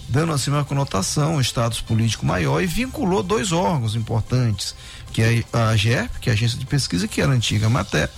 dando 0.08 0.32
assim 0.32 0.50
uma 0.52 0.64
conotação, 0.64 1.34
um 1.36 1.40
status 1.40 1.80
político 1.80 2.24
maior 2.24 2.62
e 2.62 2.66
vinculou 2.66 3.22
dois 3.24 3.50
órgãos 3.50 3.96
importantes, 3.96 4.74
que 5.12 5.20
é 5.20 5.42
a 5.52 5.70
AGERP, 5.70 6.20
que 6.20 6.28
é 6.30 6.32
a 6.32 6.34
Agência 6.34 6.56
de 6.58 6.64
Pesquisa, 6.66 7.08
que 7.08 7.20
era 7.20 7.32
a 7.32 7.34
antiga 7.34 7.68
Maté, 7.68 8.08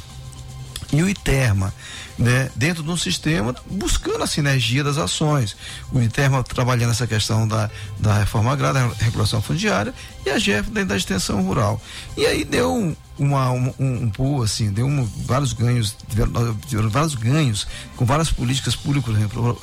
e 0.92 1.02
o 1.02 1.08
ITERMA, 1.08 1.72
né, 2.18 2.50
dentro 2.56 2.82
de 2.82 2.90
um 2.90 2.96
sistema 2.96 3.54
buscando 3.70 4.22
a 4.24 4.26
sinergia 4.26 4.82
das 4.82 4.98
ações. 4.98 5.56
O 5.92 6.00
ITERMA 6.00 6.42
trabalhando 6.42 6.90
essa 6.90 7.06
questão 7.06 7.46
da, 7.46 7.70
da 7.98 8.18
reforma 8.18 8.52
agrária, 8.52 8.88
da 8.88 9.04
regulação 9.04 9.40
fundiária 9.40 9.94
e 10.26 10.30
a 10.30 10.38
GEF 10.38 10.70
dentro 10.70 10.90
da 10.90 10.96
extensão 10.96 11.42
rural. 11.42 11.80
E 12.16 12.26
aí 12.26 12.44
deu 12.44 12.74
um, 12.74 12.94
uma, 13.18 13.50
um, 13.50 13.72
um 13.78 14.10
pulo, 14.10 14.42
assim, 14.42 14.70
deu 14.70 14.86
um, 14.86 15.04
vários 15.24 15.52
ganhos, 15.52 15.96
tiveram, 16.08 16.54
tiveram 16.66 16.88
vários 16.90 17.14
ganhos 17.14 17.66
com 17.96 18.04
várias 18.04 18.30
políticas 18.30 18.74
públicas, 18.76 19.04
por 19.10 19.16
exemplo, 19.18 19.58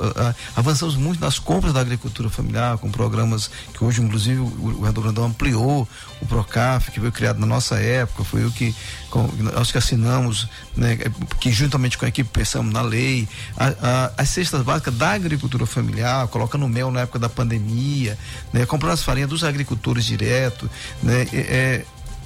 avançamos 0.54 0.96
muito 0.96 1.20
nas 1.20 1.38
compras 1.38 1.72
da 1.72 1.80
agricultura 1.80 2.28
familiar, 2.30 2.76
com 2.78 2.90
programas 2.90 3.50
que 3.72 3.82
hoje, 3.84 4.02
inclusive, 4.02 4.40
o 4.40 4.46
governador 4.46 5.04
Brandão 5.04 5.24
ampliou, 5.26 5.86
o 6.20 6.26
Procaf, 6.26 6.90
que 6.90 7.00
foi 7.00 7.10
criado 7.10 7.38
na 7.38 7.46
nossa 7.46 7.76
época, 7.76 8.24
foi 8.24 8.44
o 8.44 8.50
que 8.50 8.74
com, 9.10 9.26
nós 9.54 9.70
que 9.70 9.78
assinamos, 9.78 10.48
né, 10.76 10.98
que 11.40 11.50
juntamente 11.52 11.96
com 11.96 12.04
a 12.04 12.08
equipe 12.08 12.28
pensamos 12.30 12.72
na 12.72 12.82
lei, 12.82 13.28
a- 13.56 13.74
a- 13.80 14.12
as 14.18 14.28
cestas 14.30 14.62
básicas 14.62 14.94
da 14.94 15.12
agricultura 15.12 15.64
familiar, 15.66 16.26
colocando 16.28 16.66
mel 16.68 16.90
na 16.90 17.00
época 17.02 17.18
da 17.18 17.28
pandemia, 17.28 18.18
né, 18.52 18.66
comprando 18.66 18.92
as 18.92 19.02
farinhas 19.02 19.28
dos 19.30 19.44
agricultores 19.44 20.04
direto, 20.04 20.55
né, 21.02 21.26
é, 21.32 21.36
é, 21.38 21.84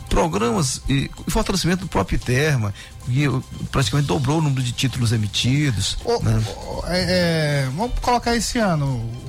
programas 0.09 0.83
e, 0.89 1.09
fortalecimento 1.29 1.83
do 1.85 1.89
próprio 1.89 2.19
Terma, 2.19 2.75
que 3.07 3.27
praticamente 3.71 4.09
dobrou 4.09 4.39
o 4.39 4.43
número 4.43 4.63
de 4.63 4.73
títulos 4.73 5.13
emitidos. 5.13 5.97
né? 6.23 6.43
É, 6.89 6.99
é, 7.67 7.69
vamos 7.77 7.97
colocar 8.01 8.35
esse 8.35 8.59
ano 8.59 8.87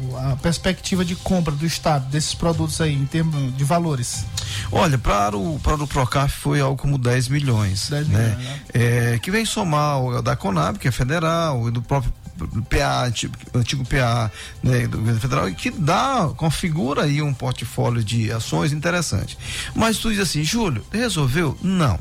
o- 0.10 0.18
a 0.18 0.36
perspectiva 0.38 1.06
de 1.06 1.16
compra 1.16 1.54
do 1.54 1.66
Estado 1.66 2.10
desses 2.10 2.34
produtos 2.34 2.82
aí, 2.82 2.93
em 2.95 3.06
termos 3.06 3.56
de 3.56 3.64
valores. 3.64 4.26
Olha, 4.72 4.97
para 4.97 5.38
o, 5.38 5.60
para 5.60 5.76
o 5.84 5.88
Procaf 5.88 6.34
foi 6.39 6.60
algo 6.62 6.78
como 6.82 6.97
10 6.97 7.28
milhões. 7.28 7.88
10 7.89 8.08
né? 8.08 8.20
milhões, 8.20 8.38
né? 8.39 8.60
É, 8.74 9.20
que 9.20 9.30
vem 9.32 9.45
somar 9.45 10.02
o 10.02 10.22
da 10.22 10.36
Conab, 10.36 10.78
que 10.80 10.88
é 10.88 10.91
federal, 10.91 11.68
e 11.68 11.72
do 11.72 11.82
próprio 11.82 12.12
PA, 12.47 13.05
antigo, 13.05 13.35
antigo 13.53 13.85
PA 13.85 14.31
né, 14.61 14.87
do 14.87 14.97
governo 14.97 15.19
federal, 15.19 15.49
e 15.49 15.55
que 15.55 15.71
dá, 15.71 16.29
configura 16.35 17.03
aí 17.03 17.21
um 17.21 17.33
portfólio 17.33 18.03
de 18.03 18.31
ações 18.31 18.71
interessante. 18.71 19.37
Mas 19.75 19.97
tu 19.97 20.09
diz 20.09 20.19
assim, 20.19 20.43
Júlio, 20.43 20.85
resolveu? 20.91 21.57
Não. 21.61 21.99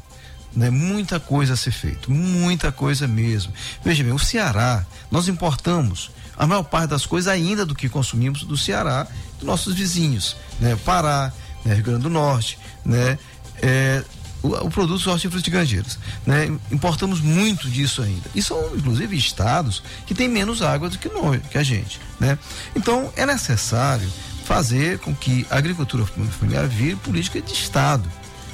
Né, 0.55 0.69
muita 0.69 1.21
coisa 1.21 1.55
a 1.55 1.57
ser 1.57 1.71
feito, 1.71 2.11
muita 2.11 2.73
coisa 2.73 3.07
mesmo. 3.07 3.53
Veja 3.85 4.03
bem, 4.03 4.13
o 4.13 4.19
Ceará, 4.19 4.85
nós 5.09 5.29
importamos 5.29 6.11
a 6.37 6.47
maior 6.47 6.65
parte 6.65 6.91
das 6.91 7.07
coisas 7.07 7.33
ainda 7.33 7.65
do 7.65 7.75
que 7.75 7.89
consumimos 7.89 8.43
do 8.43 8.57
Ceará, 8.57 9.07
dos 9.39 9.47
nossos 9.47 9.75
vizinhos, 9.75 10.37
né? 10.59 10.77
Pará, 10.85 11.33
né? 11.65 11.75
Rio 11.75 11.85
Grande 11.85 12.03
do 12.03 12.11
Norte, 12.11 12.59
né? 12.85 13.19
É, 13.63 14.03
o, 14.43 14.49
o 14.49 14.71
produto 14.71 15.11
hortícolas 15.11 15.43
de 15.43 15.51
granjeiras, 15.51 15.99
né? 16.27 16.51
Importamos 16.71 17.21
muito 17.21 17.69
disso 17.69 18.03
ainda. 18.03 18.29
E 18.35 18.43
são, 18.43 18.75
inclusive, 18.75 19.17
estados 19.17 19.83
que 20.07 20.15
têm 20.15 20.29
menos 20.29 20.63
água 20.63 20.89
do 20.89 20.99
que 20.99 21.09
nós, 21.09 21.41
que 21.51 21.59
a 21.59 21.63
gente, 21.63 22.01
né? 22.19 22.39
Então, 22.75 23.13
é 23.17 23.27
necessário 23.27 24.09
fazer 24.45 24.99
com 24.99 25.15
que 25.15 25.47
a 25.51 25.57
agricultura 25.57 26.05
familiar 26.07 26.67
vire 26.67 26.97
política 26.97 27.41
de 27.41 27.53
estado, 27.53 28.11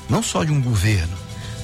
não 0.09 0.23
só 0.23 0.45
de 0.45 0.53
um 0.53 0.61
governo. 0.61 1.17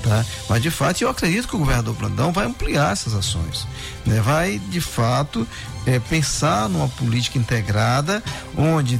Tá? 0.02 0.24
Mas 0.48 0.60
de 0.60 0.70
fato 0.70 1.00
eu 1.00 1.08
acredito 1.08 1.46
que 1.46 1.54
o 1.54 1.58
governador 1.60 1.94
Brandão 1.94 2.32
vai 2.32 2.44
ampliar 2.44 2.92
essas 2.92 3.14
ações, 3.14 3.68
né? 4.04 4.20
Vai 4.20 4.58
de 4.58 4.80
fato 4.80 5.46
eh, 5.86 5.98
pensar 5.98 6.68
numa 6.68 6.88
política 6.88 7.38
integrada, 7.38 8.22
onde 8.56 8.98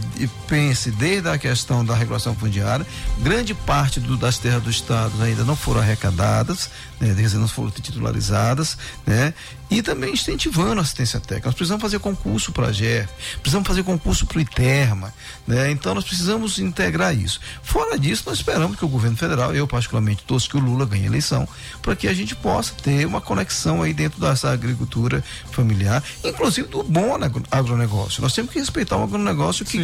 pense 0.49 0.91
desde 0.91 1.28
a 1.28 1.39
questão 1.39 1.85
da 1.85 1.95
regulação 1.95 2.35
fundiária, 2.35 2.87
grande 3.20 3.55
parte 3.55 4.01
do- 4.01 4.16
das 4.16 4.39
terras 4.39 4.62
do 4.62 4.70
estado 4.70 5.12
ainda 5.22 5.45
não 5.45 5.55
foram 5.57 5.80
arrecadadas, 5.80 6.70
né? 7.11 7.28
não 7.34 7.48
foram 7.48 7.70
titularizadas, 7.70 8.76
né? 9.07 9.34
E 9.70 9.80
também 9.80 10.12
incentivando 10.12 10.80
a 10.80 10.82
assistência 10.82 11.18
técnica. 11.18 11.48
Nós 11.48 11.55
precisamos 11.55 11.80
fazer 11.80 11.98
concurso 11.98 12.53
para 12.53 12.66
a 12.66 12.72
GER, 12.72 13.09
precisamos 13.40 13.66
fazer 13.66 13.82
concurso 13.82 14.26
para 14.26 14.36
o 14.36 14.40
ITERMA, 14.42 15.12
né? 15.46 15.70
Então 15.70 15.94
nós 15.94 16.05
precisamos 16.05 16.59
integrar 16.59 17.16
isso. 17.16 17.40
Fora 17.62 17.98
disso, 17.98 18.24
nós 18.26 18.36
esperamos 18.36 18.76
que 18.78 18.84
o 18.84 18.88
governo 18.88 19.16
federal, 19.16 19.55
eu 19.55 19.66
particularmente 19.66 20.22
torço 20.24 20.48
que 20.50 20.57
o 20.59 20.61
Lula 20.61 20.84
ganhe 20.84 21.05
a 21.05 21.07
eleição, 21.07 21.48
para 21.80 21.96
que 21.96 22.07
a 22.07 22.12
gente 22.12 22.34
possa 22.36 22.74
ter 22.82 23.07
uma 23.07 23.20
conexão 23.20 23.80
aí 23.82 23.94
dentro 23.94 24.20
dessa 24.20 24.50
agricultura 24.53 25.24
familiar, 25.50 26.03
inclusive 26.22 26.68
do 26.68 26.82
bom 26.82 27.14
agro- 27.14 27.42
agronegócio. 27.50 28.20
Nós 28.20 28.34
temos 28.34 28.53
que 28.53 28.59
respeitar 28.59 28.98
o 28.98 29.05
agronegócio 29.05 29.64
que, 29.64 29.78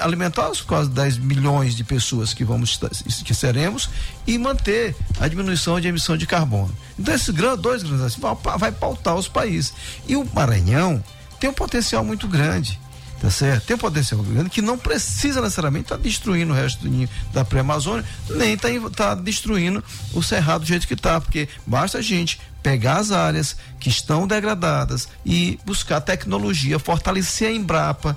alimentar 0.01 0.51
os 0.51 0.61
quase 0.61 0.91
10 0.91 1.19
milhões 1.19 1.77
de 1.77 1.85
pessoas 1.85 2.35
que 2.35 2.45
vamos 2.45 2.79
que 3.25 3.35
seremos 3.35 3.89
e 4.27 4.37
manter 4.37 4.97
a 5.21 5.29
diminuição 5.29 5.81
de 5.81 5.89
emissão 5.89 6.17
de 6.17 6.27
carbono. 6.27 6.75
Então 6.99 7.15
esses 7.15 7.33
dois 7.33 7.83
grandes 7.83 8.13
desafios 8.13 8.39
vai 8.59 8.73
pautar 8.73 9.15
os 9.15 9.29
países. 9.29 9.73
E 10.07 10.17
o 10.17 10.29
Maranhão 10.35 11.03
tem 11.39 11.49
um 11.49 11.55
potencial 11.55 12.05
muito 12.05 12.27
grande. 12.27 12.79
Tá 13.21 13.31
certo? 13.31 13.67
Tem 13.67 13.77
um 13.77 13.79
potencial 13.79 14.23
grande 14.23 14.49
que 14.49 14.63
não 14.63 14.79
precisa 14.79 15.43
necessariamente 15.43 15.85
estar 15.85 15.99
destruindo 15.99 16.53
o 16.53 16.57
resto 16.57 16.89
do 16.89 17.09
da 17.35 17.45
pré-amazônia, 17.45 18.03
nem 18.31 18.57
tá, 18.57 18.69
tá 18.97 19.15
destruindo 19.15 19.85
o 20.15 20.23
cerrado 20.23 20.63
do 20.63 20.67
jeito 20.67 20.87
que 20.87 20.95
está, 20.95 21.21
porque 21.21 21.47
basta 21.67 21.99
a 21.99 22.03
gente 22.03 22.41
pegar 22.63 22.97
as 22.97 23.13
áreas 23.13 23.57
que 23.79 23.91
estão 23.91 24.27
degradadas 24.27 25.07
e 25.25 25.59
buscar 25.67 26.01
tecnologia, 26.01 26.79
fortalecer 26.79 27.49
a 27.49 27.53
Embrapa, 27.53 28.17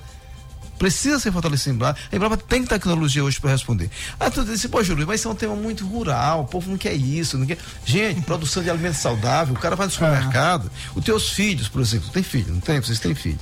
precisa 0.80 1.20
ser 1.20 1.34
fortalecido 1.34 1.72
a 1.72 1.76
Embrapa. 1.76 2.00
A 2.10 2.16
Embrapa 2.16 2.38
tem 2.38 2.64
tecnologia 2.64 3.26
hoje 3.26 3.42
para 3.42 3.52
responder. 3.52 3.90
Ah, 4.18 4.32
tu 4.32 4.46
disse, 4.46 4.70
pô, 4.70 4.82
Júlio, 4.82 5.06
mas 5.06 5.20
isso 5.20 5.28
é 5.28 5.32
um 5.32 5.36
tema 5.36 5.56
muito 5.56 5.86
rural, 5.86 6.42
o 6.42 6.46
povo 6.46 6.70
não 6.70 6.78
quer 6.78 6.94
isso, 6.94 7.38
não 7.38 7.46
quer. 7.46 7.58
Gente, 7.86 8.22
produção 8.24 8.64
de 8.64 8.70
alimento 8.70 8.96
saudável, 8.96 9.54
o 9.54 9.60
cara 9.60 9.76
vai 9.76 9.88
no 9.88 9.92
supermercado, 9.92 10.72
os 10.96 11.04
teus 11.04 11.30
filhos, 11.30 11.68
por 11.68 11.82
exemplo, 11.82 12.10
tem 12.10 12.24
filho, 12.24 12.54
não 12.54 12.62
tem? 12.62 12.80
Vocês 12.80 13.02
têm 13.02 13.14
filho. 13.14 13.40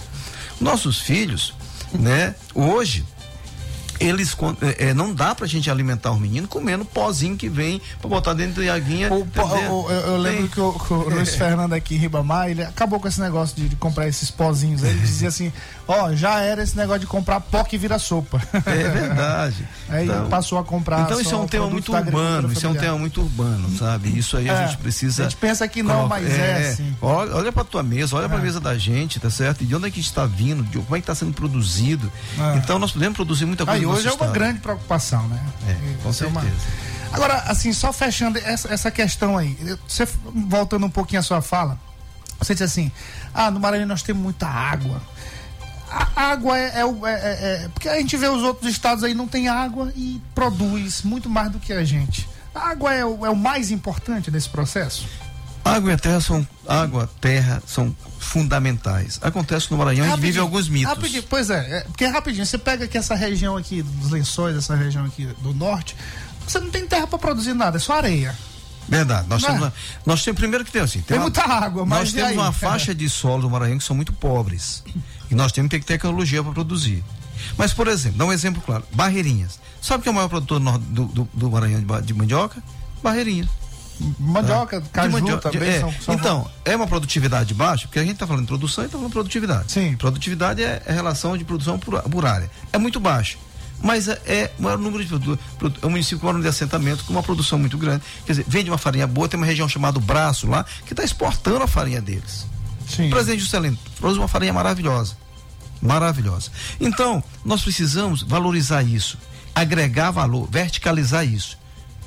Nossos 0.62 1.02
filhos, 1.02 1.54
né, 1.92 2.36
hoje, 2.54 3.04
eles 4.06 4.36
é, 4.62 4.90
é, 4.90 4.94
não 4.94 5.14
dá 5.14 5.34
pra 5.36 5.46
gente 5.48 5.70
alimentar 5.70 6.12
os 6.12 6.20
meninos 6.20 6.50
comendo 6.50 6.84
pozinho 6.86 7.36
que 7.38 7.48
vem 7.50 7.82
pra 8.00 8.10
botar 8.10 8.34
dentro 8.34 8.64
da 8.66 8.74
aguinha. 8.74 9.10
Pô, 9.10 9.88
eu, 9.90 9.90
eu 10.08 10.18
lembro 10.18 10.48
que 10.50 10.60
o, 10.60 10.74
que 10.74 10.94
o 10.94 11.10
Luiz 11.10 11.36
Fernando 11.36 11.74
aqui 11.74 11.96
em 11.96 11.98
Ribamar, 11.98 12.50
ele 12.50 12.64
acabou 12.64 13.00
com 13.00 13.08
esse 13.08 13.20
negócio 13.22 13.56
de, 13.56 13.70
de 13.70 13.76
comprar 13.76 14.08
esses 14.08 14.30
pozinhos. 14.32 14.84
Ele 14.84 15.00
dizia 15.00 15.28
assim, 15.30 15.52
ó, 15.88 16.14
já 16.14 16.40
era 16.40 16.64
esse 16.64 16.76
negócio 16.78 17.02
de 17.02 17.08
comprar 17.08 17.40
pó 17.42 17.64
que 17.64 17.78
vira 17.78 17.98
sopa. 18.00 18.42
É 18.66 18.90
verdade. 18.90 19.68
Aí 19.90 20.06
Então- 20.06 20.28
passou 20.30 20.58
a 20.58 20.64
comprar. 20.64 21.02
Então 21.02 21.20
isso 21.20 21.34
é 21.34 21.38
um 21.38 21.48
tema 21.48 21.70
muito 21.70 21.94
urbano, 21.94 22.52
isso 22.52 22.66
é 22.66 22.70
um 22.70 22.76
tema 22.76 22.98
muito 22.98 23.22
urbano, 23.22 23.70
sabe? 23.78 24.18
Isso 24.18 24.38
aí 24.38 24.50
a 24.50 24.54
É, 24.54 24.68
gente 24.68 24.78
precisa. 24.78 25.24
a 25.24 25.30
gente 25.30 25.38
pensa 25.38 25.68
que 25.68 25.84
não, 25.84 26.08
mas 26.08 26.30
é 26.30 26.70
assim. 26.70 26.96
Olha, 27.02 27.36
olha 27.36 27.52
pra 27.52 27.64
tua 27.64 27.84
mesa, 27.84 28.16
olha 28.16 28.30
pra 28.30 28.38
É. 28.38 28.42
mesa 28.42 28.60
da 28.60 28.78
gente, 28.78 29.20
tá 29.20 29.30
certo? 29.30 29.64
E 29.64 29.66
de 29.68 29.76
onde 29.76 29.88
é 29.88 29.92
que 29.92 30.00
está 30.00 30.26
vindo, 30.26 30.64
de 30.64 30.78
como 30.80 30.96
é 30.96 31.00
que 31.00 31.04
está 31.04 31.14
sendo 31.16 31.34
produzido. 31.34 32.12
É. 32.40 32.58
Então 32.58 32.80
nós 32.80 32.92
podemos 32.92 33.16
produzir 33.16 33.46
muita 33.46 33.66
coisa. 33.66 33.80
Aí 33.80 33.86
hoje 33.98 34.08
é 34.08 34.12
uma 34.12 34.28
grande 34.28 34.60
preocupação, 34.60 35.28
né? 35.28 35.40
É, 35.68 35.74
com 36.04 36.10
é 36.10 36.28
uma- 36.28 36.42
certeza. 36.42 36.82
Agora, 37.14 37.36
assim, 37.48 37.74
só 37.74 37.92
fechando 37.92 38.38
essa, 38.40 38.74
essa 38.74 38.90
questão 38.90 39.38
aí, 39.38 39.58
você 39.88 40.08
voltando 40.34 40.86
um 40.86 40.90
pouquinho 40.90 41.20
à 41.20 41.24
sua 41.24 41.42
fala, 41.42 41.78
você 42.40 42.54
disse 42.54 42.64
assim, 42.64 42.92
ah, 43.34 43.52
no 43.52 43.60
Maranhão 43.60 43.86
nós 43.88 44.02
temos 44.02 44.24
muita 44.24 44.48
água. 44.48 45.02
A 45.90 46.22
água 46.32 46.58
é, 46.58 46.80
é 46.80 46.86
o- 46.86 47.06
é- 47.06 47.14
é- 47.14 47.64
é- 47.66 47.70
Porque 47.74 47.90
a 47.90 47.98
gente 47.98 48.16
vê 48.16 48.28
os 48.30 48.42
outros 48.44 48.72
estados 48.72 49.04
aí 49.04 49.14
não 49.14 49.28
tem 49.28 49.50
água 49.50 49.92
e 49.94 50.22
produz 50.34 51.02
muito 51.04 51.30
mais 51.30 51.52
do 51.52 51.60
que 51.60 51.74
a 51.74 51.84
gente. 51.84 52.30
A 52.56 52.70
água 52.70 52.94
é 52.94 53.04
o, 53.06 53.26
é 53.26 53.30
o 53.30 53.36
mais 53.36 53.72
importante 53.72 54.32
nesse 54.32 54.48
processo? 54.48 55.06
Água 55.76 55.94
e 55.94 55.98
terra 55.98 56.20
são 56.22 56.48
água, 56.68 57.10
terra 57.20 57.62
são 57.66 57.96
fundamentais. 58.20 59.20
Acontece 59.22 59.70
no 59.72 59.78
Maranhão, 59.78 60.06
gente 60.08 60.20
vive 60.20 60.40
alguns 60.40 60.68
mitos. 60.70 60.90
Rapidinho, 60.94 61.24
pois 61.30 61.50
é, 61.50 61.78
é, 61.78 61.82
porque 61.86 62.06
rapidinho, 62.06 62.46
você 62.46 62.58
pega 62.58 62.86
aqui 62.86 62.98
essa 62.98 63.16
região 63.16 63.56
aqui 63.58 63.82
dos 63.82 64.10
lençóis, 64.12 64.56
essa 64.58 64.76
região 64.76 65.06
aqui 65.06 65.26
do 65.42 65.54
norte, 65.54 65.96
você 66.48 66.60
não 66.60 66.70
tem 66.70 66.86
terra 66.88 67.08
para 67.08 67.20
produzir 67.20 67.54
nada, 67.54 67.78
é 67.78 67.80
só 67.80 67.94
areia. 67.98 68.36
Verdade. 68.90 69.28
Nós 69.30 69.42
Não 69.44 69.50
é? 69.50 69.52
temos, 69.54 69.68
uma- 69.68 69.74
nós 70.06 70.24
temos 70.24 70.40
primeiro 70.40 70.66
que 70.66 70.72
tem 70.72 70.82
assim. 70.82 71.02
Tem 71.02 71.18
uma- 71.18 71.24
muita 71.24 71.44
água, 71.44 71.86
mas 71.86 72.00
Nós 72.00 72.10
e 72.10 72.14
temos 72.14 72.30
aí? 72.32 72.38
uma 72.38 72.52
faixa 72.52 72.94
de 72.96 73.08
solo 73.10 73.44
do 73.44 73.50
Maranhão 73.50 73.78
que 73.78 73.84
são 73.84 73.96
muito 73.96 74.12
pobres. 74.12 74.84
E 75.30 75.36
nós 75.36 75.52
temos 75.52 75.70
que 75.70 75.80
ter 75.80 75.86
tecnologia 75.86 76.44
para 76.44 76.52
produzir. 76.52 77.04
Mas, 77.58 77.74
por 77.74 77.88
exemplo, 77.88 78.18
dá 78.18 78.26
um 78.26 78.34
exemplo 78.34 78.62
claro: 78.66 78.84
Barreirinhas. 78.92 79.60
Sabe 79.82 80.04
quem 80.04 80.10
é 80.10 80.12
o 80.12 80.16
maior 80.16 80.28
produtor 80.28 80.60
do, 80.60 81.06
do, 81.06 81.30
do- 81.34 81.52
Maranhão 81.52 81.80
de, 81.80 82.02
de 82.08 82.14
mandioca? 82.14 82.62
Barreirinhas. 83.02 83.48
Mandioca, 84.20 84.82
Tá? 84.82 84.88
caju 84.92 85.12
mandioca, 85.14 85.50
também 85.52 85.70
é. 85.70 85.80
são- 85.80 85.94
são- 86.02 86.16
Então, 86.16 86.52
é 86.66 86.76
uma 86.76 86.88
produtividade 86.88 87.54
baixa, 87.54 87.88
porque 87.88 88.00
a 88.00 88.04
gente 88.04 88.14
está 88.14 88.26
falando 88.28 88.42
de 88.44 88.48
produção 88.48 88.84
e 88.84 88.88
está 88.88 88.98
falando 88.98 89.10
de 89.10 89.14
produtividade. 89.14 89.72
Sim. 89.72 89.96
Produtividade 89.96 90.64
é, 90.64 90.82
é 90.86 90.92
relação 90.94 91.38
de 91.38 91.44
produção 91.44 91.78
por, 91.80 92.02
por 92.04 92.26
área. 92.26 92.50
É 92.74 92.78
muito 92.78 93.00
baixa. 93.00 93.38
Mas 93.84 94.08
é, 94.08 94.22
é 94.28 94.52
o 94.60 94.64
maior 94.64 94.78
número 94.78 95.02
de 95.04 95.10
produ- 95.10 95.40
produ- 95.58 95.80
é 95.82 95.86
um 95.88 95.90
município 95.90 96.20
com 96.20 96.26
maior 96.28 96.34
número 96.34 96.52
de 96.52 96.56
assentamento, 96.56 97.04
com 97.04 97.14
uma 97.14 97.24
produção 97.24 97.58
muito 97.58 97.78
grande. 97.78 98.04
Quer 98.26 98.34
dizer, 98.34 98.46
vende 98.48 98.70
uma 98.70 98.78
farinha 98.78 99.08
boa, 99.08 99.28
tem 99.28 99.40
uma 99.40 99.46
região 99.46 99.68
chamada 99.68 100.00
Braço 100.00 100.48
lá, 100.48 100.64
que 100.86 100.94
está 100.94 101.04
exportando 101.04 101.64
a 101.64 101.68
farinha 101.68 102.00
deles. 102.02 102.46
Sim. 102.88 103.08
O 103.08 103.10
presidente 103.10 103.40
Juscelino 103.40 103.78
trouxe 103.98 104.20
uma 104.20 104.28
farinha 104.28 104.54
maravilhosa. 104.54 105.16
Maravilhosa. 105.82 106.52
Então, 106.80 107.24
nós 107.44 107.62
precisamos 107.64 108.22
valorizar 108.22 108.84
isso, 108.84 109.18
agregar 109.56 110.12
valor, 110.12 110.48
verticalizar 110.52 111.26
isso. 111.26 111.58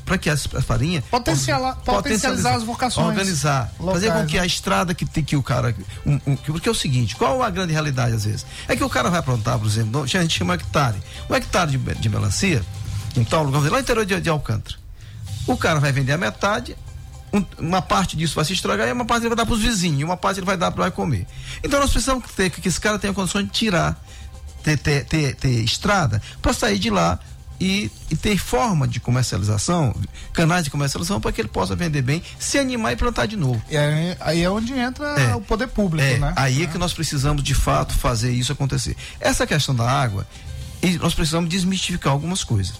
Para 0.04 0.18
que 0.18 0.28
as, 0.28 0.46
a 0.54 0.60
farinha 0.60 1.02
Potenciala- 1.10 1.76
potencializar 1.76 2.54
as 2.56 2.62
vocações 2.62 3.06
organizar, 3.08 3.72
fazer 3.78 4.06
locais, 4.08 4.22
com 4.22 4.28
que 4.28 4.36
né? 4.36 4.42
a 4.42 4.46
estrada 4.46 4.94
que 4.94 5.06
tem 5.06 5.24
que 5.24 5.34
o 5.34 5.42
cara, 5.42 5.74
um- 6.04 6.20
um- 6.26 6.36
que- 6.36 6.52
porque 6.52 6.68
é 6.68 6.72
o 6.72 6.74
seguinte, 6.74 7.16
qual 7.16 7.42
a 7.42 7.48
grande 7.48 7.72
realidade 7.72 8.14
às 8.14 8.24
vezes? 8.24 8.44
É 8.68 8.76
que 8.76 8.84
o 8.84 8.88
cara 8.90 9.08
vai 9.08 9.22
plantar, 9.22 9.58
por 9.58 9.66
exemplo, 9.66 10.02
a 10.02 10.06
gente 10.06 10.36
chama 10.36 10.54
hectare, 10.54 10.98
um 11.30 11.34
hectare 11.34 11.70
de, 11.70 11.94
de 11.94 12.08
melancia, 12.10 12.62
em 13.16 13.24
tal 13.24 13.44
lugar, 13.44 13.62
lá 13.62 13.70
no 13.70 13.78
interior 13.78 14.04
de, 14.04 14.20
de 14.20 14.28
Alcântara, 14.28 14.76
o 15.46 15.56
cara 15.56 15.80
vai 15.80 15.90
vender 15.90 16.12
a 16.12 16.18
metade, 16.18 16.76
um- 17.32 17.44
uma 17.58 17.80
parte 17.80 18.14
disso 18.16 18.34
vai 18.34 18.44
se 18.44 18.52
estragar 18.52 18.86
e 18.86 18.92
uma 18.92 19.06
parte 19.06 19.22
ele 19.22 19.30
vai 19.30 19.36
dar 19.38 19.46
para 19.46 19.54
os 19.54 19.62
vizinhos, 19.62 20.02
uma 20.02 20.16
parte 20.18 20.38
ele 20.38 20.46
vai 20.46 20.56
dar 20.58 20.70
para 20.70 20.90
comer. 20.90 21.26
Então 21.62 21.80
nós 21.80 21.90
precisamos 21.90 22.30
ter 22.32 22.50
que 22.50 22.68
esse 22.68 22.78
cara 22.80 22.98
tenha 22.98 23.14
condições 23.14 23.46
de 23.46 23.52
tirar, 23.52 23.98
ter, 24.62 24.76
ter, 24.76 25.04
ter, 25.06 25.34
ter 25.34 25.60
estrada 25.64 26.20
para 26.42 26.52
sair 26.52 26.78
de 26.78 26.90
lá 26.90 27.18
e, 27.60 27.90
e 28.10 28.16
ter 28.16 28.36
forma 28.38 28.86
de 28.86 28.98
comercialização, 29.00 29.94
canais 30.32 30.64
de 30.64 30.70
comercialização 30.70 31.20
para 31.20 31.32
que 31.32 31.40
ele 31.40 31.48
possa 31.48 31.74
vender 31.76 32.02
bem, 32.02 32.22
se 32.38 32.58
animar 32.58 32.92
e 32.92 32.96
plantar 32.96 33.26
de 33.26 33.36
novo. 33.36 33.62
E 33.70 33.76
aí, 33.76 34.16
aí 34.20 34.42
é 34.42 34.50
onde 34.50 34.72
entra 34.72 35.06
É. 35.20 35.34
o 35.34 35.40
poder 35.40 35.68
público, 35.68 36.04
É, 36.06 36.18
né? 36.18 36.32
aí 36.36 36.62
é 36.62 36.66
que 36.66 36.76
nós 36.78 36.92
precisamos 36.92 37.42
de 37.42 37.54
fato 37.54 37.94
fazer 37.94 38.32
isso 38.32 38.52
acontecer. 38.52 38.96
Essa 39.20 39.46
questão 39.46 39.74
da 39.74 39.88
água, 39.88 40.26
nós 41.00 41.14
precisamos 41.14 41.48
desmistificar 41.48 42.12
algumas 42.12 42.42
coisas. 42.44 42.74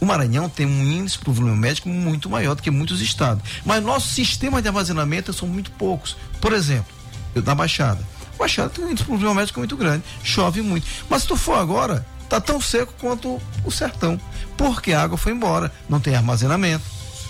O 0.00 0.06
Maranhão 0.06 0.48
tem 0.48 0.64
um 0.66 0.82
índice 0.82 1.18
para 1.18 1.30
o 1.30 1.32
volume 1.32 1.56
médico 1.58 1.88
muito 1.88 2.30
maior 2.30 2.54
do 2.54 2.62
que 2.62 2.70
muitos 2.70 3.00
estados. 3.02 3.42
Mas 3.66 3.82
nossos 3.82 4.12
sistemas 4.12 4.62
de 4.62 4.68
armazenamento 4.68 5.32
são 5.32 5.46
muito 5.46 5.70
poucos. 5.72 6.16
Por 6.40 6.52
exemplo, 6.54 6.92
eu 7.34 7.42
da 7.42 7.54
Baixada. 7.54 8.02
Baixada 8.38 8.70
tem 8.70 8.82
um 8.84 8.90
índice 8.90 9.04
para 9.04 9.14
o 9.14 9.18
volume 9.18 9.36
médico 9.40 9.58
muito 9.60 9.76
grande, 9.76 10.02
chove 10.22 10.62
muito. 10.62 10.86
Mas 11.10 11.22
se 11.22 11.28
tu 11.28 11.36
for 11.36 11.58
agora, 11.58 12.06
tá 12.30 12.40
tão 12.40 12.60
seco 12.60 12.94
quanto 13.00 13.42
o 13.64 13.70
sertão. 13.70 14.18
Porque 14.56 14.92
a 14.92 15.02
água 15.02 15.18
foi 15.18 15.32
embora, 15.32 15.70
não 15.88 16.00
tem 16.00 16.14
armazenamento. 16.14 16.84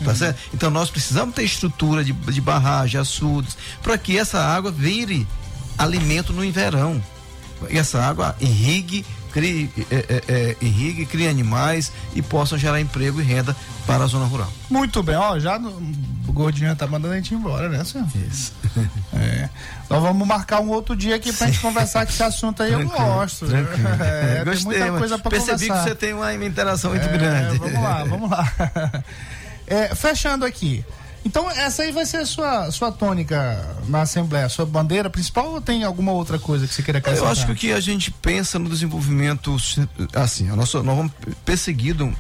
Tá 0.05 0.15
certo? 0.15 0.39
Então 0.55 0.71
nós 0.71 0.91
precisamos 0.91 1.35
ter 1.35 1.43
estrutura 1.43 2.03
de, 2.03 2.13
de 2.13 2.41
barragem, 2.41 3.01
açudes, 3.01 3.57
para 3.83 3.99
que 3.99 4.17
essa 4.17 4.43
água 4.43 4.71
vire 4.71 5.27
alimento 5.77 6.33
no 6.33 6.51
verão. 6.53 7.03
E 7.69 7.77
essa 7.77 8.03
água 8.03 8.35
irrigue, 8.41 9.05
crie, 9.33 9.71
é, 9.91 9.95
é, 9.95 10.23
é, 10.29 10.57
irrigue, 10.61 11.07
crie 11.07 11.29
animais 11.29 11.91
e 12.15 12.21
possam 12.23 12.59
gerar 12.59 12.81
emprego 12.81 13.21
e 13.21 13.25
renda 13.25 13.55
para 13.87 14.05
a 14.05 14.07
zona 14.07 14.25
rural. 14.27 14.53
Muito 14.69 15.03
bem, 15.03 15.17
ó, 15.17 15.39
já 15.39 15.59
no, 15.59 15.71
o 16.29 16.33
gordinho 16.33 16.75
tá 16.77 16.87
mandando 16.87 17.15
a 17.15 17.17
gente 17.17 17.35
embora, 17.35 17.69
né, 17.69 17.83
senhor? 17.85 18.07
Isso. 18.31 18.53
É. 19.15 19.49
Nós 19.89 20.01
vamos 20.03 20.27
marcar 20.27 20.61
um 20.61 20.69
outro 20.69 20.95
dia 20.95 21.17
aqui 21.17 21.33
pra 21.33 21.47
gente 21.49 21.59
conversar 21.61 22.07
que 22.07 22.13
esse 22.13 22.23
assunto 22.23 22.63
aí 22.63 22.73
eu 22.73 22.79
Tranquilo, 22.81 23.05
gosto. 23.15 23.47
tranquilo. 23.47 23.89
É, 24.01 24.35
tem 24.37 24.45
Gostei, 24.45 24.65
muita 24.65 24.91
mas 24.93 24.99
coisa 24.99 25.19
pra 25.19 25.31
percebi 25.31 25.67
conversar. 25.67 25.83
que 25.83 25.89
você 25.91 25.95
tem 25.95 26.13
uma 26.13 26.33
interação 26.35 26.91
muito 26.91 27.07
É, 27.07 27.13
grande. 27.19 27.59
Vamos 27.59 27.83
lá, 27.83 28.05
vamos 28.05 28.31
lá. 28.31 28.53
É, 29.67 29.95
fechando 29.95 30.45
aqui. 30.45 30.85
Então, 31.25 31.51
essa 31.51 31.83
aí 31.83 31.93
vai 31.93 32.07
ser 32.07 32.19
a 32.19 32.27
sua, 32.27 32.71
sua 32.71 32.91
tônica 32.91 33.77
na 33.89 34.03
Assembleia, 34.03 34.47
a 34.47 34.49
sua 34.49 34.65
bandeira 34.65 35.11
principal 35.11 35.51
ou 35.53 35.61
tem 35.61 35.85
alguma 35.85 36.13
outra 36.13 36.39
coisa 36.39 36.67
que 36.67 36.73
você 36.75 36.83
queira 36.83 36.99
acrescentar? 36.99 37.27
Eu 37.29 37.33
acho 37.33 37.47
que 37.47 37.53
o 37.53 37.55
que 37.55 37.73
a 37.73 37.81
gente 37.81 38.11
pensa 38.11 38.59
no 38.59 38.69
desenvolvimento, 38.71 39.55
assim, 40.15 40.49
a 40.51 40.57
nossa, 40.57 40.83
nós 40.83 40.97
vamos 40.97 41.13
perseguir, 41.45 42.01
um- 42.03 42.15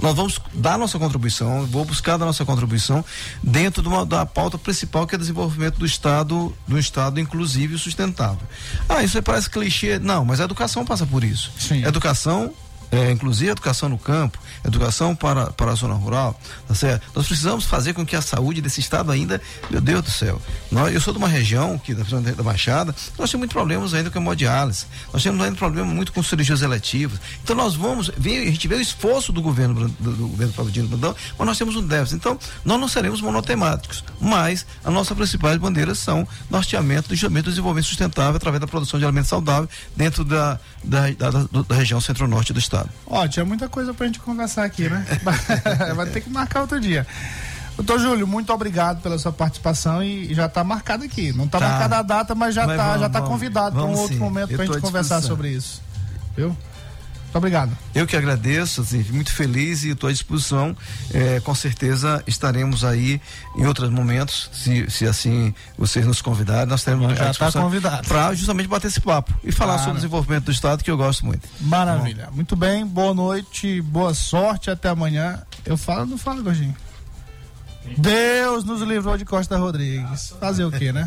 nós 0.00 0.14
vamos 0.14 0.40
dar 0.54 0.78
nossa 0.78 0.98
contribuição, 0.98 1.64
vou 1.66 1.84
buscar 1.84 2.16
dar 2.16 2.24
nossa 2.26 2.44
contribuição 2.44 3.04
dentro 3.42 3.82
de 3.82 3.88
uma, 3.88 4.04
da 4.04 4.24
pauta 4.26 4.58
principal 4.58 5.06
que 5.06 5.14
é 5.14 5.16
o 5.16 5.20
desenvolvimento 5.20 5.78
do 5.78 5.86
Estado, 5.86 6.54
do 6.66 6.78
Estado 6.78 7.20
inclusivo 7.20 7.74
e 7.74 7.78
sustentável. 7.78 8.40
Ah, 8.88 9.02
isso 9.02 9.16
aí 9.18 9.22
parece 9.22 9.48
clichê. 9.48 9.98
Não, 9.98 10.24
mas 10.24 10.40
a 10.40 10.44
educação 10.44 10.84
passa 10.84 11.06
por 11.06 11.22
isso. 11.24 11.50
Educação 11.86 12.52
é, 12.96 13.10
inclusive 13.12 13.50
educação 13.50 13.88
no 13.88 13.98
campo, 13.98 14.38
educação 14.64 15.14
para, 15.14 15.46
para 15.52 15.72
a 15.72 15.74
zona 15.74 15.94
rural, 15.94 16.38
tá 16.66 16.74
certo? 16.74 17.06
Nós 17.14 17.26
precisamos 17.26 17.64
fazer 17.64 17.92
com 17.92 18.04
que 18.06 18.16
a 18.16 18.22
saúde 18.22 18.60
desse 18.60 18.80
estado 18.80 19.10
ainda, 19.12 19.40
meu 19.70 19.80
Deus 19.80 20.02
do 20.02 20.10
céu, 20.10 20.40
nós, 20.70 20.94
eu 20.94 21.00
sou 21.00 21.12
de 21.12 21.18
uma 21.18 21.28
região 21.28 21.78
que 21.78 21.94
da, 21.94 22.02
da 22.32 22.42
Baixada, 22.42 22.94
nós 23.18 23.30
temos 23.30 23.34
muitos 23.40 23.52
problemas 23.54 23.94
ainda 23.94 24.10
com 24.10 24.18
a 24.18 24.22
hemodiálise, 24.22 24.86
nós 25.12 25.22
temos 25.22 25.40
ainda 25.44 25.56
problema 25.56 25.86
muito 25.92 26.12
com 26.12 26.22
cirurgias 26.22 26.62
eletivas, 26.62 27.18
então 27.42 27.54
nós 27.56 27.74
vamos 27.74 28.10
a 28.10 28.20
gente 28.50 28.68
vê 28.68 28.74
o 28.76 28.80
esforço 28.80 29.32
do 29.32 29.42
governo 29.42 29.88
do, 29.88 30.12
do 30.12 30.28
governo 30.28 30.52
Claudino 30.52 30.88
Brandão, 30.88 31.14
mas 31.38 31.46
nós 31.46 31.58
temos 31.58 31.76
um 31.76 31.86
déficit, 31.86 32.16
então 32.16 32.38
nós 32.64 32.80
não 32.80 32.88
seremos 32.88 33.20
monotemáticos, 33.20 34.02
mas 34.20 34.64
as 34.84 34.92
nossas 34.92 35.16
principais 35.16 35.56
bandeiras 35.58 35.98
são 35.98 36.26
norteamento, 36.50 37.08
justamente 37.14 37.44
do 37.44 37.50
desenvolvimento 37.50 37.86
sustentável 37.86 38.36
através 38.36 38.60
da 38.60 38.66
produção 38.66 38.98
de 38.98 39.04
alimentos 39.04 39.28
saudáveis 39.28 39.68
dentro 39.96 40.24
da, 40.24 40.58
da, 40.82 41.10
da- 41.10 41.30
da 41.68 41.74
região 41.74 42.00
centro-norte 42.00 42.52
do 42.52 42.58
estado. 42.58 42.85
Ó, 43.06 43.26
tinha 43.28 43.44
muita 43.44 43.68
coisa 43.68 43.94
pra 43.94 44.06
gente 44.06 44.18
conversar 44.20 44.64
aqui, 44.64 44.88
né? 44.88 45.04
Vai 45.94 46.06
ter 46.06 46.20
que 46.20 46.30
marcar 46.30 46.62
outro 46.62 46.80
dia. 46.80 47.06
Doutor 47.76 47.98
Júlio, 48.00 48.26
muito 48.26 48.52
obrigado 48.52 49.02
pela 49.02 49.18
sua 49.18 49.32
participação 49.32 50.02
e 50.02 50.32
já 50.34 50.48
tá 50.48 50.64
marcado 50.64 51.04
aqui. 51.04 51.30
Não 51.32 51.46
tá, 51.46 51.58
Tá. 51.58 51.68
marcada 51.68 51.98
a 51.98 52.02
data, 52.02 52.34
mas 52.34 52.54
já 52.54 52.66
tá, 52.66 52.74
vamos, 52.76 53.00
já 53.00 53.08
tá 53.08 53.18
vamos. 53.20 53.28
convidado 53.34 53.76
para 53.76 53.84
um 53.84 53.94
outro 53.94 54.14
sim. 54.14 54.18
momento 54.18 54.50
Eu 54.50 54.56
pra 54.56 54.66
tô 54.66 54.72
gente 54.72 54.82
conversar 54.82 55.20
sobre 55.22 55.50
isso. 55.50 55.82
Viu? 56.36 56.56
Muito 57.36 57.44
obrigado. 57.44 57.76
Eu 57.94 58.06
que 58.06 58.16
agradeço, 58.16 58.80
assim, 58.80 59.04
muito 59.10 59.30
feliz 59.32 59.84
e 59.84 59.90
estou 59.90 60.08
à 60.08 60.12
disposição. 60.12 60.74
É, 61.12 61.38
com 61.40 61.54
certeza 61.54 62.22
estaremos 62.26 62.82
aí 62.84 63.20
em 63.56 63.66
outros 63.66 63.90
momentos, 63.90 64.48
se, 64.54 64.90
se 64.90 65.06
assim 65.06 65.54
vocês 65.76 66.06
nos 66.06 66.22
convidarem, 66.22 66.66
nós 66.66 66.82
teremos 66.82 67.14
Já 67.16 67.34
tá 67.34 67.52
convidado. 67.52 68.08
para 68.08 68.34
justamente 68.34 68.68
bater 68.68 68.86
esse 68.88 69.00
papo 69.00 69.34
e 69.44 69.52
falar 69.52 69.74
Claro. 69.74 69.82
sobre 69.82 69.92
o 69.92 70.00
desenvolvimento 70.00 70.44
do 70.44 70.50
Estado, 70.52 70.82
que 70.82 70.90
eu 70.90 70.96
gosto 70.96 71.26
muito. 71.26 71.46
Maravilha. 71.60 72.30
Muito 72.32 72.56
bem, 72.56 72.86
boa 72.86 73.12
noite, 73.12 73.82
boa 73.82 74.14
sorte, 74.14 74.70
até 74.70 74.88
amanhã. 74.88 75.42
Eu 75.64 75.76
falo 75.76 76.00
ou 76.00 76.06
não 76.06 76.16
falo, 76.18 76.42
Gordinho? 76.42 76.74
Deus 77.98 78.64
nos 78.64 78.80
livrou 78.80 79.16
de 79.18 79.24
Costa 79.24 79.56
Rodrigues. 79.58 80.32
Fazer 80.40 80.64
o 80.64 80.70
quê, 80.72 80.90
né? 80.92 81.06